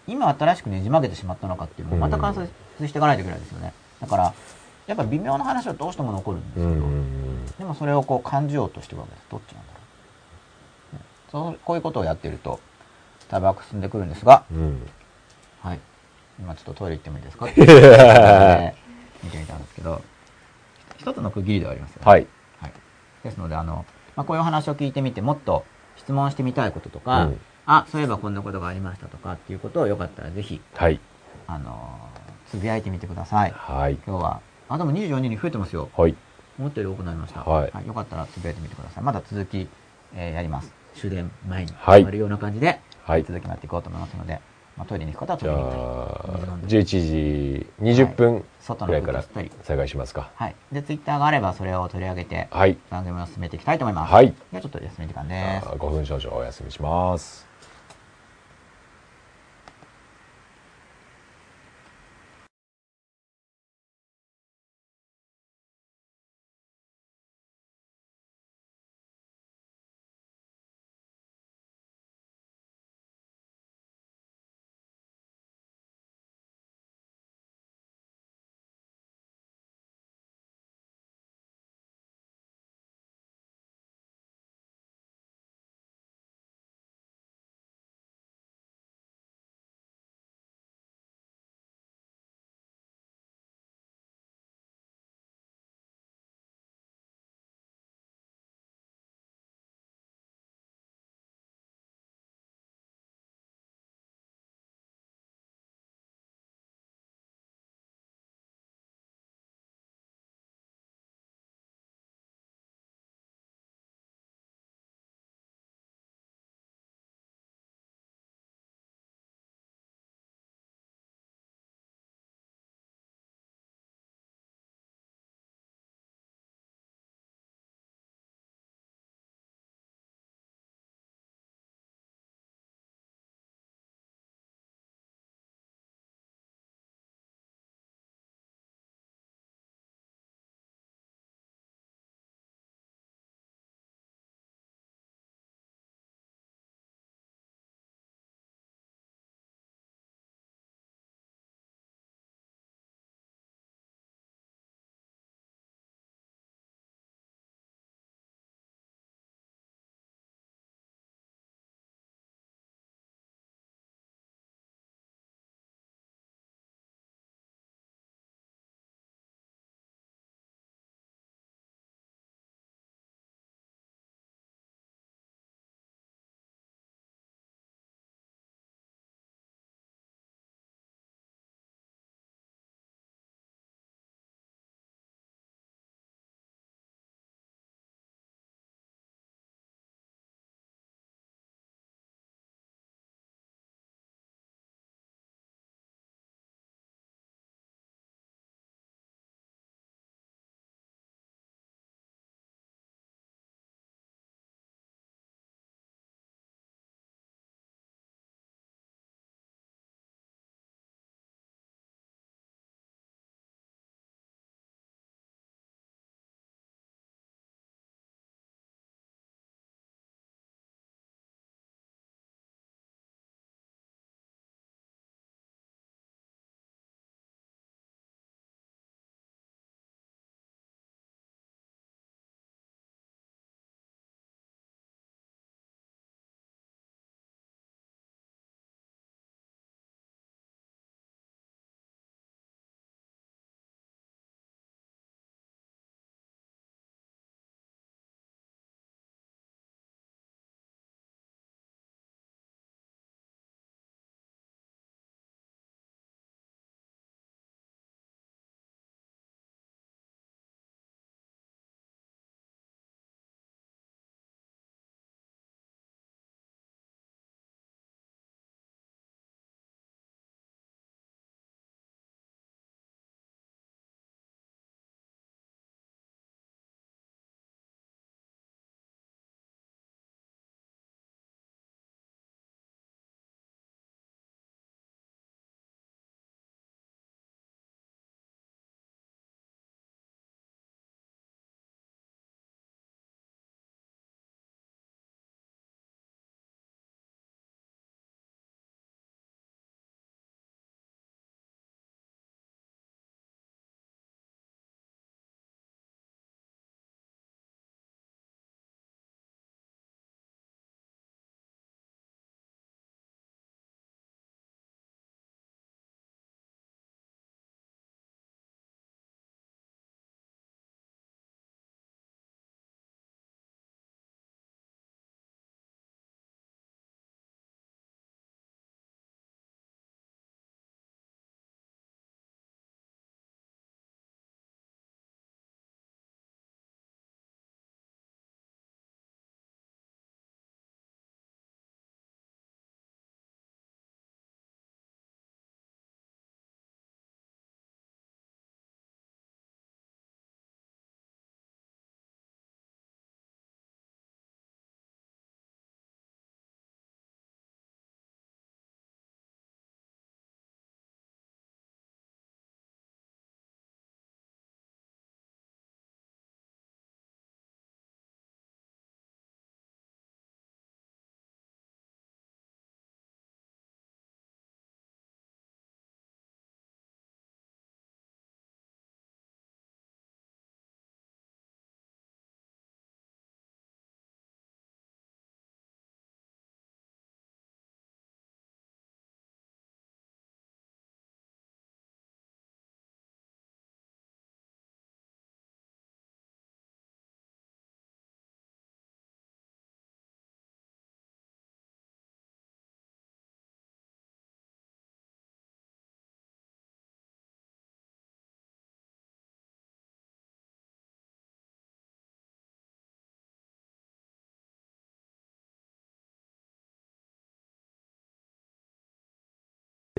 [0.08, 2.50] 今新しくねじ曲げてしまったのかっていうのをまた観察
[2.88, 3.72] していかないといけないですよね。
[4.00, 4.34] だから
[4.88, 6.70] やっぱ微妙な話はどうしても残るんですけど、
[7.60, 9.26] でもそれをこう感じようとしていくわけです。
[9.30, 9.78] どっちなんだろ
[10.94, 12.58] う、ねそうこういうことをやっていると
[13.28, 14.99] 多分進んでくるんですが、はい
[16.40, 18.74] 今ちょっとトイレ行ってもいいですかって、 ね
[19.22, 20.02] 見てみたんですけど
[20.98, 22.26] 一つの区切りではありますよねはい。
[22.60, 22.72] はい、
[23.22, 23.84] ですのであの、
[24.16, 25.64] まあ、こういうお話を聞いてみてもっと
[25.96, 30.98] 質問してみたいこととか、うんあそういえばこんなことがありましたとかっていうことをよかったらぜひ、はい。
[31.46, 33.92] あのーつぶやいてみてくださいはい。
[34.04, 36.16] 今日はあでも24人に増えてますよはい。
[36.58, 39.68] 思ったより多くなりました、はいよかったらつぶやいてみてくださいまだ続き、
[40.16, 43.22] えーやります終電前にはい終わるような感じで、はい。
[43.22, 44.40] 続きもやっていこうと思いますので、
[44.80, 49.22] まあ、トイレに行く方はトイレに行ったりあ、11時20分外のくらいから
[49.62, 50.30] 再開しますか。
[50.34, 52.78] はいでツイッターがあればそれを取り上げてはい。
[52.88, 54.28] 番組を進めていきたいと思います、はい。
[54.28, 57.49] ではちょっと休み時間です5分少々お休みします。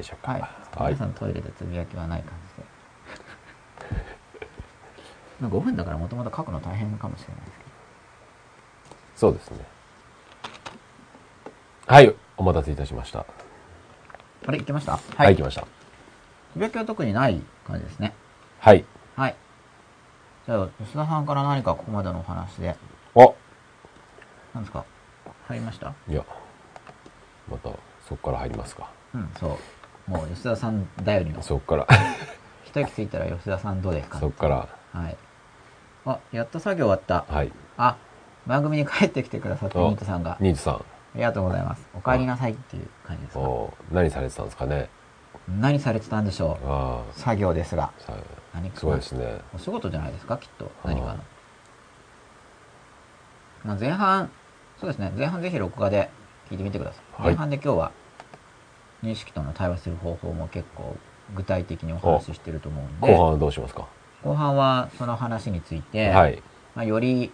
[0.01, 0.31] でしょうか。
[0.33, 0.41] はい。
[0.41, 0.47] は
[0.89, 2.69] い皆さんトイレでつぶやきはない感じで。
[5.39, 7.65] まあ5分だからもともと書くの大変かもしれないですけ
[9.15, 9.65] そうですね。
[11.87, 13.19] はい、お待たせいたしました。
[13.19, 13.25] ど。
[14.47, 14.97] あれ、行きました？
[15.15, 15.61] はい、来ました。
[15.61, 15.65] つ
[16.57, 18.13] ぶやきは特にない感じですね。
[18.59, 18.83] はい。
[19.15, 19.35] はい。
[20.45, 22.75] じゃあ、吉田さんから何かここまでのお話で、
[23.13, 23.35] お
[24.53, 24.83] 何ですか？
[25.47, 25.93] 入りました？
[26.07, 26.23] いや、
[27.49, 27.69] また、
[28.07, 28.89] そこから入りますか。
[29.13, 29.57] うん、そう。
[30.07, 31.41] もう吉田さん頼りの。
[31.41, 31.87] そこから、
[32.65, 34.19] 一息ついたら吉田さんどうですか？
[34.19, 35.17] そこから、はい。
[36.05, 37.25] あ、やっと作業終わった。
[37.33, 37.51] はい。
[37.77, 37.95] あ、
[38.47, 40.31] 番組に帰ってきてくださったおニートさんが。
[40.33, 40.83] あニートさん、
[41.15, 41.87] りがとうございます。
[41.93, 43.39] お帰りなさいっていう感じですか？
[43.41, 44.89] お何されてたんですかね？
[45.59, 46.65] 何されてたんでしょう？
[46.67, 47.83] あ作業ですが。
[47.85, 48.13] あ、さ
[48.53, 48.79] 何か？
[48.79, 49.39] すごいですね。
[49.53, 50.37] お仕事じゃないですか？
[50.37, 50.71] きっと。
[50.83, 51.19] 何かあの？
[53.63, 54.31] まあ、前半、
[54.79, 55.11] そうですね。
[55.15, 56.09] 前半ぜひ録画で
[56.49, 57.21] 聞いてみてください。
[57.21, 57.91] はい前半で今日は、
[59.03, 60.95] 認識との対話する方法も結構
[61.35, 63.87] 具体的にお話ししてると思うんで、後半はどうしますか？
[64.23, 66.41] 後半はその話について、はい。
[66.75, 67.31] まあ、より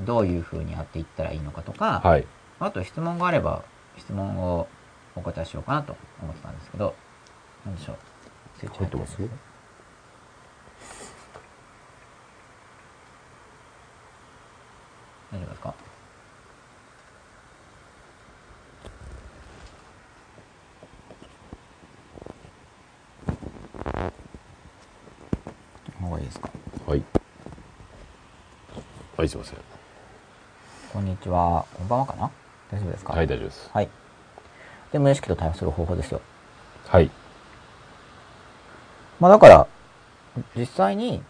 [0.00, 2.26] どういう風にやっていったらいいのかとか、はい。
[2.60, 3.64] あと質問があれば
[3.96, 4.68] 質問を
[5.16, 6.94] お答えしようかなと思ってたんですけど、
[7.66, 7.96] なんでしょう？
[8.60, 9.16] スイッチ入ってます？
[15.30, 15.74] 大丈夫ですか
[26.00, 26.50] 方がいいですか
[26.86, 27.02] はい。
[29.28, 29.58] はい、すいません。
[30.90, 31.66] こんにちは。
[31.76, 32.30] こんばんはかな？
[32.72, 33.12] 大丈夫ですか？
[33.12, 33.70] はい、大丈夫です。
[33.74, 33.88] はい。
[34.90, 36.22] で、無意識と対応する方法ですよ。
[36.86, 37.10] はい。
[39.20, 39.66] まあだから、
[40.56, 41.22] 実際に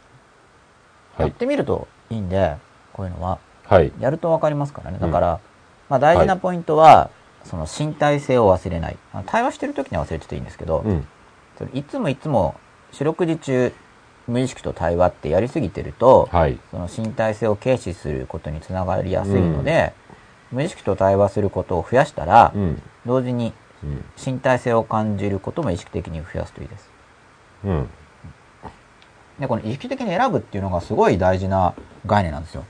[1.17, 1.27] はい。
[1.27, 2.57] やってみるといいんで、
[2.93, 3.41] こういうのは。
[3.65, 3.91] はい。
[3.99, 4.99] やるとわかりますからね。
[5.03, 5.41] うんだから、
[5.89, 7.11] まあ大事なポイントは、
[7.43, 8.97] その身体性を忘れない。
[9.27, 11.05] 対話してる時には忘れてていいんですけど、うん。
[11.59, 12.55] それいつもいつも
[12.93, 13.73] 四六時中
[14.29, 16.59] 無意識と対話ってやりすぎてると、はい。
[16.71, 19.95] その身体性を軽視することにつながりやすいので、
[20.53, 22.83] 無意識と対話することを増やしたら、うん。
[23.07, 24.05] 同時にうん。
[24.23, 26.91] 身体性を感じることも意識的に増やすといいです。
[27.65, 27.89] うん。
[29.39, 31.75] で、この意識的に選ぶっていうのがすごい大事な
[32.05, 32.65] 概念なんですよ。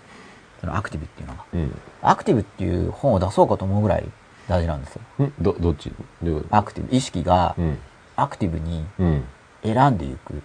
[0.61, 1.45] そのアクティブっていうのが。
[1.55, 1.81] うん。
[2.03, 4.05] アクティブっていう本を出そうかと思うぐらい
[4.49, 5.25] 大事なんですよ。
[5.25, 5.91] んど、どっち？
[6.23, 6.95] どアクティブ。
[6.95, 7.79] 意識がうん。
[8.17, 9.25] アクティブにうん。
[9.63, 10.35] 選んでいく。
[10.35, 10.43] うん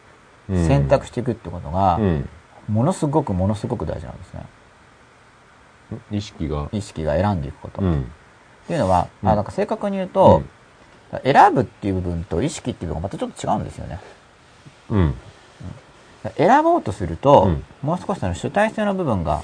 [0.67, 2.29] 選択していくってことがう、ん。
[2.69, 4.45] ものすごくものすごく大事なんですね。
[6.11, 6.69] 意識が。
[6.71, 7.81] 意識が選んでいくこと。
[7.81, 8.11] っうん。
[8.67, 10.43] ていうのは、うんあなんか正確に言うと、
[11.23, 13.99] 選ぶっていう部分と意識っていう部分がまたちょっと違うんですよね。
[14.89, 15.15] うん。
[16.37, 19.43] 選ぼうとすると、うんもう少しその主体性の部分が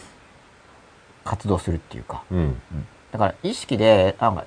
[1.26, 2.38] 活動するっていうか、うん。
[2.38, 2.62] うん
[3.12, 4.46] だから意識で、なんか、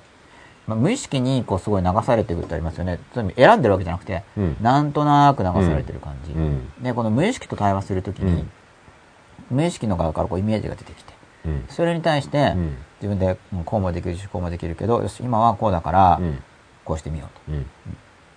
[0.67, 2.99] まあ、無意識にこうすごい流されていくってありますよね。
[3.11, 4.57] つまり選んでるわけじゃなくて、うん。
[4.61, 6.31] なんとなく流されてる感じ。
[6.31, 6.71] うん。
[6.81, 8.51] で、この無意識と対話するときに、うん
[9.49, 11.13] 無意識の側からこうイメージが出てきて、
[11.45, 11.65] うん。
[11.67, 12.77] それに対して、うん。
[13.01, 16.43] 自分でうんこうもできるし、こうもできるけど、よし、今はこうだから、うん。
[16.85, 17.63] こうしてみよううん。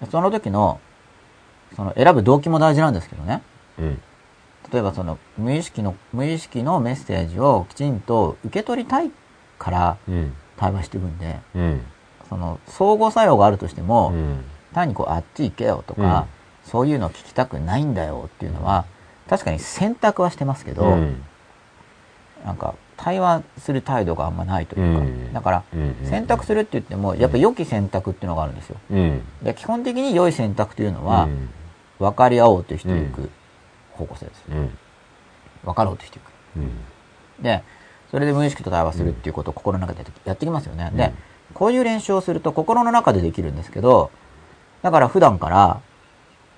[0.00, 0.04] と。
[0.06, 0.80] でその時の、
[1.76, 3.42] その選ぶ動機も大事なんですけどね。
[3.78, 4.00] うん。
[4.72, 9.10] 例えばその無意識の、無意識のメッセージをきちんと受け取りたい
[9.58, 10.34] からうん。
[10.56, 11.80] 対話していくんで、うん。
[12.28, 14.44] その相互作用があるとしても、うん。
[14.74, 16.26] 単にこうあっち行けよとか、
[16.64, 18.84] そういうの聞きたくないんだよっていうのは、
[19.28, 21.22] 確かに選択はしてますけど、うん。
[22.44, 25.96] なんか対話する態度があんまないというか、うんだからうん。
[26.04, 28.76] 選択するって言っても、やっぱ良き選択っていうのがあるんですよ。
[28.90, 29.22] うん。
[29.42, 31.48] で基本的に良い選択というのは、うん
[31.98, 33.30] 分かり合おうとしていく
[33.92, 34.44] 方向性です。
[34.50, 34.70] うん。
[35.64, 36.30] 分かろうとしていく。
[36.56, 37.42] うん。
[37.42, 37.62] で、
[38.10, 40.90] それで無意識と対話するっていうことを心の中でやってきますよね。
[40.92, 41.12] うんで、
[41.56, 44.10] こういう練習をすると心の中でできるんですけど、
[44.82, 45.80] だから普段から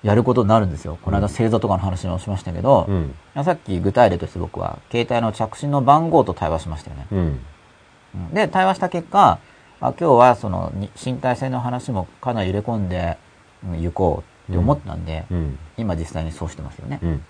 [0.03, 0.97] やることになるんですよ。
[1.01, 3.15] この間星座とかの話をしましたけど、うん。
[3.45, 7.07] さっき具体例として僕は携帯の着信の番号と対話しましたよね。
[7.11, 7.19] うん。
[7.19, 9.39] うんで、対話した結果、
[9.79, 13.17] あ今日はそのに身体性の話もかなり入れ込んで、
[13.63, 15.57] うん行こうって思ったんで、うん。
[15.77, 16.99] 今実際にそうしてますよね。
[17.01, 17.21] うん。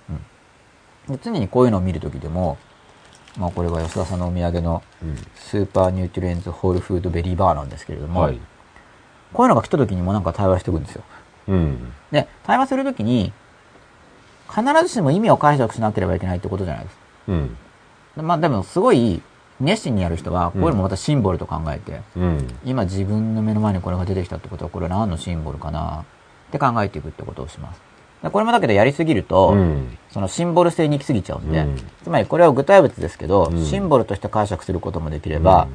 [1.08, 2.58] で常にこういうのを見るときでも、
[3.38, 5.16] まあこれは吉田さんのお土産のうん。
[5.36, 8.40] Super Nutrients Whole Food Berry Bar なんですけれども、はい。
[9.34, 11.04] こういうのが来たときにもなんか対話していくんですよ。
[11.48, 11.94] うん。
[12.12, 13.34] で、対話するときに、
[14.48, 16.98] 必ずしも意味を解釈しなければいけないってことじゃないです。
[17.28, 17.58] うん。
[18.16, 19.22] まあでもすごい
[19.60, 22.48] 熱心にやる人は、こういうのもまたシンボルと考えて、うん。
[22.66, 27.89] 今自分の目の前にこれが出てきたってことは、これは何のシンボルかなって考えていくってことをします。
[28.24, 29.98] でこれもだけどやりすぎると、うん。
[30.10, 35.68] そのシンボル性に行き過ぎちゃうんで、うんつまりこれは具体物ですけど、うんシンボルとして解釈することもできれば、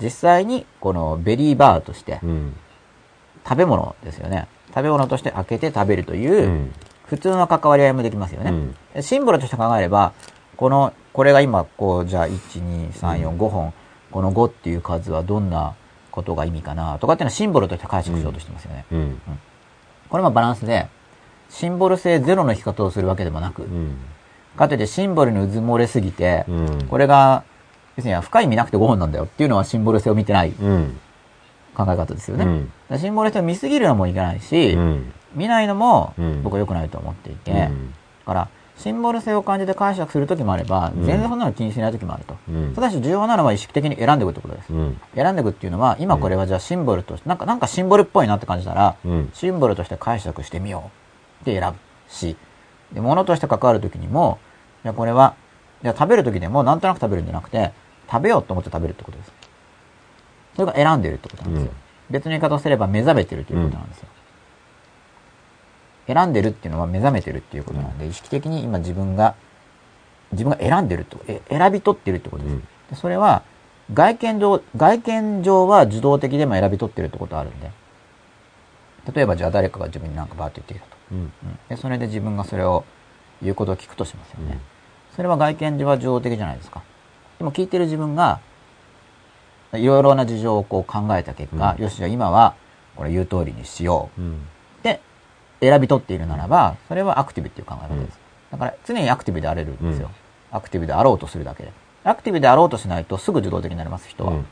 [0.00, 2.56] 実際にこのベリーバーとしてうん。
[3.48, 4.48] 食べ物ですよね。
[4.68, 6.72] 食べ物として開けて食べるという、うん
[7.06, 8.74] 普通の関わり合いもできますよね。
[8.94, 10.12] うんシンボルとして考えれば、
[10.56, 12.30] この、これが今、こう、じゃあ、1、
[12.90, 13.72] 2、3、4、5本、
[14.10, 15.74] この5っていう数はどんな
[16.10, 18.86] ことが意味かなとかっていうのはシンボルとして解釈しようとしてますよね。
[18.90, 19.20] うん
[20.08, 20.88] これもバランスで、
[21.50, 23.96] シンボル性ゼロの生き方をするわけでもなく、うん。
[24.56, 26.86] かといってシンボルにうず漏れすぎて、うん。
[26.88, 27.44] これが、
[27.96, 30.98] 要するに深い意味なくて5本なんだよっていうのはシンボル性を見てないうん。
[31.74, 32.66] 考え方ですよね。
[32.98, 35.12] シンボル性を見すぎるのもいけないし、うん。
[35.34, 36.42] 見ないのもうん。
[36.42, 37.56] 僕は良くないと思っていて、うん。
[37.56, 37.64] だ
[38.26, 38.48] から、
[38.78, 41.06] シンボル性を感じて解釈するときもあれば、うん。
[41.06, 42.36] 全然そんなの気にしないときもあると。
[42.48, 42.74] うん。
[42.74, 44.72] ただし重要なのは意識的に選んでいくってことです。
[44.72, 45.00] うん。
[45.14, 49.30] 選んでいくっていうのは、今これはじゃあシンボルとして、なんか、なんかシンボルっぽいなって感じたら、うん。
[49.32, 51.05] シンボルとして解釈してみよう
[51.42, 51.78] って選ぶ
[52.12, 52.36] し、
[52.92, 54.38] で、物として関わるときにも、
[54.84, 55.34] いや、これは、
[55.82, 57.72] いや、食べるときでもなんとなく食べるんじゃなくて、
[58.10, 59.32] 食べようと思って食べるってことです。
[60.54, 61.70] それが選んでるってことなんですよ。
[61.70, 64.08] うん別の言い方をすれば目覚めてるということなんですよ。
[66.06, 69.34] 選んでるっていうのは目覚めてるっていうことなんで、意識的に今自分が、
[70.30, 72.52] 自分が選んでると、え選び取ってるってことです。
[72.52, 72.60] うん
[72.90, 73.42] でそれは、
[73.92, 77.72] 外見上、外見上は受動的でも選び取ってるってことあるんで。
[79.12, 80.95] 例えばじゃあ誰かが自分になんかバーって言ってきたと。
[81.12, 81.32] うんうん
[81.68, 82.84] で、それで自分がそれを
[83.42, 84.52] 言うことを聞くとしますよね。
[84.52, 84.60] うん
[85.16, 86.82] それは外見上は受動的じゃないですか。
[87.38, 88.38] でも聞いてる自分が、
[89.72, 92.54] いろいろな事情をこう考えた結果、うんよし、じゃあ今は
[92.96, 94.20] これ言う通りにしよう。
[94.20, 94.46] うん
[94.82, 95.00] で、
[95.60, 98.18] 選び取っているならば、それはアクティブっていう考え方です。
[98.52, 100.10] だから常にアクティブであれるんですよ。
[100.52, 101.72] アクティブであろうとするだけで。
[102.04, 104.32] アクティブであろうとしないとすぐ受動的になります、人は。
[104.32, 104.46] うん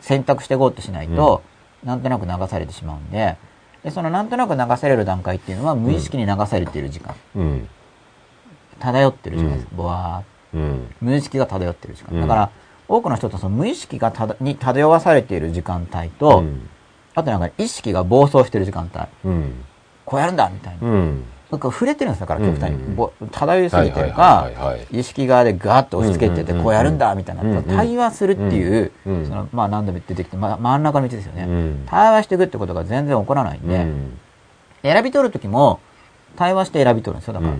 [0.00, 1.42] 選択していこうとしないと、
[1.82, 3.36] なんとなく流されてしまうんで、
[3.84, 7.14] で、そのなんとなく流される段階っていうのは無意識に流されている時間。
[7.36, 7.68] うん
[8.80, 9.76] 漂ってる時間ですう。
[9.76, 12.14] ぼわーっうん無意識が漂ってる時間。
[12.14, 12.50] うんだから、
[12.86, 16.68] 多くの人とその無意識がただに漂わされている時間帯と、うん
[17.14, 19.04] あとなんか意識が暴走してる時間帯。
[19.24, 19.64] うん
[20.04, 20.88] こうやるんだみたいな。
[21.50, 22.76] うんなんか触れてるんですだから極端に。
[22.76, 24.50] うんぼ漂いすぎてるか
[24.90, 27.42] 意識側でガーッと押し付けてて、うんこうやるんだみたいな。
[27.42, 31.44] うん対話するっていう、うんその、まあ何度も出てきて、まあ真ん中の道ですよね。
[31.44, 31.86] うん。
[31.86, 34.18] 対話していくってことが全然起こらないんで、うん。
[34.82, 35.80] 選び取るときも、
[36.36, 37.52] 対話して選び取るんですよ、だから。
[37.52, 37.56] う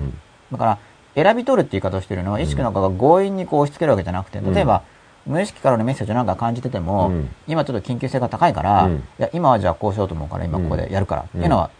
[0.00, 0.18] ん。
[0.52, 0.78] だから、
[1.14, 4.82] 選び取るって言い方をしてるのは、意識の中が強引にこう押し付けるわけじゃなくて、例えば、
[5.26, 7.28] 無意識からのメッセージをなんか感じてても、うん。
[7.46, 8.94] 今ちょっと緊急性が高いから、うん。
[8.96, 11.70] いや、今はじゃあこうしようと思うから、今ここでやるから、っていうのは、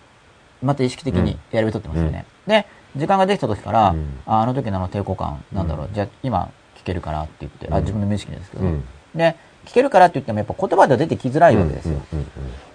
[0.63, 2.25] また意識的に選び取ってますよね。
[2.47, 2.67] で、
[2.97, 4.21] 時間ができた時から、うん。
[4.27, 7.83] ああの時のあの抵抗感、なんだろう、じゃあ今聞けるからって言って、あ、うん。
[7.83, 8.85] 自分の無意識ですけど、うん。
[9.15, 9.37] で、
[9.67, 12.01] 聞けるからって言ってもやっぱ言葉では出てきづらいわけですよ。
[12.13, 12.19] うん。
[12.19, 12.27] うん。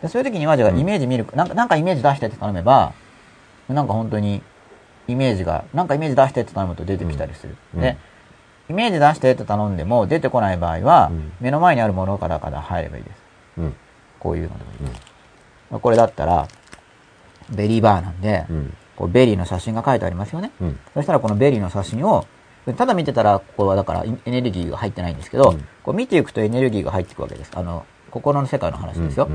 [0.02, 2.94] でそういう時には、じゃあイメージ見る、なんか、なんかイメージ出してって頼めば、
[3.70, 4.42] なんか本当に、
[5.08, 7.56] イメージが、なんかイメージ出してって頼むと出てきたりする。
[7.76, 7.82] うん。
[7.82, 7.98] で、
[8.70, 11.32] イメージ出してって頼んでも出てこない場合は、うん。
[11.40, 13.16] 目の前にあるものからから入ればいいです。
[13.60, 13.76] うん。
[14.20, 14.96] こういうのでもいい。
[15.70, 16.48] まあこれだったら、
[17.52, 20.52] ベリーバーなんで、うんこうベリーの写真が書いてありますよね。
[20.60, 22.26] うんそしたらこのベリーの写真を、
[22.78, 27.52] ただ見てたら、ここはだからエネルギーが入ってないんですけど、うんこう見ていくとエネルギーが入っていくわけです。
[27.56, 29.30] あの、心の世界の話ですよ。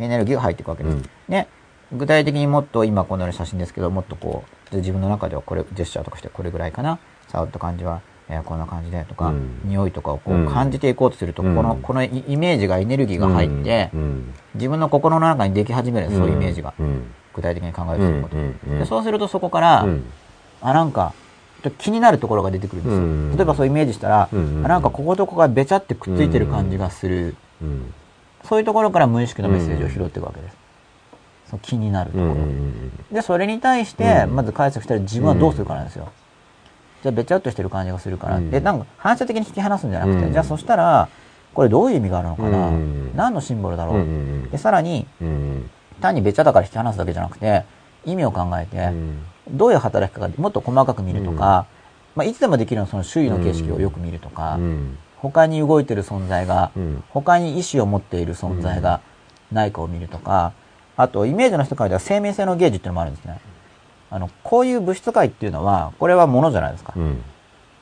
[0.00, 0.96] エネルギーが入っていくわけです。
[0.96, 1.46] うんね。
[1.92, 6.98] 具体的にもっと今このような写真ですけど、もっとこう、自分の中ではこれ、ジェスチャーとかしてこれぐらいかな。
[7.28, 16.74] 触った感じは、えーこんな感じでとか、うん匂いとかをこううん感じていこうとすると、うんこの、このイイメージがエネルギーが入って、うん自分の心の中にでき始めるそういうイメージが。
[17.32, 18.36] うん具体的に考えるということ。
[18.36, 20.04] うんうんうんでそうするとそこから、うん。
[20.60, 21.14] あ、なんか、
[21.62, 22.98] ちょっと気になるところが出てくるんですよ。
[22.98, 23.36] うん。
[23.36, 27.36] 例えばそうイメージしたら、うんあなんかこことここがべちゃってくっついてる感じがする。
[27.62, 27.94] うん。
[28.44, 30.56] そういうところから無意識のメッセージを拾っていくわけです。
[31.50, 32.30] そう気になるところ。
[32.32, 34.36] うんうんで、それに対して、うん。
[34.36, 36.08] まず解釈したら自分はどうするかなんですよ。
[37.02, 38.36] じゃあ、べちゃっとしてる感じがするから。
[38.36, 38.50] うん。
[38.50, 40.32] で、なんか反射的に引き離すんじゃなくて、うん。
[40.32, 41.08] じゃあそしたら、
[41.54, 43.12] これどういう意味があるのかな、うん。
[43.14, 45.70] 何のシンボルだろう、うんうんで、さらに、うん
[46.00, 47.64] 単にべちゃだから引き離すだけじゃなくて、
[48.04, 49.18] 意味を考えて、うん
[49.52, 51.66] どういう働きかがもっと細かく見るとか、
[52.14, 59.00] まあ、いつでもできるのはその周囲の景色をよく見るとか、うん他に動いてる存在が、うん他に意思を持っている存在が
[59.52, 60.52] ないかを見るとか、
[60.96, 63.40] あとイメージの世界では生命性のゲージっていうのもあるんですね。
[64.10, 66.92] あの、こういう物質界っていうのは、これはものじゃないですか。
[66.96, 67.22] うん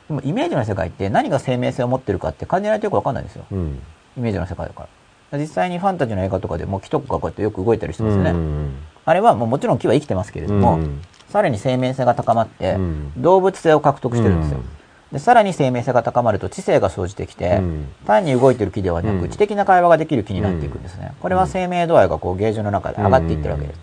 [0.08, 3.44] でもイメージの世界って何が生命性を持ってるかって感じないとよくわかんないんですよ。
[3.52, 3.82] うん
[4.16, 4.88] イメージの世界だから。
[5.32, 8.30] 実際にファンタジーの映画とかでも木とかがこうやってよく動いたりしてますよね。
[8.30, 8.74] うん
[9.04, 13.12] あれはもうもちろん木は生きてますけれども、うんさらに生命性が高まって、うん。
[13.16, 14.60] 動物性を獲得してるんですよ。
[15.12, 17.88] で、さらに生命性が高まると知性が生じてきて、うん。
[18.06, 19.28] 単に動いてる木ではなく、うん。
[19.28, 21.12] 知的な会話ができる木になっていくんですね。
[21.20, 23.80] これは生命度合いがこうゲージの中で上がっていってるわけです。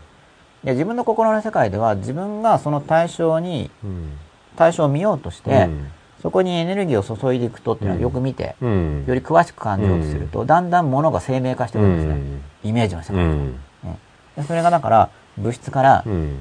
[0.63, 4.17] で、自分の心の世界では自分がその対象に、うん。
[4.55, 5.91] 対象を見ようとして、うん
[6.25, 9.05] そこにエネルギーを注いでいくとっていうのはよく見て、うん。
[9.05, 12.15] より詳しく感じようとすると、だんだん物が生命化してくるんですね。
[12.15, 12.41] うん。
[12.63, 13.95] イメージの世界。
[14.35, 16.39] でそれがだから、物質からうん。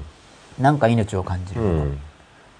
[0.59, 1.73] 何か命を感じるもの。
[1.83, 1.99] うん。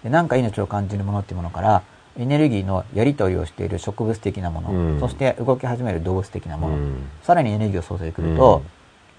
[0.03, 1.81] で何か命を感じるものっていうものから、
[2.15, 4.99] エネルギーのやり取りをしている植物的なもの、うん。
[4.99, 7.07] そして動き始める動物的なもの、うん。
[7.23, 8.61] さらにエネルギーを注いでくると、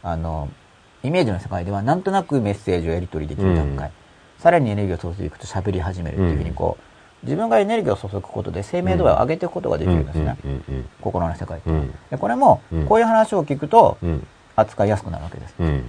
[0.04, 0.48] あの、
[1.02, 3.92] イメージの世界ではなんとなくメッセージをやり取りできる段階、うん。
[4.38, 6.85] さらにエネルギーを注いでいくと喋り始めるっていうふうにこう、
[7.26, 10.36] 自分がエネルギーを注ぐことで生命度合いを上げていくことができるんですね。
[11.00, 11.68] 心の世界って。
[11.68, 11.94] うん。
[12.10, 13.98] でこれもうん、こういう話を聞くと
[14.54, 15.54] 扱いやすくなるわけです。
[15.58, 15.82] うん。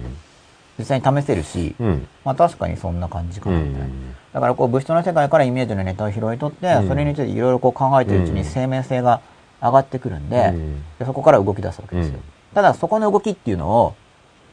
[0.78, 2.08] 実際に試せるし、うん。
[2.24, 3.80] まあ確かにそんな感じかうなみたい。
[3.80, 3.86] な。
[3.86, 4.14] ん。
[4.32, 6.88] だからこう物質の世界からイメージのネタを拾い取って、うん。
[6.88, 8.44] それについていろいろこう考えてるうちにうん。
[8.44, 9.20] 生命性が
[9.62, 10.82] 上がってくるんで、うん。
[10.98, 12.14] でそこから動き出すわけですよ。
[12.14, 12.22] うん。
[12.54, 13.94] ただそこの動きっていうのを、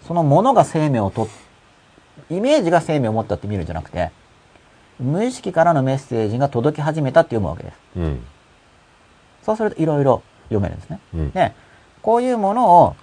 [0.07, 1.27] そのものが生命をと、
[2.29, 4.11] イメージが生命を持ったって見るんじゃなくて、
[4.99, 7.77] 無意識からのメッセージが届き始めたって読むわけです。
[7.97, 8.19] うん
[9.43, 10.99] そうするといろいろ読めるんですね。
[11.13, 11.53] うんで、
[12.01, 12.95] こういうものを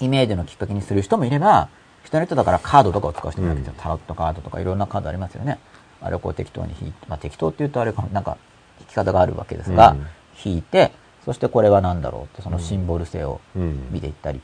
[0.00, 1.68] イメージのきっかけにする人もいれば、
[2.04, 3.74] 人の人だからカードとかを使う人もいるわけですよ。
[3.76, 5.58] うんタロットカードとかいろんなカードありますよね。
[6.00, 8.36] あれをこう適当に引いて、まあ適当って言うとあれか、なんか
[8.80, 10.06] 引き方があるわけですが、うん
[10.44, 10.92] 引いて、
[11.24, 14.40] そしてこれは何だろうってそのシンボル性をうん見ていったり。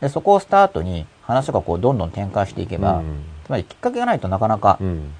[0.00, 5.12] で、そこをスタートに話がこうどんどん展開していけば、うんつまりきっかけがないとなかなかうん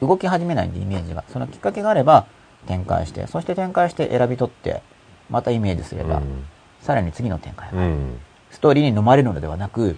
[0.00, 1.24] 動き始めないんでイメージが。
[1.28, 2.26] そのきっかけがあれば
[2.66, 4.82] 展開して、そして展開して選び取って、
[5.30, 6.44] またイメージすれば、うん
[6.80, 8.18] さらに次の展開がうん
[8.50, 9.96] ストーリーに飲まれるのではなく、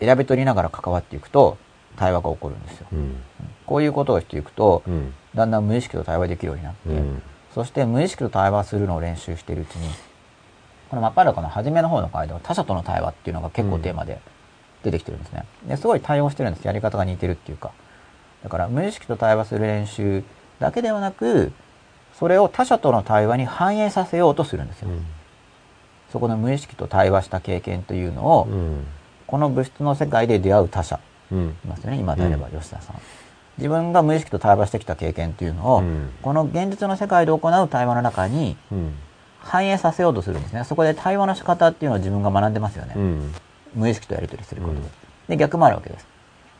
[0.00, 1.56] 選び取りながら関わっていくと、
[1.96, 2.86] 対話が起こるんですよ。
[2.92, 3.16] うん
[3.66, 7.22] こういうことをしていくと、うんだんだん無意識と対話できるようになって、うん
[7.54, 9.88] そして無意識と対話するのを練習しているうちに、
[10.88, 14.20] この真っ裸の初めの方の回では他者との対話っていうのが結構テーマで
[14.82, 15.44] 出てきてるんですね。
[15.66, 16.64] ですごい対応してるんです。
[16.64, 17.70] やり方が似てるっていうか。
[18.42, 20.24] だから無意識と対話する練習
[20.58, 21.52] だけではなく、
[22.14, 24.88] それを他者との対話に反映させようとするんですよ。
[26.12, 28.86] そこの無意識と対話した経験というのを、うん
[29.26, 30.98] この物質の世界で出会う他者、
[31.30, 32.96] うんいますよね、今であれば吉田さん。
[33.58, 38.94] 自分が無意識と対話してきた経験っていうのを、うんこの現実の世界で行う対話の中にうん
[39.38, 40.64] 反映させようとするんですね。
[40.64, 42.94] そこで対話の仕方っていうのを自分が学んでますよね。
[42.96, 43.34] うん
[43.74, 44.80] 無意識とやり取りすることで。
[44.80, 44.90] うん
[45.28, 46.06] で、逆もあるわけです。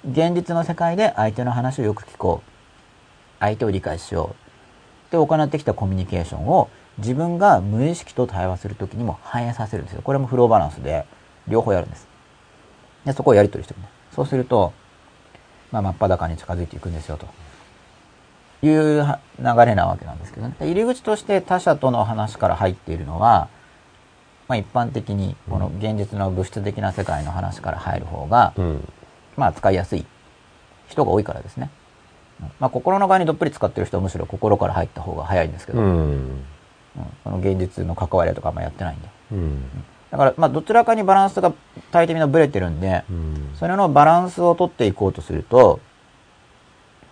[0.08, 2.50] 現実の世界で相手の話をよく聞こう。
[3.38, 4.34] 相手を理解しよ
[5.10, 5.12] う。
[5.12, 10.02] で、行ってきたコミュニケーションを自分が無意識と対話するときにも反映させるんですよ。
[10.02, 11.06] これもフローバランスで
[11.48, 12.06] 両方やるんです。
[13.04, 13.88] で、そこをやり取りしていくね。
[14.14, 14.72] そうすると、
[15.70, 17.26] まあ、真っ裸に近づいていくんですよ、と
[18.66, 19.04] いう
[19.38, 20.54] 流れなわけなんですけどね。
[20.60, 23.48] 入り口として他者との話から入っているのは、
[24.48, 28.88] まあ、一般的にこの現実の物質的な世界の話から入る方が、うん
[29.40, 30.04] まあ、使いやすい
[30.88, 31.70] 人が多いからですね。
[32.42, 32.50] うん。
[32.60, 36.22] まあ、心の側にどっぷり使ってる人はむしろ心から入った方が早いんですけど、ううん。
[36.24, 36.44] ん
[37.24, 39.08] その現実の関わりとかあんまやってないんで。
[39.32, 39.62] うん。
[40.10, 41.54] だから、まあ、どちらかにバランスが
[41.90, 43.50] 大抵みんなブレてるんで、うん。
[43.54, 45.80] それのバランスを取っていこうとすると、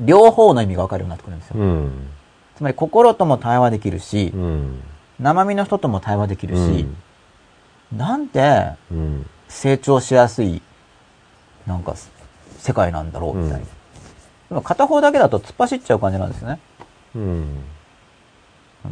[0.01, 1.57] 両方の意味が分かるようになってくるんですよ。
[1.59, 2.09] うん。
[2.57, 4.83] つまり心とも対話できるし、うん。
[5.19, 6.87] 生身の人とも対話できるし、
[7.97, 9.27] なんてうん。
[9.49, 10.61] 成長しやすい、
[11.67, 11.95] なんか、
[12.59, 13.59] 世界なんだろう、みたいな。
[13.59, 13.65] うん
[14.49, 16.59] でも片方だけだと突っ走っちゃう感じなんですよね。
[17.15, 17.45] うんうん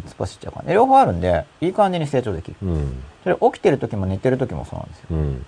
[0.07, 0.69] 突っ走っちゃう感じ。
[0.69, 2.57] で両方あるんで、いい感じに成長できる。
[2.63, 5.07] うんそれ起きてる時も寝てる時もそうなんですよ。
[5.13, 5.47] うん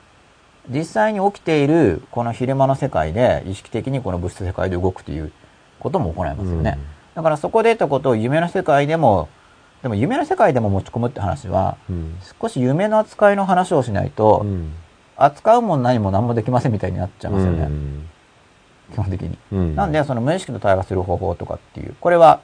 [0.70, 5.32] 実際に起きているこの昼間の世界で意識的にこの物質世界で動くという
[5.78, 6.78] ことも行いますよね。
[7.15, 9.28] だからそこで得たことを夢の世界でも、
[9.82, 14.73] でも夢の世界でも持ち込むって話は、うん少し夢の扱いの話をしないと、うん
[15.19, 17.65] 扱うもん何も何もできませんみたいになっちゃいますよね。
[17.65, 18.09] うん
[18.93, 19.39] 基本的に。
[19.53, 22.40] うんなんで、その無意識と対話する方法とかっていう、これは、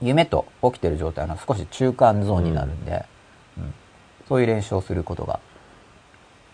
[0.00, 3.04] 夢と起きてる状態の少し中間ゾーンになるんで、
[3.56, 3.74] うん
[4.28, 5.40] そういう練習をすることが、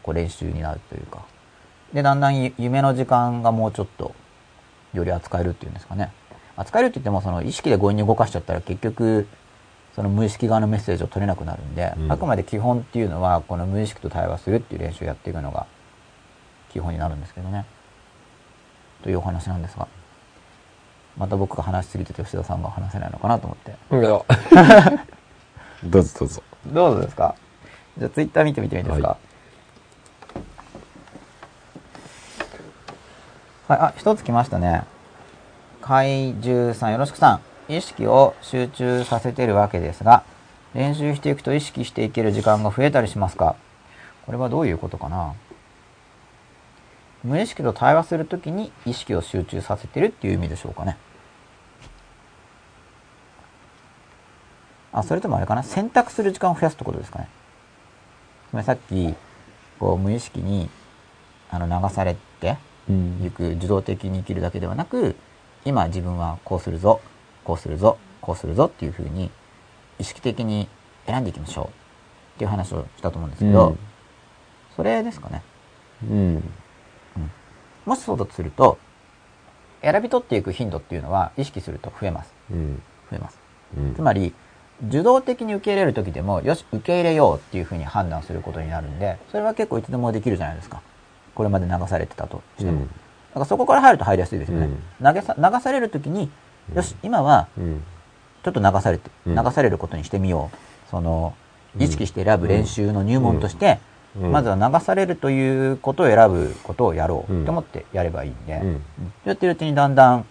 [0.02, 1.24] こう練習になるというか。
[1.92, 4.14] で、だんだんゆ夢の時間がもうちょっと、
[4.94, 6.10] より扱えるっていうんですかね。
[6.56, 9.28] 扱えるって言っても、その意識で強引に動かしちゃったら結局、
[9.96, 15.66] その無意識側のメッセージを取れなくなるんで、うんあくまで基本っていうのは、この無意識と対話するっていう練習をやっていくのが
[16.70, 17.64] 基本になるんですけどね。
[19.02, 19.88] というお話なんですが、
[21.16, 23.74] また僕が話しすぎてて吉田さんが話せないのかなと思って。
[25.84, 27.34] どうぞどうぞどうぞですか？
[27.96, 29.16] じゃあツイッター見てみてもいいですか？
[33.68, 34.82] はい、あ、一つ来ましたね。
[35.80, 37.40] 怪獣さん、よろしくさん。
[37.68, 40.24] 意識を集中させてるわけですが、
[40.74, 43.56] 練習していくと意識していける時間が増えたりしますか？
[44.26, 45.34] これはどういうことかな？
[47.24, 50.96] 無意識と対話するときに意識を集中させてるっていう意味でしょうかね。
[54.92, 55.62] あ、それともあれかな？
[55.62, 57.28] 選択する時間を増やすってことですかね。
[58.50, 59.14] つまりさっき、
[59.80, 60.70] こう無意識に
[61.50, 62.56] あの流されて
[62.88, 63.24] うん。
[63.26, 65.16] いく受動的に生きるだけではなく
[65.64, 67.00] 今自分はこうするぞ
[67.46, 69.30] こうするぞこうするぞっていうふうに
[70.00, 70.68] 意識的に
[71.06, 71.70] 選んでいきましょうっ
[72.38, 73.76] ていう話をしたと思うんですけど、
[74.74, 75.42] それですかね。
[76.02, 76.42] うん。
[77.86, 78.78] もしそうだとすると
[79.80, 82.34] 選び取っていく頻度っていうのは意識すると増えます。
[82.50, 82.82] うん。
[83.10, 83.38] 増えます。
[83.78, 83.94] うん。
[83.94, 84.34] つまり
[84.88, 90.82] 受動的に受け入れる時でもよし受け入れようっていうふうに判断することになるんでそれは結構いつでもできるじゃないですか。
[91.34, 92.86] これまで流されてたとしても、うん。
[92.88, 92.88] だ
[93.34, 94.68] からそこから入ると入りやすいですよね、う
[95.02, 95.04] ん。
[95.06, 96.28] 投げさ流される時に
[96.74, 97.82] よし今はうん。
[98.42, 99.34] ちょっと流されてうん。
[99.34, 100.56] 流されることにしてみよう。
[100.90, 101.34] その
[101.78, 103.78] 意識して選ぶ練習の入門として、
[104.18, 104.32] うん。
[104.32, 107.44] まずは流されるということを選ぶことをやろううん。
[107.44, 108.62] と思ってやればいいんで、
[109.24, 110.24] やってるうちにだんだん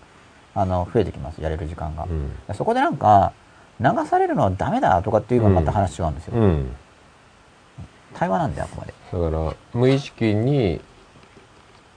[0.53, 2.31] あの増えてきますやれる時間が、うん。
[2.55, 3.33] そこでなんか
[3.79, 6.75] 流されるのはダメだとかっていうのはまた話違うんですよ、うん。
[8.13, 8.93] 対話なんであくまで。
[9.11, 10.79] だから無意識に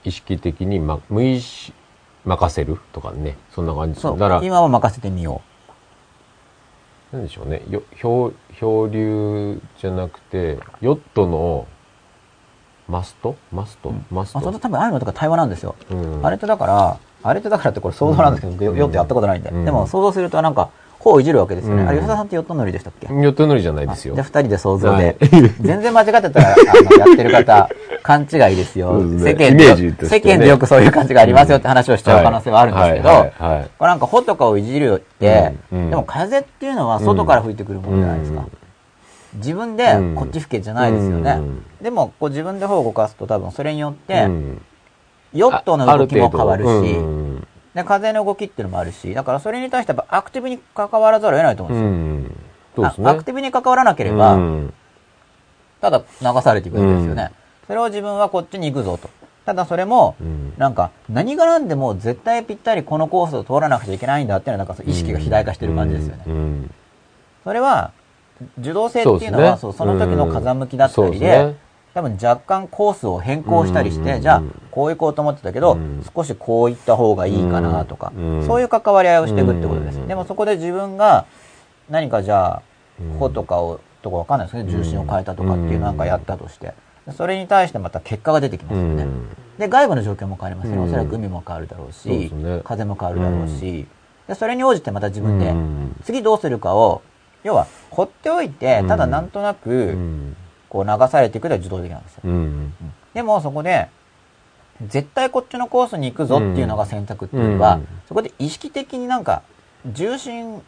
[0.03, 1.73] 意識的に、ま、無意識
[2.29, 4.19] 任せるとかねそんな感じそう。
[4.19, 5.41] だから今は任せてみよ
[7.11, 7.63] なんでしょうね。
[7.69, 11.67] よ漂漂流じゃなくてヨットの
[12.87, 13.35] マスト？
[13.51, 14.05] マスト、うん。
[14.11, 16.25] マスうあそれト、多分ああいうのとか対話なんですよ、うん。
[16.25, 18.77] あれってだからあれってだからってこれ想像なんですけど、うん。
[18.77, 19.65] よヨットやったことないんで、うん。
[19.65, 20.69] でも想像するとなんか
[20.99, 21.87] 頬をいじるわけですよね、うん。
[21.87, 24.15] あれ吉田さんってヨット乗りでしたっけ、ヨット乗りじゃないですよ。
[24.15, 25.17] じゃあ二人で想像で、はい。
[25.61, 27.69] 全然間違ってたら、あの、やってる方、
[28.03, 28.99] 勘違いですよ。
[29.17, 29.95] 世間で、ね。
[30.03, 33.09] 世間でよくそういう勘違いありますよって話をしちゃう可能性はあるんですけど、
[33.77, 35.89] これなんか穂とかをいじるって、うんうん。
[35.89, 38.41] でも風っていうのは外から吹いてくるものじゃないですか。
[38.41, 38.49] うん。
[39.35, 41.35] 自分でこっち吹けじゃないですよね。
[41.37, 41.63] うん。
[41.81, 44.61] でも、こう自分で穂を動かすと多分それによって、うん。
[45.33, 46.97] ヨットの動きも変わるし、
[47.75, 52.35] で風の動きっていうのもあるし、だからそれに対してやっぱアクティブに関わらざるを得ないと思ううんですよ。
[52.35, 52.49] ん。
[52.75, 53.07] そうですね。
[53.07, 54.73] あアクティブに関わらなければ、うん。
[55.81, 57.31] ただ流されていくわけですよね。
[57.67, 59.09] それを自分はこっちに行くぞと。
[59.45, 60.53] ただそれも、うん。
[60.57, 66.67] なんか何が何でも絶対ぴったりこのコースを通らなくちゃいけないんだっていうのはなんか意識が肥大化してる感じですよね。
[67.43, 67.91] それは、
[68.59, 71.55] 受動性っていうのはそう、その時の風向きだったりで、
[71.99, 74.21] 多分若干コースを変更したりして、うん。
[74.21, 76.05] じゃあこう行こうと思ってたけど、うん。
[76.15, 78.47] 少しこう行った方がいいかなとか、うん。
[78.47, 79.99] そういう関わり合いをしていくってことです。
[79.99, 80.07] うん。
[80.07, 81.25] でもそこで自分が
[81.89, 82.61] 何かじゃあ、
[83.01, 86.73] うん歩とかを、とかわかんないですけど、重心を変えたとかっていうなんかやったとして、
[87.11, 89.03] それに対してまた結果が出てきますよね。
[89.03, 89.29] うん。
[89.57, 90.77] で、外部の状況も変わりますね。
[90.77, 90.83] うん。
[90.83, 92.31] おそらく海も変わるだろうし、
[92.63, 93.87] 風も変わるだろうし、
[94.27, 95.95] でそれに応じてまた自分でうん。
[96.03, 97.01] 次どうするかを、
[97.43, 98.87] 要は放っておいてう、ん。
[98.87, 100.35] ただなんとなうく、ん
[100.69, 102.21] こう流されていくのは受動的なんですよ。
[102.25, 102.73] うん。
[103.13, 103.89] でもそこで、
[104.87, 107.87] 絶対こっちのコースに行くぞっていうのが選択っていうよりは、うん。
[108.07, 109.41] そこで意識的になんか、
[109.85, 110.61] 重心を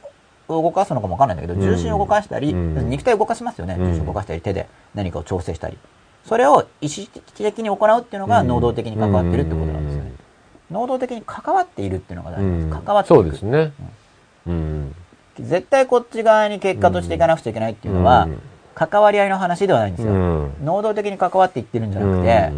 [0.48, 1.62] 動かすのかもわかんないんだけど、うん。
[1.62, 2.90] 重心を動かしたり、うん。
[2.90, 3.76] 肉体を動かしますよね。
[3.80, 3.86] うん。
[3.92, 4.68] 重心を動かしたり、手で。
[4.96, 5.78] 何かを調整したり。
[6.26, 10.12] それを意識的に行うっていうのが能動的に関わってるってことなんですよね。
[10.70, 12.82] 能動的に関わっているっていうのが大事なんです。
[12.84, 13.22] 関わっていく。
[13.22, 13.74] そうですね。
[14.48, 14.96] うん。
[15.40, 18.42] 絶対こっち側に結果としていかなくちゃいけないっていうのは、うん
[18.88, 20.14] 関わり合いの話ではないんですよ。
[20.14, 20.54] うん。
[20.64, 22.52] 能動的に関わっていってるんじゃなくて、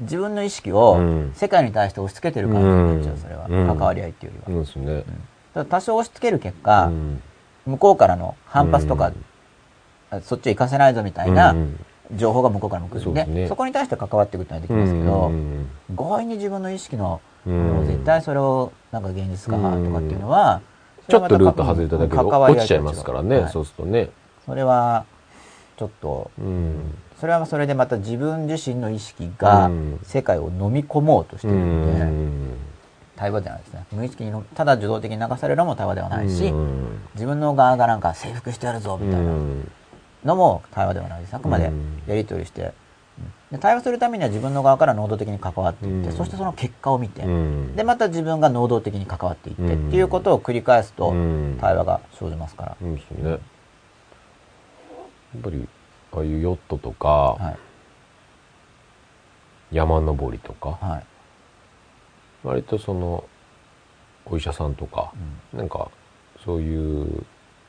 [0.00, 1.32] 自分の意識をうん。
[1.34, 3.46] 世界に対して押し付けてる感じになっちゃう、それは。
[3.48, 3.66] うん。
[3.66, 4.64] 関わり合いっていうよりは。
[4.64, 5.04] そうですね。
[5.54, 7.22] ただ多少押し付ける結果、うん。
[7.66, 9.12] 向こうからの反発とか、
[10.10, 11.78] あそっちへ行かせないぞみたいなうん。
[12.16, 13.48] 情報が向こうからも来るんで、ね。
[13.48, 20.60] そこに対して関わっていくってのはできますけど、うん強引に自分の意識の、絶対それをなんか現実化とかっていうのは、
[21.08, 23.40] ちょっとルート外れただけで落ちちゃいますからね。
[23.40, 23.52] はい。
[23.52, 24.10] そうするとね。
[24.44, 25.04] それは、
[25.78, 26.98] ちょっと、うん。
[27.20, 30.00] それはそれでまた自分自身の意識がうん。
[30.02, 32.56] 世界を飲み込もうとしてういるので、ん。
[33.14, 33.84] 対話じゃないですね。
[33.92, 36.98] 無意識にの、ただ受動的に流されるのも対話ではないし、うん。
[37.14, 39.32] 自分の側がなんか征服してやるぞみたいな。
[40.24, 41.34] のも対話ではないです。
[41.34, 42.02] あくまでうん。
[42.08, 42.72] やり取りして、
[43.52, 43.56] うん。
[43.56, 46.16] で対話するためには自分の側から能動的に関わっていって、うん。
[46.16, 47.76] そしてその結果を見て、うん。
[47.76, 51.58] で、また自分が能動的に関わっていって、うんっていうことを繰り返すと、うん。
[51.60, 52.76] 対話が生じますから。
[55.36, 55.68] っぱり
[56.12, 57.58] ああいうヨットとかはい。
[59.70, 61.04] 山登りとかはい。
[62.42, 63.24] 割とその
[64.24, 65.12] お医者さんとか
[65.52, 65.90] なんか
[66.44, 67.24] そういう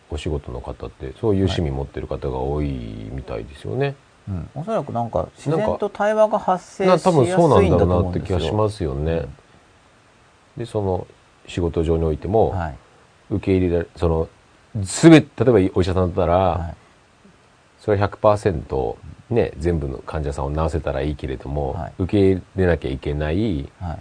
[0.10, 2.68] お仕事の方ってそういう趣味持ってる方が多い
[3.12, 3.96] みたいですよね。
[4.28, 4.50] うん。
[4.56, 9.26] おそらくなんか自然と対話が発生しなやすいんだと多分そうなんだろ思うなって気がしますよね。
[10.58, 11.08] でその
[11.48, 12.76] 仕事上においてもはい。
[13.32, 14.28] 受け入れられその
[14.76, 16.76] 全て例えばお医者さんだったら、はい。
[17.80, 18.96] それは100%
[19.30, 24.00] ね全部の患者さんを治せたらいいけれども、はい受け入れなきゃいけないはい。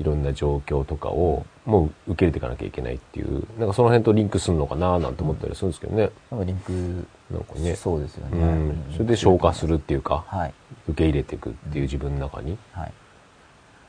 [0.00, 6.10] いろんな状況とかをもう受け入れていかなきゃいけないっていうなんかその辺とリンクするのかななんて思ったりするんですけどね。
[6.30, 8.38] なんかリンクなんかねそうですよね。
[8.38, 10.54] うん、それで消化するっていうかはい。
[10.88, 12.92] 受け入れていくっていう自分の中に、はい。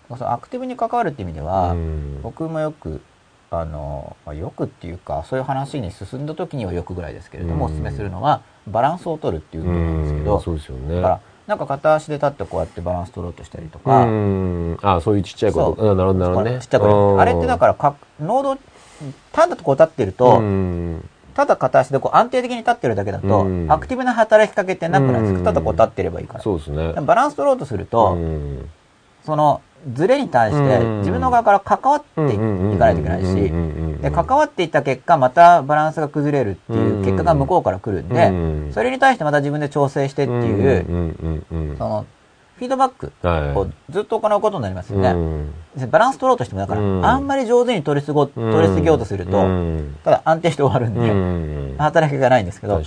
[0.09, 3.01] そのアクティブに関わるっていう意味では、うん僕もよく
[3.49, 10.95] あの、まあ、よくっていうかそういう話に進んだ時にはよくぐらいですけれども、うんお勧めするのはバランスを取るっていうことなんですけうどんそうですよね。
[10.95, 14.79] だからなんか片足で立ってこうやってバランス取ろうとしたりとか、うん。
[14.81, 16.59] あそういうちっちゃいことなるほどなるほどね。
[16.61, 18.57] ちっちゃいことあれってだからか能動
[19.31, 21.09] ただこう立ってると、うん。
[21.33, 23.71] ただ片足でこう安定的に立ってるだけだと、うん。
[23.71, 25.45] アクティブな働きかけってなくないですか、うん。
[25.45, 26.41] ただこう立ってればいいから。
[26.41, 26.93] そうですね。
[27.01, 28.69] バランス取ろうとすると、うん。
[29.25, 29.61] その
[29.93, 30.97] ズレに対してうん。
[30.99, 33.51] 自分の側から関わっていうんかないといけないし、
[34.01, 42.05] で、関わっていった結果、またバランスが崩れるっていう結果が向こうから来るんで、うんそれに対してまた自分で調整してっていう、その、
[42.61, 43.57] フィードバックはい。
[43.57, 45.15] をずっと行うことになりますよね。
[45.87, 47.03] バランス取ろうとしても、だから、うん。
[47.03, 49.97] あんまり上手に取りすご、取りすぎようとすると、うん。
[50.03, 51.13] ただ安定して終わるんで、う
[51.73, 51.75] ん。
[51.79, 52.79] 働きがないんですけど、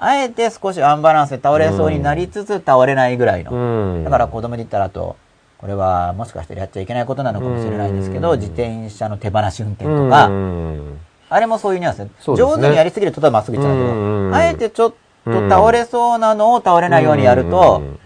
[0.00, 3.50] あえて少しアンバランスで倒れそうになりつつ倒れないぐらいの。
[3.52, 4.04] うん。
[4.04, 5.16] だから子供で言ったらあと、
[5.58, 8.38] これはもしかしたらやっちゃいけないことなのかもしれないんですけど、うん。
[8.38, 10.98] 自転車の手放し運転とか、うん。
[11.28, 12.10] あれもそういうニュアンスね。
[12.36, 14.94] 上手にやりすぎるとただまっすぐいっちゃうけうんど、あえてちょっ
[15.24, 17.98] と倒れそうなのを倒れないようにやるとう、ん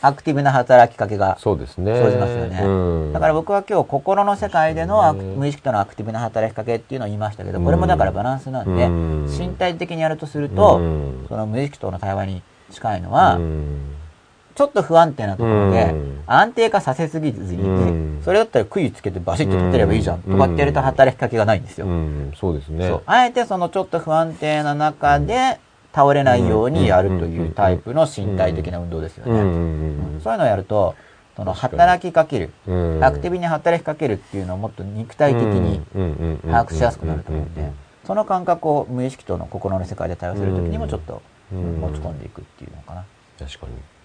[0.00, 1.92] アクティブな働きかけがそうですね。
[1.92, 2.60] 生じますよね。
[2.62, 2.68] う
[3.08, 3.12] ん。
[3.12, 9.26] だから僕は今日心の世界での無意識とのアクティブな働きかけっていうのを言いましたけど、これもだからバランスなんで、うん。
[9.26, 11.26] 身体的にやるとすると、うん。
[11.28, 13.97] その無意識との対話に近いのは、うん
[14.58, 18.20] ちょっと不安定なところでうん、安定化させすぎずに、うん。
[18.24, 21.86] それだったら杭つけてバシッと立てればいいじゃんとかってやると働きかけがないんですよ。
[21.86, 22.32] うん。
[22.34, 22.92] そうですね。
[23.06, 25.60] あえてそのちょっと不安定な中で
[25.92, 29.32] 倒れないようにやるというタイプの身体的な運動ですよね。
[30.24, 30.96] そういうのをやると、
[31.36, 33.04] その働きかける、うん。
[33.04, 35.80] アクティブに働きかけるっていうのをもっと肉体的に
[36.42, 37.70] 把握しやすくなると思うんで、
[38.04, 41.22] その感覚を無意識との心の世界で対応するときにもちょっと
[41.52, 41.80] うん。
[41.80, 43.04] 持ち込んでいくっていうのかな。
[43.38, 43.97] 確かに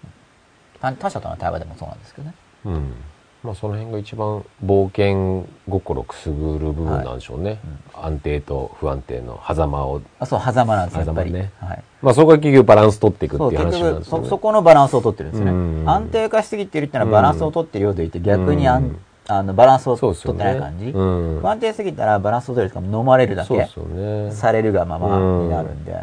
[0.83, 2.33] 他他者との対話でもそうなんですけどね。
[2.65, 2.93] うん。
[3.41, 7.59] まあその辺が一番冒険心くすぐる部分なんでしょうね、
[7.93, 10.01] 安定と不安定の狭間を。
[10.19, 11.31] あそう、狭間なんですよ、やっぱり。
[11.31, 11.51] ね。
[11.59, 11.83] はい。
[12.01, 14.27] まあそこが結局バランス取っていくっそう、ていう話なんですよね。
[14.27, 15.51] そこのバランスを取ってるんですね。
[15.51, 15.89] うん。
[15.89, 18.99] 安定化しすぎてるっていうのはバランスを取ってるようでいて、逆にあん、うん。
[19.27, 20.87] あの、バランスを取ってない感じ。
[20.87, 21.39] うん。
[21.41, 23.55] 不安定すぎたらバランスを取れるとか飲まれるだけ。
[23.57, 24.31] ね。
[24.31, 25.99] されるがままになるんで、うん。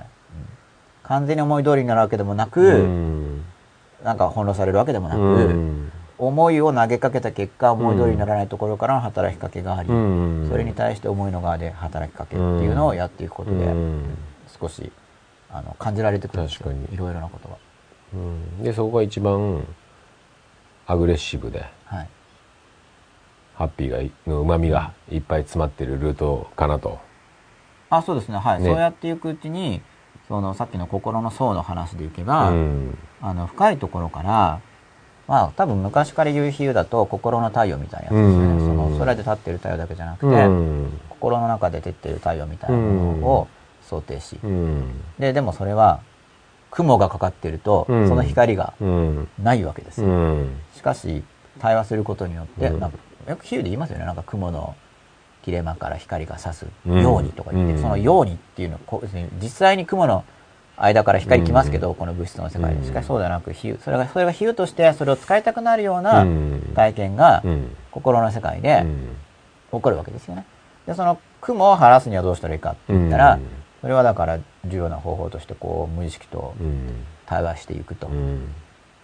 [1.03, 3.45] 完全に思い通りになるわけでもなく、うん
[4.05, 14.19] なんか翻弄されるわけでもなく、うん思いを投げかけた結果、思い通りにならないところからの働きかけがあり、うんそれに対して思いの側で働きかけっていうのをやっていくことで、うん
[14.61, 14.93] 少し
[15.51, 17.57] あの感じられてくるんですよ確かにいろいろなことが。
[18.13, 19.67] うんでそこが一番
[20.87, 22.09] アグレッシブではい。
[23.55, 26.99] ハッピーがいの旨味がいっぱい詰まってるルートかなと
[27.91, 28.39] あ、そうですね。
[28.39, 28.61] はい。
[28.61, 29.83] ねそうやっていくうちに、
[30.31, 32.99] そのさっきの心の層の話でいけば、うん。
[33.21, 34.61] あの、深いところから、
[35.27, 38.47] まあ、多分昔から言う比喩だと、心の太陽みたいなやつですよね。
[38.47, 38.61] うん。
[38.61, 41.01] その、空で立ってる太陽だけじゃなくて、うん。
[41.09, 43.49] 心の中で照ってる太陽みたいなものを
[43.83, 45.03] 想定し、うん。
[45.19, 45.99] で、でもそれは、
[46.71, 48.09] 雲がかかってると、うん。
[48.09, 49.29] その光がうん。
[49.43, 50.15] ないわけですうよ。
[50.15, 50.61] ん。
[50.77, 51.25] しかし、
[51.59, 52.79] 対話することによって、うん。
[52.79, 52.99] なんか
[53.29, 54.05] よく比喩で言いますよね。
[54.05, 54.77] なんか雲の
[55.43, 57.83] 切れ間から光が差すようにとか言って、うん。
[57.83, 60.25] そのようにっていうのこう別に実際に雲の
[60.77, 62.81] 間から光来ますけど、この物質の世界うん。
[62.81, 62.87] で。
[62.87, 66.73] しかしそうではなく、比喩、それが、それが比喩としてそれを使いたくなるようなうん。
[66.75, 69.17] 体験がうん心の世界でうん。
[69.73, 70.45] 起こるわけですよね。
[70.87, 73.41] で、その雲を晴らすにはどうしたらいいかって言ったら、うん。
[73.81, 77.05] それはだから重要な方法としてこう無意識とうん。
[77.27, 78.09] 対話していくと。
[78.09, 78.55] うん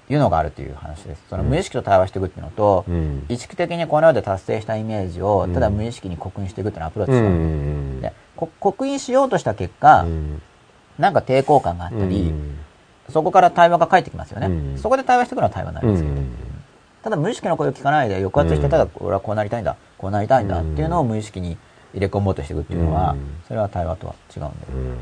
[0.08, 1.22] いうのがあるという話です。
[1.28, 3.26] その無意識と対話していくっていうのと、うん。
[3.28, 8.00] 意識的にこの世で達成したイメージをただ無意識に刻印していくっていうのをアプローチうする、ん。
[8.00, 10.42] でこ刻印しようとした結果、うん。
[10.98, 12.58] なんか抵抗感があったり、うん。
[13.08, 14.78] そこから対話が返ってきますよね、うん。
[14.78, 16.14] そこで対話していくのは対話なんですけど、
[17.02, 18.70] ただ無意識の声を聞かないで抑圧して、うん。
[18.70, 19.76] ただ俺はこうなりたいんだ。
[19.98, 20.60] こうなりたいんだ。
[20.60, 21.56] っていうのを無意識に
[21.94, 23.40] 入れ込もうとしていくっていうのは、うん。
[23.46, 24.98] それは対話とは違うんで、うん。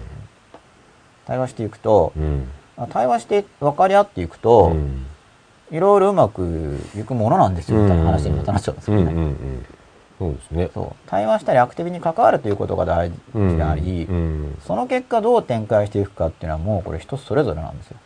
[1.26, 2.12] 対話していくと、
[2.90, 5.06] 対話して分かり合っていくと、うん。
[5.70, 7.78] いろいろうまくいくものなんですよ。
[7.78, 9.66] みたいな話にまたなっちゃうんですけどね、うんうんうん
[10.16, 10.70] そうですね。
[10.72, 11.08] そう。
[11.08, 17.96] 対話したりアクティブに関わるということが大事であり、うんその結果どう展開していくかっていうのはもうこれ人それぞれなんですよ、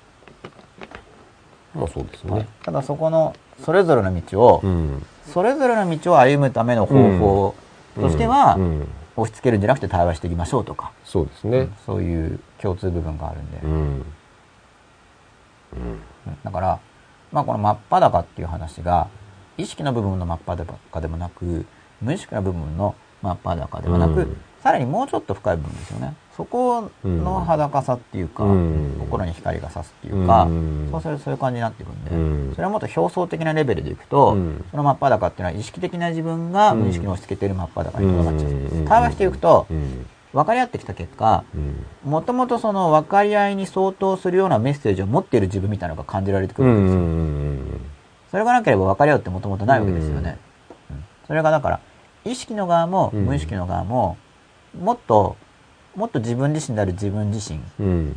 [1.74, 2.40] まあそうですはい。
[2.40, 5.04] ねただそこのそれぞれの道を、うん。
[5.26, 7.54] それぞれの道を歩むための方法
[7.96, 8.88] としては、うん。
[9.16, 11.68] 押し付けるんじゃなくて対話していきましょうとか、そうですね。
[11.84, 14.04] そういう共通部分があるんで、うんうん
[16.44, 16.80] だから、
[17.32, 19.08] まあ、この真っ裸っていう話が
[19.56, 21.66] 意識の部分の真っ裸でもなく
[22.00, 24.36] 無意識の部分の真っ裸ではなく、うん。
[24.62, 26.14] さらにもうちょっと深い部分ですよね。
[26.36, 28.96] そこの裸さっていうか、うん。
[29.00, 30.88] 心に光が差すっていうか、うん。
[30.92, 32.14] そうするとそういう感じになっていくんで、う
[32.50, 32.52] ん。
[32.54, 34.64] それはもっと表層的なレベルでいくと、うん。
[34.70, 38.50] その真っ裸っていうのは意識的な自分が無意識に押し付けている真っ裸にとどまっちゃう。
[38.50, 38.84] うん。
[38.86, 42.10] 対話していくとう、ん分かり合ってきた結果、うん。
[42.10, 47.00] もともとその分かり合いに相当するようなメッセージを持っている自分みたいなのが感じられてくうるわけですよ。
[47.00, 47.80] ん
[48.30, 50.38] それがなければ分かり合うってもともとないわけですよね。
[50.90, 51.05] うん。
[51.26, 51.80] それがだから、
[52.24, 53.24] 意識の側もうん。
[53.24, 54.18] 無意識の側も、
[54.78, 55.36] もっと、
[55.96, 58.16] もっと自分自身である自分自身うん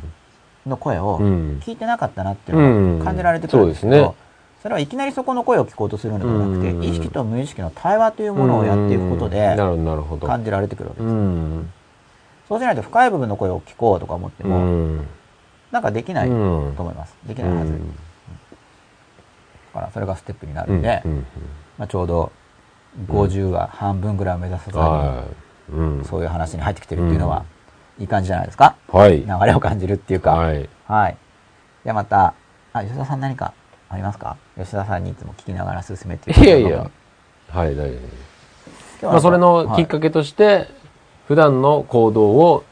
[0.68, 1.62] の声をうん。
[1.64, 4.00] 聞いてなかったなっていうのが感じられてくるんですけど、うん。
[4.00, 4.32] そうですね。
[4.62, 6.84] それはいきなりそこの声を聞こうとするのではなくて、うん。
[6.84, 9.56] 意識と無意識の対話というものをやっていくことで
[10.28, 11.81] 感じられてくるわけうです。
[12.56, 15.08] んそうしないと深い部分の声を聞こうとか思ってうも、ん。
[15.72, 17.16] なんかできないとうん思います。
[17.26, 17.72] できないはず。
[17.72, 17.80] だ
[19.74, 21.26] からそれがステップになるんで、うんうん
[21.78, 22.32] まあ、ちょうど
[23.08, 25.24] 50は半分ぐらいを目指さずに、は
[25.70, 25.74] い。
[25.74, 26.06] うん。
[26.06, 27.46] そういう話に入ってきてるっていうのは、
[27.98, 28.76] いい感じじゃないですか？
[28.90, 29.22] はい。
[29.22, 30.32] 流れを感じるっていうか。
[30.32, 30.68] はい。
[30.88, 31.18] はい。
[31.86, 32.34] じゃあまた、
[32.74, 33.54] あ、吉田さん何か
[33.88, 34.36] ありますか？
[34.58, 36.90] 吉田さんにいつも聞きながら進めてるいやいや。
[37.50, 38.00] はい大丈夫で
[39.00, 39.06] す。
[39.06, 40.68] まあそれのきっけ、かけとして
[41.28, 42.64] 普段の行動を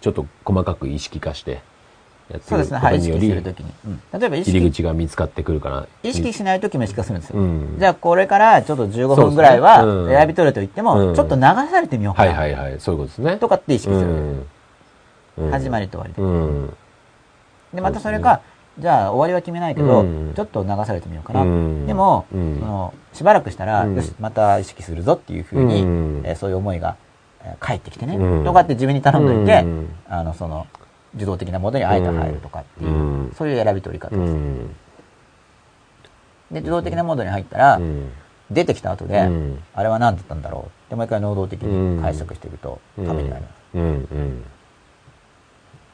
[0.00, 1.60] ちょっと細かく意識化してやっ
[2.30, 2.78] てるそうですね。
[2.78, 2.98] はい。
[2.98, 3.72] 意識するときに。
[3.86, 4.00] うん。
[4.18, 7.38] 例えば意入り識、口が見つかってくるから意識しないときも意識化するんですよ。
[7.40, 7.76] うん。
[7.78, 9.24] じゃあこれからちょっと15そうですね。
[9.26, 10.08] 分ぐらいはうん。
[10.08, 11.14] 選び取ると言っても、うん。
[11.14, 12.24] ちょっと流されてみようか。
[12.24, 12.30] な。
[12.30, 12.80] はいはいはい。
[12.80, 13.36] そういうことですね。
[13.36, 14.06] とかって意識する。
[14.06, 14.46] うん。
[15.38, 15.50] うん。
[15.50, 16.22] 始まりと終わりで。
[16.22, 16.74] うん。
[17.74, 18.40] で、またそれか、
[18.78, 20.32] じゃあ終わりは決めないけど、うん。
[20.34, 21.42] ちょっと流されてみようかな。
[21.42, 21.86] うん。
[21.86, 22.58] でも、うん。
[22.60, 23.96] そのしばらくしたら、うん。
[23.96, 26.22] よし、また意識するぞっていうふうに、うん。
[26.24, 26.96] えーそういう思いが、
[27.44, 28.44] えー返ってきてね、うん。
[28.44, 29.88] とかって自分に頼んどいて、うん。
[30.08, 30.66] あの、その、
[31.14, 32.92] 受動的なモードにあえて入るとかっていう、う
[33.28, 33.32] ん。
[33.36, 34.32] そういう選び取り方です。
[34.32, 34.76] うん。
[36.52, 38.10] で、受動的なモードに入ったら、うん。
[38.50, 39.62] 出てきた後で、うん。
[39.74, 43.42] あれは何だったんだろうでもう一回能動的に解釈していくと、ためになる。
[43.74, 43.82] うん。
[43.82, 44.44] うん。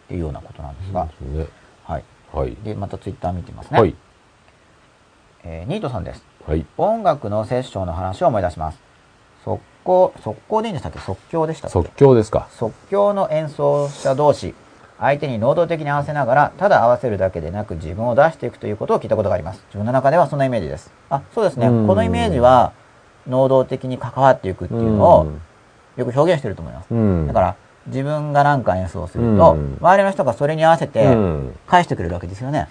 [0.07, 1.47] っていうようなことなんですが、うんね。
[1.85, 2.05] はい。
[2.33, 2.57] はい。
[2.65, 3.81] で、またツイッター見てみますね。
[3.81, 3.95] はい。
[5.45, 6.25] えーニートさんです。
[6.47, 6.65] はい。
[6.79, 8.86] 音楽のセッションの話を思い出します。
[9.87, 10.99] 速攻、速攻でいいんでしたっけ？
[10.99, 11.73] 即興でしたっけ？
[11.73, 14.55] 即興ですか即興の演奏者同士、
[14.99, 19.63] 相手に能動的に合わせながら、ただ合わせるだけでなく自分を出していくということを聞いたことがあります。
[19.69, 20.91] 自分の中ではそんなイメージです。
[21.09, 21.69] あ、そうですね。
[21.69, 22.73] うんこのイメージは、
[23.29, 25.27] 能動的に関わっていくっていうのを、
[25.97, 26.87] よく表現してると思います。
[26.91, 27.57] うんだから、
[27.87, 32.69] 自分が何か演奏すると、うん周りの人がそれに合わせてうん返してくれるわけですよね。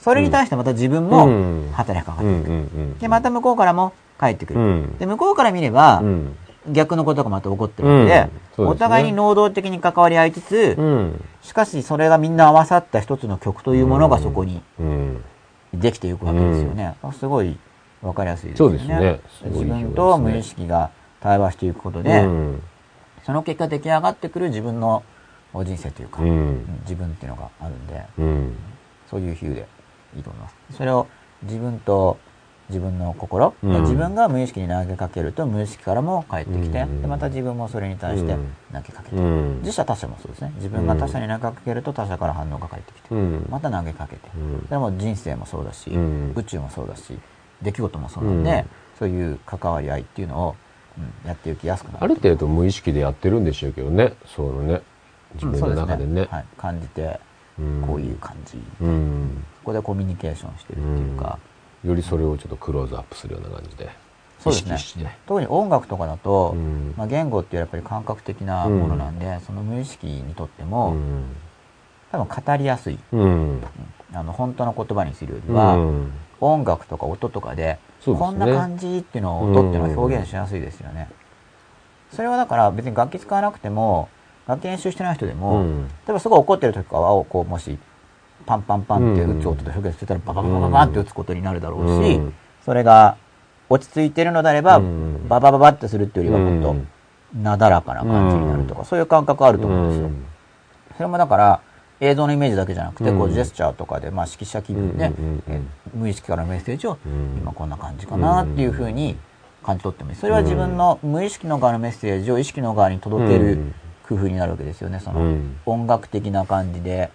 [0.00, 2.48] それに対してまた自分うもん働きかかっていく。
[2.48, 2.62] うんうんう
[2.94, 4.60] んで、また向こうからも返ってくる。
[4.60, 6.36] うんで、向こうから見れば、うん
[6.66, 8.66] 逆のことがまた起こってるわけで、うんですね。
[8.66, 11.24] お互いに能動的に関わり合いつつ、うん。
[11.42, 15.24] しかしそれがみんな合わさった一つの曲というものがそこにうん。
[15.74, 16.96] できていくわけですよね。
[17.12, 17.58] すごい
[18.02, 18.78] わかりやすいですよね。
[18.78, 19.20] そうですね。
[19.50, 20.90] 自分と無意識が
[21.20, 22.62] 対話していくことで、うん。
[23.24, 25.02] その結果出来上がってくる自分の
[25.52, 26.22] 人生というか、
[26.82, 28.56] 自分っていうのがあるんで、うん。
[29.10, 29.66] そういう比喩で
[30.16, 30.54] いいと思います。
[30.72, 31.06] それを
[31.42, 32.18] 自分と
[32.68, 33.82] 自分の心、うん。
[33.82, 37.02] 自分が無意識に投げかけると無意識からも返ってきて、うん。
[37.02, 38.52] でまた自分もそれに対してうん。
[38.72, 39.58] 投げかけて、うん。
[39.60, 40.52] 自社他者もそうですね。
[40.56, 43.46] 自分が他者に投げかけると他者から反応が返ってきて、うん。
[43.48, 44.64] また投げかけて、うん。
[44.68, 46.32] それも人生もそうだし、うん。
[46.36, 47.18] 宇宙もそうだし、
[47.62, 48.64] 出来事もそうなんで、うん。
[48.98, 50.58] そういう関わり合いっていうのを、うん
[51.24, 52.04] やっていきやすくなる。
[52.04, 54.14] ある程度無意識でやってるんでしょうけどね。
[54.26, 54.82] そのね。
[55.34, 56.26] 自うん分の中でね。
[56.28, 57.20] はい、感じて、
[57.56, 57.84] うん。
[57.86, 59.44] こういう感じ、うん。
[59.60, 61.38] そこでコミュニケーションしてるっていうか、
[61.84, 63.84] よりそれをちょっとクローズアップするような感じで。
[63.84, 63.88] 意
[64.40, 65.18] そうですね。
[65.26, 66.94] 特に音楽とかだと、うん。
[66.96, 71.24] まあ、言語っていうやっぱり感覚的なものなんで、その無意識にとっても、うん。
[72.12, 73.20] 多分語りやすい、うん。
[73.20, 73.62] うん
[74.14, 76.12] あの本当の言葉にするよりは、うん。
[76.40, 77.78] 音楽とか音とかでね。
[78.04, 81.08] こんな感じっていうのを音っていうのは表現しやすいですよね。
[82.12, 84.08] それはだから別に楽器使わなくても
[84.46, 85.88] 楽器練習してない人でも、うん。
[85.88, 87.78] 例えばすごい怒ってる時とかはこうもし
[88.48, 92.34] パンパンパンって打つ音で表現してたらババババババンって打つことになるだろうし、うん。
[92.64, 93.18] それが
[93.68, 95.28] 落ち着いてるのであれば、うん。
[95.28, 96.74] ババババってするっていうよりはもっとう
[97.38, 97.42] ん。
[97.42, 100.10] なだらかな感じになるとか、そういう感覚あると思うんですよ。
[100.96, 101.60] それもだから
[102.00, 105.12] 映像のイメージだけじゃなくて、こううんジェスチャーとかで、まあ、指揮者気分で、
[105.94, 107.36] 無意識からのメッセージを、うん。
[107.38, 109.18] 今こんな感じかなっていうふうに
[109.62, 110.16] 感じ取ってもいい。
[110.16, 113.74] それは自分の無意識の側のメッセージを意識の側に届けるうん。
[114.08, 115.00] 工夫になるわけですよね。
[115.00, 115.56] その、うん。
[115.66, 117.10] 音楽的な感じで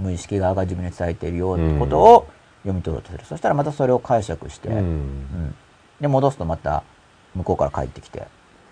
[0.00, 2.28] 無意識側が自分に伝えているよってことを
[2.62, 3.24] 読み取ろうとする。
[3.24, 5.54] そしたらまたそれを解釈して、うんうん
[6.00, 6.82] で、戻すとまた
[7.34, 8.24] 向こうから帰ってきて、っ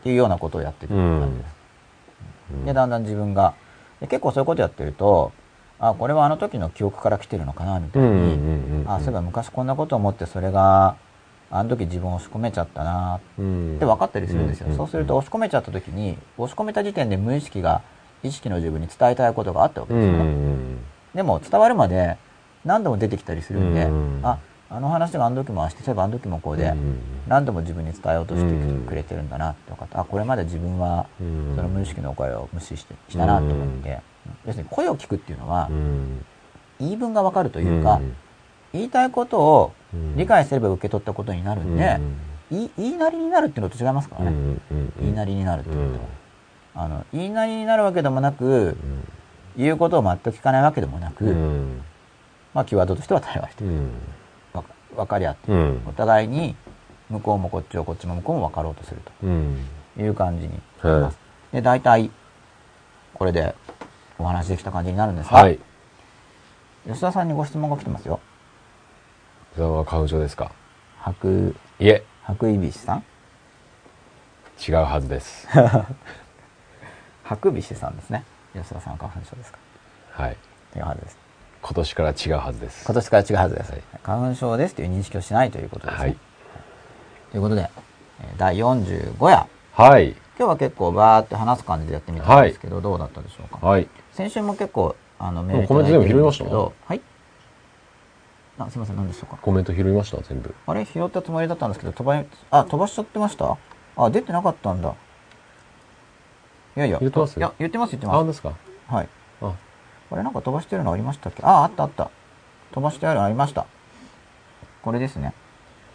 [0.03, 2.65] ていうようなことをやっていく感じです。
[2.65, 3.55] で、だんだん自分が、
[4.01, 5.33] で結構そういうことやってると、
[5.79, 10.97] あ、これはあの時の記憶から来てるのかな、みたいに、うんうんうんうんあ、そういえば昔こんなことを思ってそれが
[11.51, 14.69] あの時自分を押し込めちゃったなうんって分かったりするんですよ。
[14.69, 17.83] うんそうすると押し込めちゃった時に、押し込めた時点で無意識が
[18.23, 20.88] 意識の自分に伝えたいことがあったわけうですよね。
[21.15, 22.17] んでも伝わるまで
[22.65, 24.21] 何度も出てきたりするんで、うん。
[24.23, 24.39] あ、
[24.71, 26.99] あの話があの時もああして、そういえばあの時もこうで、うん。
[27.27, 30.01] 何度も自分に伝えようとしてうんくれてるんだなって分かった。
[30.01, 31.55] あ、これまで自分はうん。
[31.57, 34.01] その無意識の声を無視してしたなと思って、
[34.47, 36.25] 要するに声を聞くっていうのはう、ん。
[36.81, 38.01] 言い分が分かるというか、
[38.73, 39.73] 言いたいことを
[40.17, 41.99] 理解すれば受け取ったことになるんで、
[42.51, 44.37] 言い言いなりになるっていうのと違いますからね。
[45.01, 46.03] 言いなりになるっていうこと。
[46.79, 46.85] は。
[46.85, 48.77] あの、言いなりになるわけでもなく、
[49.59, 51.25] 言うことを全く聞かないわけでもなく、
[52.55, 53.71] まあ、キーワードとしては対話してる。
[54.53, 55.81] わか分かり合ってる。
[55.87, 56.55] お互いに、
[57.11, 59.01] 向こうもこっちを、こっちも向こうも分かろうとする
[59.97, 60.53] という感じに
[60.83, 61.19] なります。
[61.53, 62.11] で、大体、
[63.15, 63.55] これで
[64.19, 65.59] お話できた感じになるんですが、はい。
[66.87, 68.21] 吉田さんにご質問が来てますよ。
[69.55, 70.53] それは花粉症ですか？
[71.03, 73.05] 白、いえ、白いびしさん？
[74.67, 75.49] 違うはずです。
[77.25, 78.25] 白びしさんですね。
[78.63, 79.59] 吉田さんは花粉症ですか？
[80.13, 80.37] はい。
[80.77, 81.19] 違うはずです。
[81.63, 82.85] 今年から違うはずです。
[82.85, 83.73] 今年から違うはずです。
[83.73, 86.01] はい花粉症ですという認識をしないということですね。
[86.05, 86.17] はい。
[87.31, 87.71] ということで、
[88.21, 89.47] えー第45夜。
[89.73, 90.11] はい。
[90.39, 93.67] 今日は結構バーって話す感じでやってみたんですけど、どうだったでしょうか？
[93.67, 93.89] はい。
[94.13, 96.45] 先週も結構、あの、メールコメント全部拾いました？
[96.57, 97.01] はい
[98.61, 99.37] あ、すいません、何でしょうか？
[99.41, 100.17] コメント拾いました？
[100.23, 100.55] 全部。
[100.67, 100.85] あれ？
[100.85, 103.57] 拾ったつもりだったんですけど、飛ば、あ、飛ばしちゃってました？
[103.97, 104.95] あ、出てなかったんだ。
[106.79, 106.99] いやいや。
[107.01, 107.37] 言ってます？
[107.37, 108.27] いや、言ってます、言ってあ、ます。
[108.29, 108.53] ですか？
[108.87, 109.09] はい。
[109.43, 109.53] あ、
[110.09, 111.43] これなんか飛ばしてるのありましたっけ？
[111.43, 112.11] あ、あったあった。
[112.73, 113.67] 飛ばしてあるのありました。
[114.83, 115.35] これですね。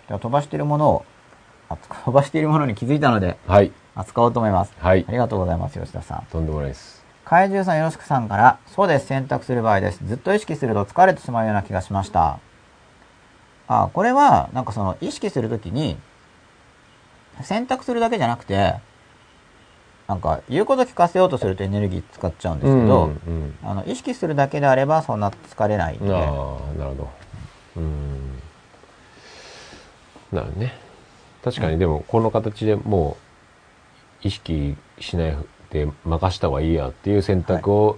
[0.09, 1.05] では飛ばしているものを、
[1.69, 3.71] 扱 飛ばしているものに気づいたので、はい。
[3.95, 4.73] 扱おうと思います。
[4.77, 6.25] はいありがとうございます、吉田さん。
[6.29, 7.01] とんでもないです。
[7.23, 10.05] 怪獣さんよろしくさんから、そうです、選択する場合です。
[10.05, 12.39] ずっと意識すると疲れてしまうような気がしました。
[13.69, 15.97] あ、これは、なんかその、意識するときに、
[17.41, 18.75] 選択するだけじゃなくて、
[20.13, 26.21] なんか、言うこと聞かせようとするとエネルギー使っちゃうんですけど、うんあの、意識するだけであればそんな疲れないんうん、で、ああ、
[26.77, 27.09] なるほど。
[27.77, 28.39] うん。
[30.31, 30.73] なるね。
[31.43, 33.17] 確かにでも、この形でも
[34.23, 35.37] う、意識しない
[35.71, 37.97] で任した方がいいやっていう選択を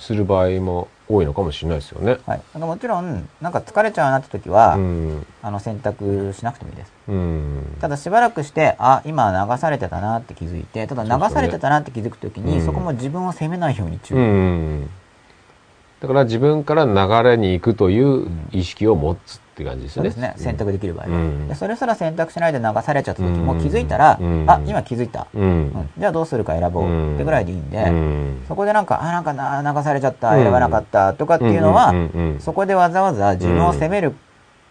[0.00, 2.18] する場合も多いのかもしれないですよね。
[2.26, 2.40] はい。
[2.52, 5.26] なんかもちろん、なんか疲れちゃうなって時は、うん。
[5.42, 6.92] あの、選択しなくてもいいです。
[7.08, 7.76] うん。
[7.80, 14.22] ただしばらくして、あ、今流されてたなって気づいて、ただ流されてたなって気づくときに、うんそこも自分を責めないように注う意。
[14.22, 14.90] ん。
[16.00, 20.10] だから自分から流れに行くという意識を持つって感じですよね。
[20.10, 20.44] そうですね。
[20.44, 21.48] 選択できる場合は、うん。
[21.48, 24.44] でそれすら選択しないで流されちゃった時もうん気づいたら、うん。
[24.48, 25.26] あ、今気づいた。
[25.34, 25.66] ううん。
[25.66, 25.90] ん。
[25.98, 28.42] じゃあどうするか選ぼうってぐらいでいいんで、うん。
[28.46, 30.42] そこでなんか、あ、なんかな流されちゃった、うん。
[30.42, 31.92] 選ばなかったとかっていうのは、
[32.38, 34.14] そこでわざわざ自分を責める、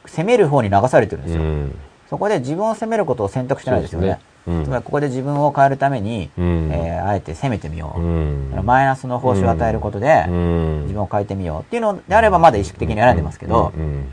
[0.05, 1.43] 責める方に流されてるんですよ。
[1.43, 1.75] うん。
[2.09, 4.19] そこで自分を責めることを選択してないですよね。
[4.63, 6.69] つまりここで自分を変えるために、うん。
[6.71, 8.01] えーあえて責めてみよう。
[8.01, 8.03] う
[8.61, 8.61] ん。
[8.63, 10.81] マイナスの報酬を与えることで、うん。
[10.83, 14.05] 自分を変えてみようっていうのであればまだ意識的に選んでますけど、うん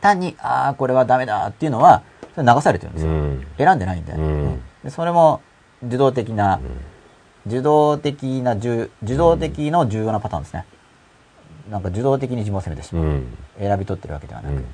[0.00, 2.02] 単に、ああ、これはダメだっていうのは、
[2.34, 3.10] それ流されてるんですよ。
[3.10, 4.12] うん選んでないんで。
[4.12, 5.40] うんうんでそれも、
[5.84, 6.60] 受動的な、
[7.46, 10.64] 受動的な重、受動的の重要なパターンですね。
[11.70, 13.04] なんか受動的に自分を責めてしまう。
[13.04, 14.52] うん選び取ってるわけではなく。
[14.52, 14.64] うんうん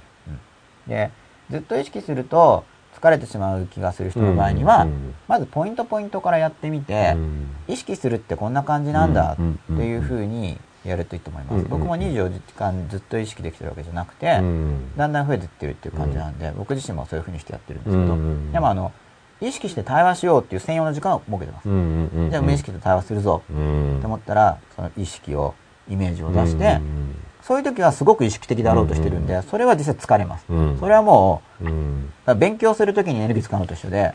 [0.86, 1.10] で、
[1.50, 2.64] ずっと意識すると、
[3.00, 10.58] 疲れてしまう気がする人の場合には、うんまずポイントポイントからやってみて、うん意識するってこんな感じなんだうんっていうふうに
[10.88, 11.62] やるといいと思います。
[11.62, 18.92] うん僕も24時間ずっと意識できてるわけじゃなくて、うんだんだん増えてってるっていう感じなんで、僕自身もそういうふうにしてやってるんですけど、うんでもあの、
[19.40, 21.68] 意識して対話しようっていう専用の時間を設けてます。
[21.68, 23.42] うんうんじゃあ無意識と対話するぞ。
[23.50, 23.98] うん。
[23.98, 25.54] って思ったら、その意識を、
[25.86, 30.46] イメージを出して、うんそういう時はすごく意識的であろうとしてるんで、それは実際疲れます。
[30.48, 30.78] うん。
[30.80, 32.38] それはもう、うん。
[32.38, 34.14] 勉強するときにエネルギー使うのと一緒で、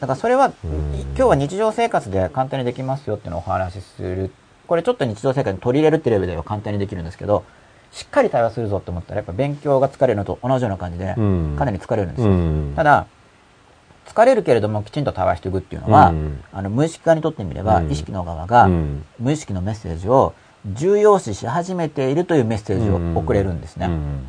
[0.00, 1.00] だからそれは、うん。
[1.00, 4.32] 今日は日常生活で簡単にできますよっていうのをお話しする。
[4.66, 7.44] これちょっと日常生活に取り入れるってレベルでは簡単にできるんですけど、
[7.92, 11.54] しっかり対話するぞって思ったら、やっぱ勉強が疲れるのと同じような感じで、うん。
[11.56, 12.32] かなり疲れるんですよ。
[12.32, 12.72] うん。
[12.74, 13.06] ただ、
[14.06, 16.42] 疲れるけれどもきちんと対話していくっていうのは、うん。
[16.52, 17.90] あの無意識化にとってみれば、うん。
[17.92, 19.04] 意識の側がうん。
[19.20, 20.34] 無意識のメッセージを
[20.66, 23.86] 重要視し始めているというメッセージを送れるんですね。
[23.86, 24.28] うん。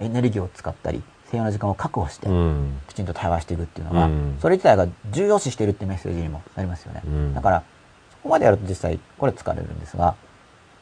[0.00, 2.78] エネルギーを使ったり、専用の時間を確保して、うん。
[2.88, 4.36] きちんと対話していくっていうのは、うん。
[4.40, 7.02] それ自体が重要視しているっていうメッセージにもなりますよね。
[7.04, 7.34] うん。
[7.34, 7.73] だから、そ
[8.24, 10.16] こまでやると実際、これ疲れるんですが、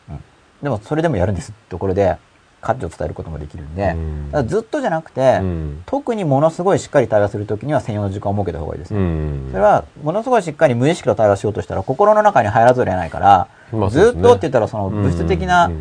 [0.09, 0.19] うん、
[0.62, 2.16] でもそれでもやるんですってところで、
[2.62, 3.97] 価値を伝えることもできるんで、
[4.32, 4.48] うん。
[4.48, 5.82] ずっとじゃなくて、うん。
[5.85, 9.01] 特にものすごいしっかり対話するときには専用の時間を設けた方がいいですね。
[9.01, 9.48] うん。
[9.51, 13.90] それは、ものすごいしっかり無意識と対話しようとしたら、心の中に入らざるを得ないから、まあね。
[13.90, 15.73] ずっとって言ったら、その物質的な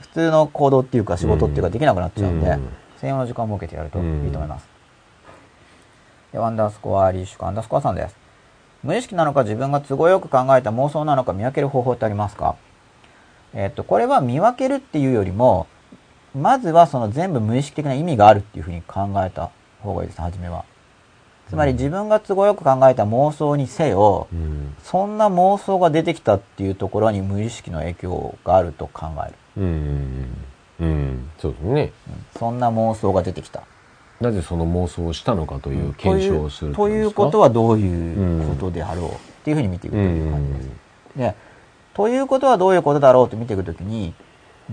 [0.00, 2.68] 普通の行動っていうか仕事っていうかできなくなっちゃうんで、うん。
[3.00, 4.68] 専用の時間を設けてやるといいと思います。
[6.34, 8.23] アンダースコアリーシュカアンダースコアさんです。
[8.84, 12.54] 無意識なのか自分が都合よく考えた妄想なのか見分ける方法ってありますか？
[13.54, 15.66] えっと、これは見分けるっていうよりも、
[16.34, 19.50] まずはその全部無意識的な意味があるっていうふうに考えた
[19.80, 20.64] 方がいいです、初めは。
[21.48, 29.34] つまり自分が都合よく考えた妄想にせよ、うん、そんな妄想が出てきたっていうところに無意識の影響があると考える。
[29.58, 30.26] うん、
[30.80, 31.92] うん、そうですね、
[32.38, 33.62] そんな妄想が出てきた。
[34.24, 39.10] なぜその妄想をしたのかという検証をするということはどういうことであろうっ
[39.44, 40.70] ていうふうに見ていくという感じです。
[41.16, 41.34] で、
[41.92, 44.14] ということはどういうことだろうと見ていくときに、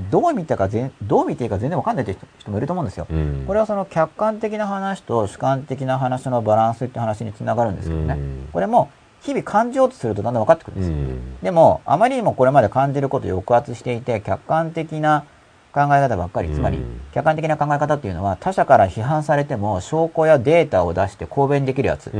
[0.10, 3.08] どう見たか全、どう見ていいか全然わかんないという人もいると思うんですよ。
[3.10, 8.14] うん、これはその客観的な話と主観的な話のバランスって話につながるんですけどね。
[8.14, 8.90] うん、これも
[9.22, 10.96] 日々感じようとするとだんだん分かってくるんですよ。
[10.96, 15.26] うん、でも、あまりにもこれまで感じることを抑圧していて、客観的な
[15.74, 16.80] 考え方ばっかり、つまり、
[17.14, 22.12] 客観的な考え方っていうのは他者から批判されても証拠やデータを出して公弁できるやつ。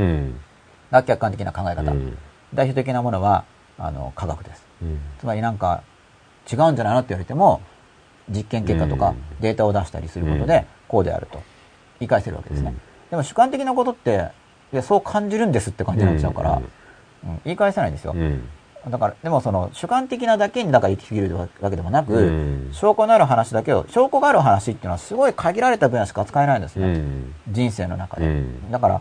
[0.90, 1.92] が客観的な考え方。
[2.54, 3.44] 代表的なものは、
[3.78, 4.66] あの、科学です。
[5.20, 5.82] つまりなんか、
[6.52, 7.60] 違うんじゃないのって言われても、
[8.28, 11.40] 実験結果とかデータを出したりすることで、こうであると。
[11.98, 12.74] 言い返せるわけですね。
[13.10, 14.30] でも主観的なことって、
[14.72, 16.62] いや、そう感じるんですって感じになっちゃうから、
[17.24, 18.14] うん、言い返せないんですよ。
[18.88, 27.00] だから、でもその主観的なだけにだから行き過ぎるわけでもなく、証拠のある話だけを、証拠がある話っていうのはすごい限られた分野しか使えないんですね。
[27.48, 28.42] 人生の中で。
[28.70, 29.00] だから、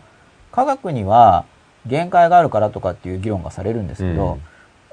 [0.52, 1.46] 科学には
[1.88, 4.38] 限界があるからとかっていう議論がされるんですけど、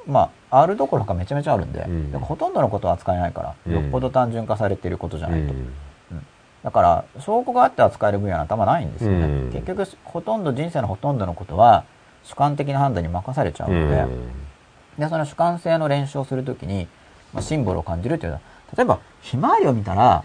[0.07, 5.53] まあ、あるどころかめちゃめちゃあるんで、うん、でほとんどのことは扱えないから、よっぽど単純化されていることじゃないと。
[5.53, 6.27] うん、
[6.65, 9.51] だから、証拠があって扱える分野は頭ないんですよね。
[9.53, 11.85] 結局、ほとんど、人生のほとんどのことは、
[12.25, 14.07] 主観的な判断に任されちゃうので、
[14.99, 16.89] で、その主観性の練習をするときに、
[17.33, 18.41] まあ、シンボルを感じるというのは、
[18.77, 20.23] 例えば、ひまわりを見たら、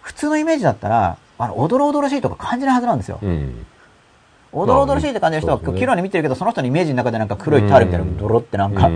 [0.00, 3.20] 普通のイメージだったら、あの、おどろおどろしいとか感じないはずなんですよ。
[4.50, 8.88] おどろおどろしいって感じる人は、今日、に見てるけど、その人のイメージの中でなんか黒いタールみたいな、ドロってなんか、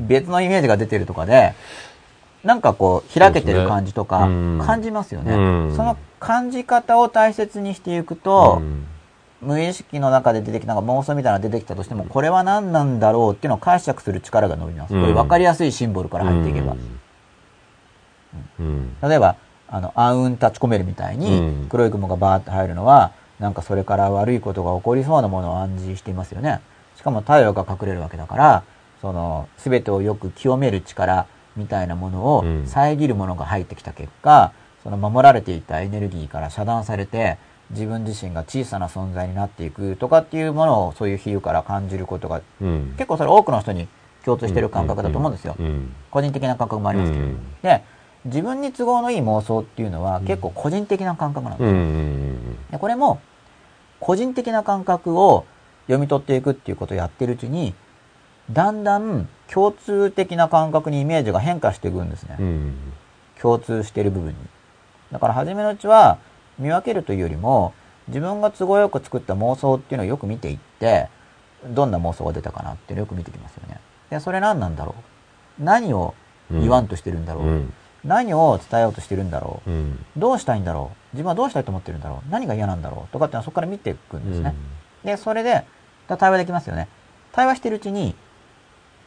[0.00, 1.54] 別のイメージが出てるとかで、
[2.42, 4.28] なんかこう、開けてる感じとか、
[4.66, 5.32] 感じますよね。
[5.76, 8.62] その感じ方を大切にしていくと、
[9.42, 14.92] 無意識の中で出てきた、なんか妄想みたいなのが出てきたとしても、これは何なんだろうっていうのを解釈する力が伸びます。
[14.92, 16.76] これ分かりやすいシンボルから入っていけば。
[19.08, 19.36] 例えば、
[19.68, 26.60] あの、暗雲立ち込めるみたいに、黒い雲がバーって入るのは、なんかそれから悪いことが起こりそうなものを暗示していますよね。
[26.96, 28.62] しかも太陽が隠れるわけだから、
[29.00, 31.26] その、すべてをよく清める力
[31.56, 34.52] みたいなものを遮るものが入ってきた結果、
[34.84, 37.38] うん、その守られていたエネルギーから遮断されて、
[37.70, 43.88] 自分自身が小さな存在になっていくとかっていうものをそういう比喩から感じることが、うん、結構それ多くの人に
[44.24, 45.56] 共通している感覚だと思うんですよ。
[46.10, 47.26] 個人的な感覚もありますけど。
[47.62, 47.82] で、
[48.24, 52.52] 自分に都合のいい妄想っていうのは結構個人的な感覚なんですよ。
[52.72, 53.20] でこれも
[53.98, 55.46] 個人的な感覚を
[55.86, 57.74] 読み取っていくっていうことをやってるうちに、
[58.50, 62.36] だんだん共通的な感覚にイメージが変化していくんですね。
[62.40, 62.74] うん、
[63.40, 64.34] 共通している部分に。
[65.12, 66.18] だから初めのうちは
[66.60, 67.72] 見分けるというよりも、
[68.08, 71.08] 自分が都合よく作った妄想っていうのをよく見ていって、
[71.66, 73.80] どんな妄想が出たかなっていうのをよく見てきますよね。
[74.10, 74.94] で、それ何なんだろ
[75.58, 75.62] う？
[75.62, 76.14] 何を
[76.50, 77.72] 言わんとしてるんだろう、うん、
[78.02, 81.16] 何を伝えようとしてるんだろう、うん、どうしたいんだろう？
[81.16, 82.30] 自分はどうしたいと思ってるんだろう？
[82.30, 83.12] 何が嫌なんだろう？
[83.12, 84.54] とかっていうのはそこから見ていくんですね。
[85.04, 85.64] うん、で、それで、
[86.18, 86.88] 対話できますよね。
[87.32, 88.14] 対話してるうちに、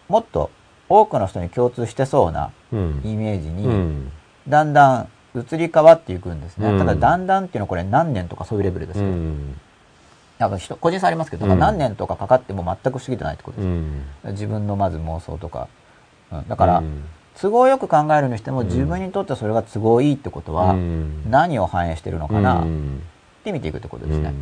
[0.08, 0.52] もっと
[0.88, 4.10] 多くの人に共通してそうなイメージに、
[4.48, 6.78] だんだん移り変わっていくんですね。
[6.78, 9.14] ただ、だんだんっていうのはこれ何年とかそういうレベルですけど。
[10.58, 13.68] 人、個人差ありますけど、何年とかかかっても全く不思議じゃないってことで
[14.26, 14.32] す。
[14.32, 15.68] 自分のまず妄想とか。
[16.48, 16.84] だから、
[17.40, 20.76] 都合よく考えるにしても、自分にとってそれが都合いいってことは、
[21.30, 22.62] 何を反映してるのかな？
[22.62, 22.66] っ
[23.44, 24.34] て見ていくってことですね。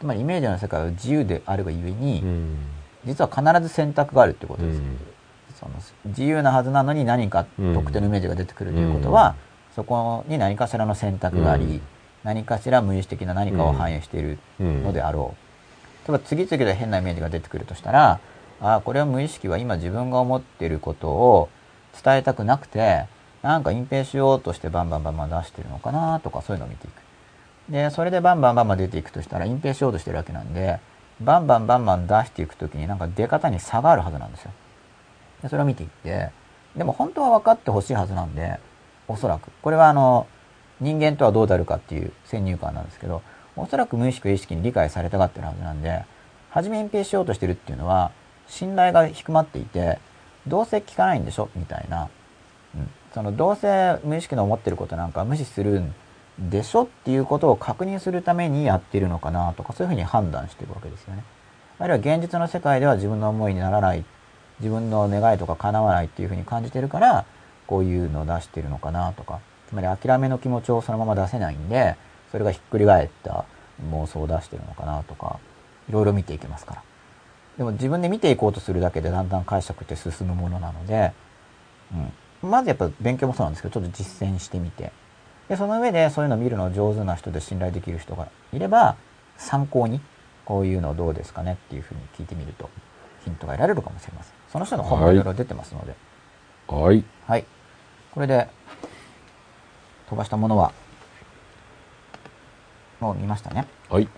[0.00, 2.24] つまりイメージの世界は自由であるがゆえに、
[3.04, 4.80] 実は必ず選択があるってことです。
[5.60, 5.72] その
[6.06, 7.44] 自由なはずなのに何か
[7.74, 9.34] 特定のイメージが出てくるということは、
[9.74, 11.80] そこに何かしらの選択があり、
[12.22, 15.34] 何かしら無意識的な何かを反映しているのであろ
[16.06, 16.08] う。
[16.08, 18.20] 例えば次々と変なイメージが出てくるとしたら、
[18.60, 21.48] ああ、これは無意識は今自分が思っていることを
[22.02, 23.06] 伝えたくなくて、
[23.42, 27.72] なんか隠蔽しようとしてバンバンバンバン出してるのかなとかそういうのを見ていく。
[27.72, 30.78] で、それでバンバンバンバン出ていくとしたら隠蔽しようとしてるわけなんで、
[31.20, 34.52] バンバンバンバン出していくときになんか出方に差があるはずなんですよ。
[35.42, 36.30] で、それを見ていって、
[36.76, 38.58] でも本当は分かってほしいはずなんで、
[39.08, 39.50] おそらく。
[39.62, 40.26] これはあの、
[40.80, 43.22] 人間とはどうであるかっていう先入観なんですけど、
[43.56, 46.04] おそらく無意識意識に理解されたがってるはずなんで、
[46.50, 48.10] 初め隠蔽しようとしてるっていうのは、
[48.46, 49.98] 信頼が低まっていて、
[50.46, 52.08] どうせ聞かないんでしょみたいな。
[52.74, 52.90] うん。
[53.12, 55.94] その、どうせ無意識の思ってることなんか無視するん
[56.38, 61.24] でしょっていうことを確認するためにやってるのかなとか、そういうふうに判断していくわけですよね。
[61.78, 64.04] あるいは現実の世界では自分の思いにならない、
[64.60, 67.24] 自分の願いとか叶わないっていうふうに感じてるから、
[67.66, 71.96] こういうのを出してるのかなとか、つまり諦めの気持ちをそのまま出せないんで、
[72.30, 73.44] それがひっくり返った
[73.90, 75.38] 妄想を出してるのかなとか、
[75.88, 76.82] いろいろ見ていけますから。
[77.58, 81.12] でも自分で見ていこうとするだけでだんだん解釈って進むものなので、
[82.42, 82.50] うん。
[82.50, 84.92] まずやっぱ勉強もそうなんですけど、ちょっと実践してみて。
[85.48, 88.96] で、その上でそういうのを見るの上手な人で信頼できる人がいれば、
[89.36, 90.00] 参考に、
[90.44, 92.68] こういうのどうですかねっていうふうに聞いてみると、
[93.24, 94.34] ヒントが得られるかもしれません。
[94.50, 95.88] その人の本もいろいろ出てますので。
[95.88, 95.96] はい。
[97.26, 97.44] はい。
[98.12, 98.48] これで、
[100.08, 100.72] 飛ばしたものは、
[103.00, 103.66] もう見ましたね。
[103.88, 104.08] はい。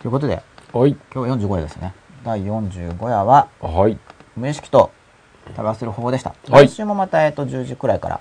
[0.00, 0.42] ということで、
[0.72, 0.96] はい。
[1.12, 1.94] 今日45夜ですね。
[2.24, 3.98] 第45夜は、はい。
[4.36, 4.90] 無意識と
[5.54, 6.34] 対話する方法でした。
[6.50, 8.20] はい来週もまた、えっと、10時くらいから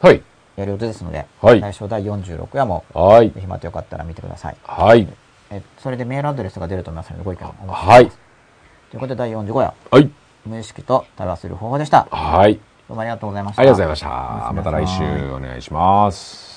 [0.00, 0.22] はい。
[0.56, 3.40] やる予定ですので、はい最初第46夜も、はいぜ。
[3.40, 4.56] ひまたよかったら見てください。
[4.64, 5.06] はい。
[5.50, 7.86] えそれでメールアドレスが出ると思いますので、ご意見をお待ちします。
[7.88, 8.06] はい。
[8.06, 10.10] ということで、第45夜、はい。
[10.46, 12.06] 無意識と対話する方法でした。
[12.10, 12.54] はい。
[12.88, 13.62] どうもありがとうございました。
[13.62, 14.52] ありがとうございました。
[14.52, 15.02] また来週
[15.32, 16.53] お願いします。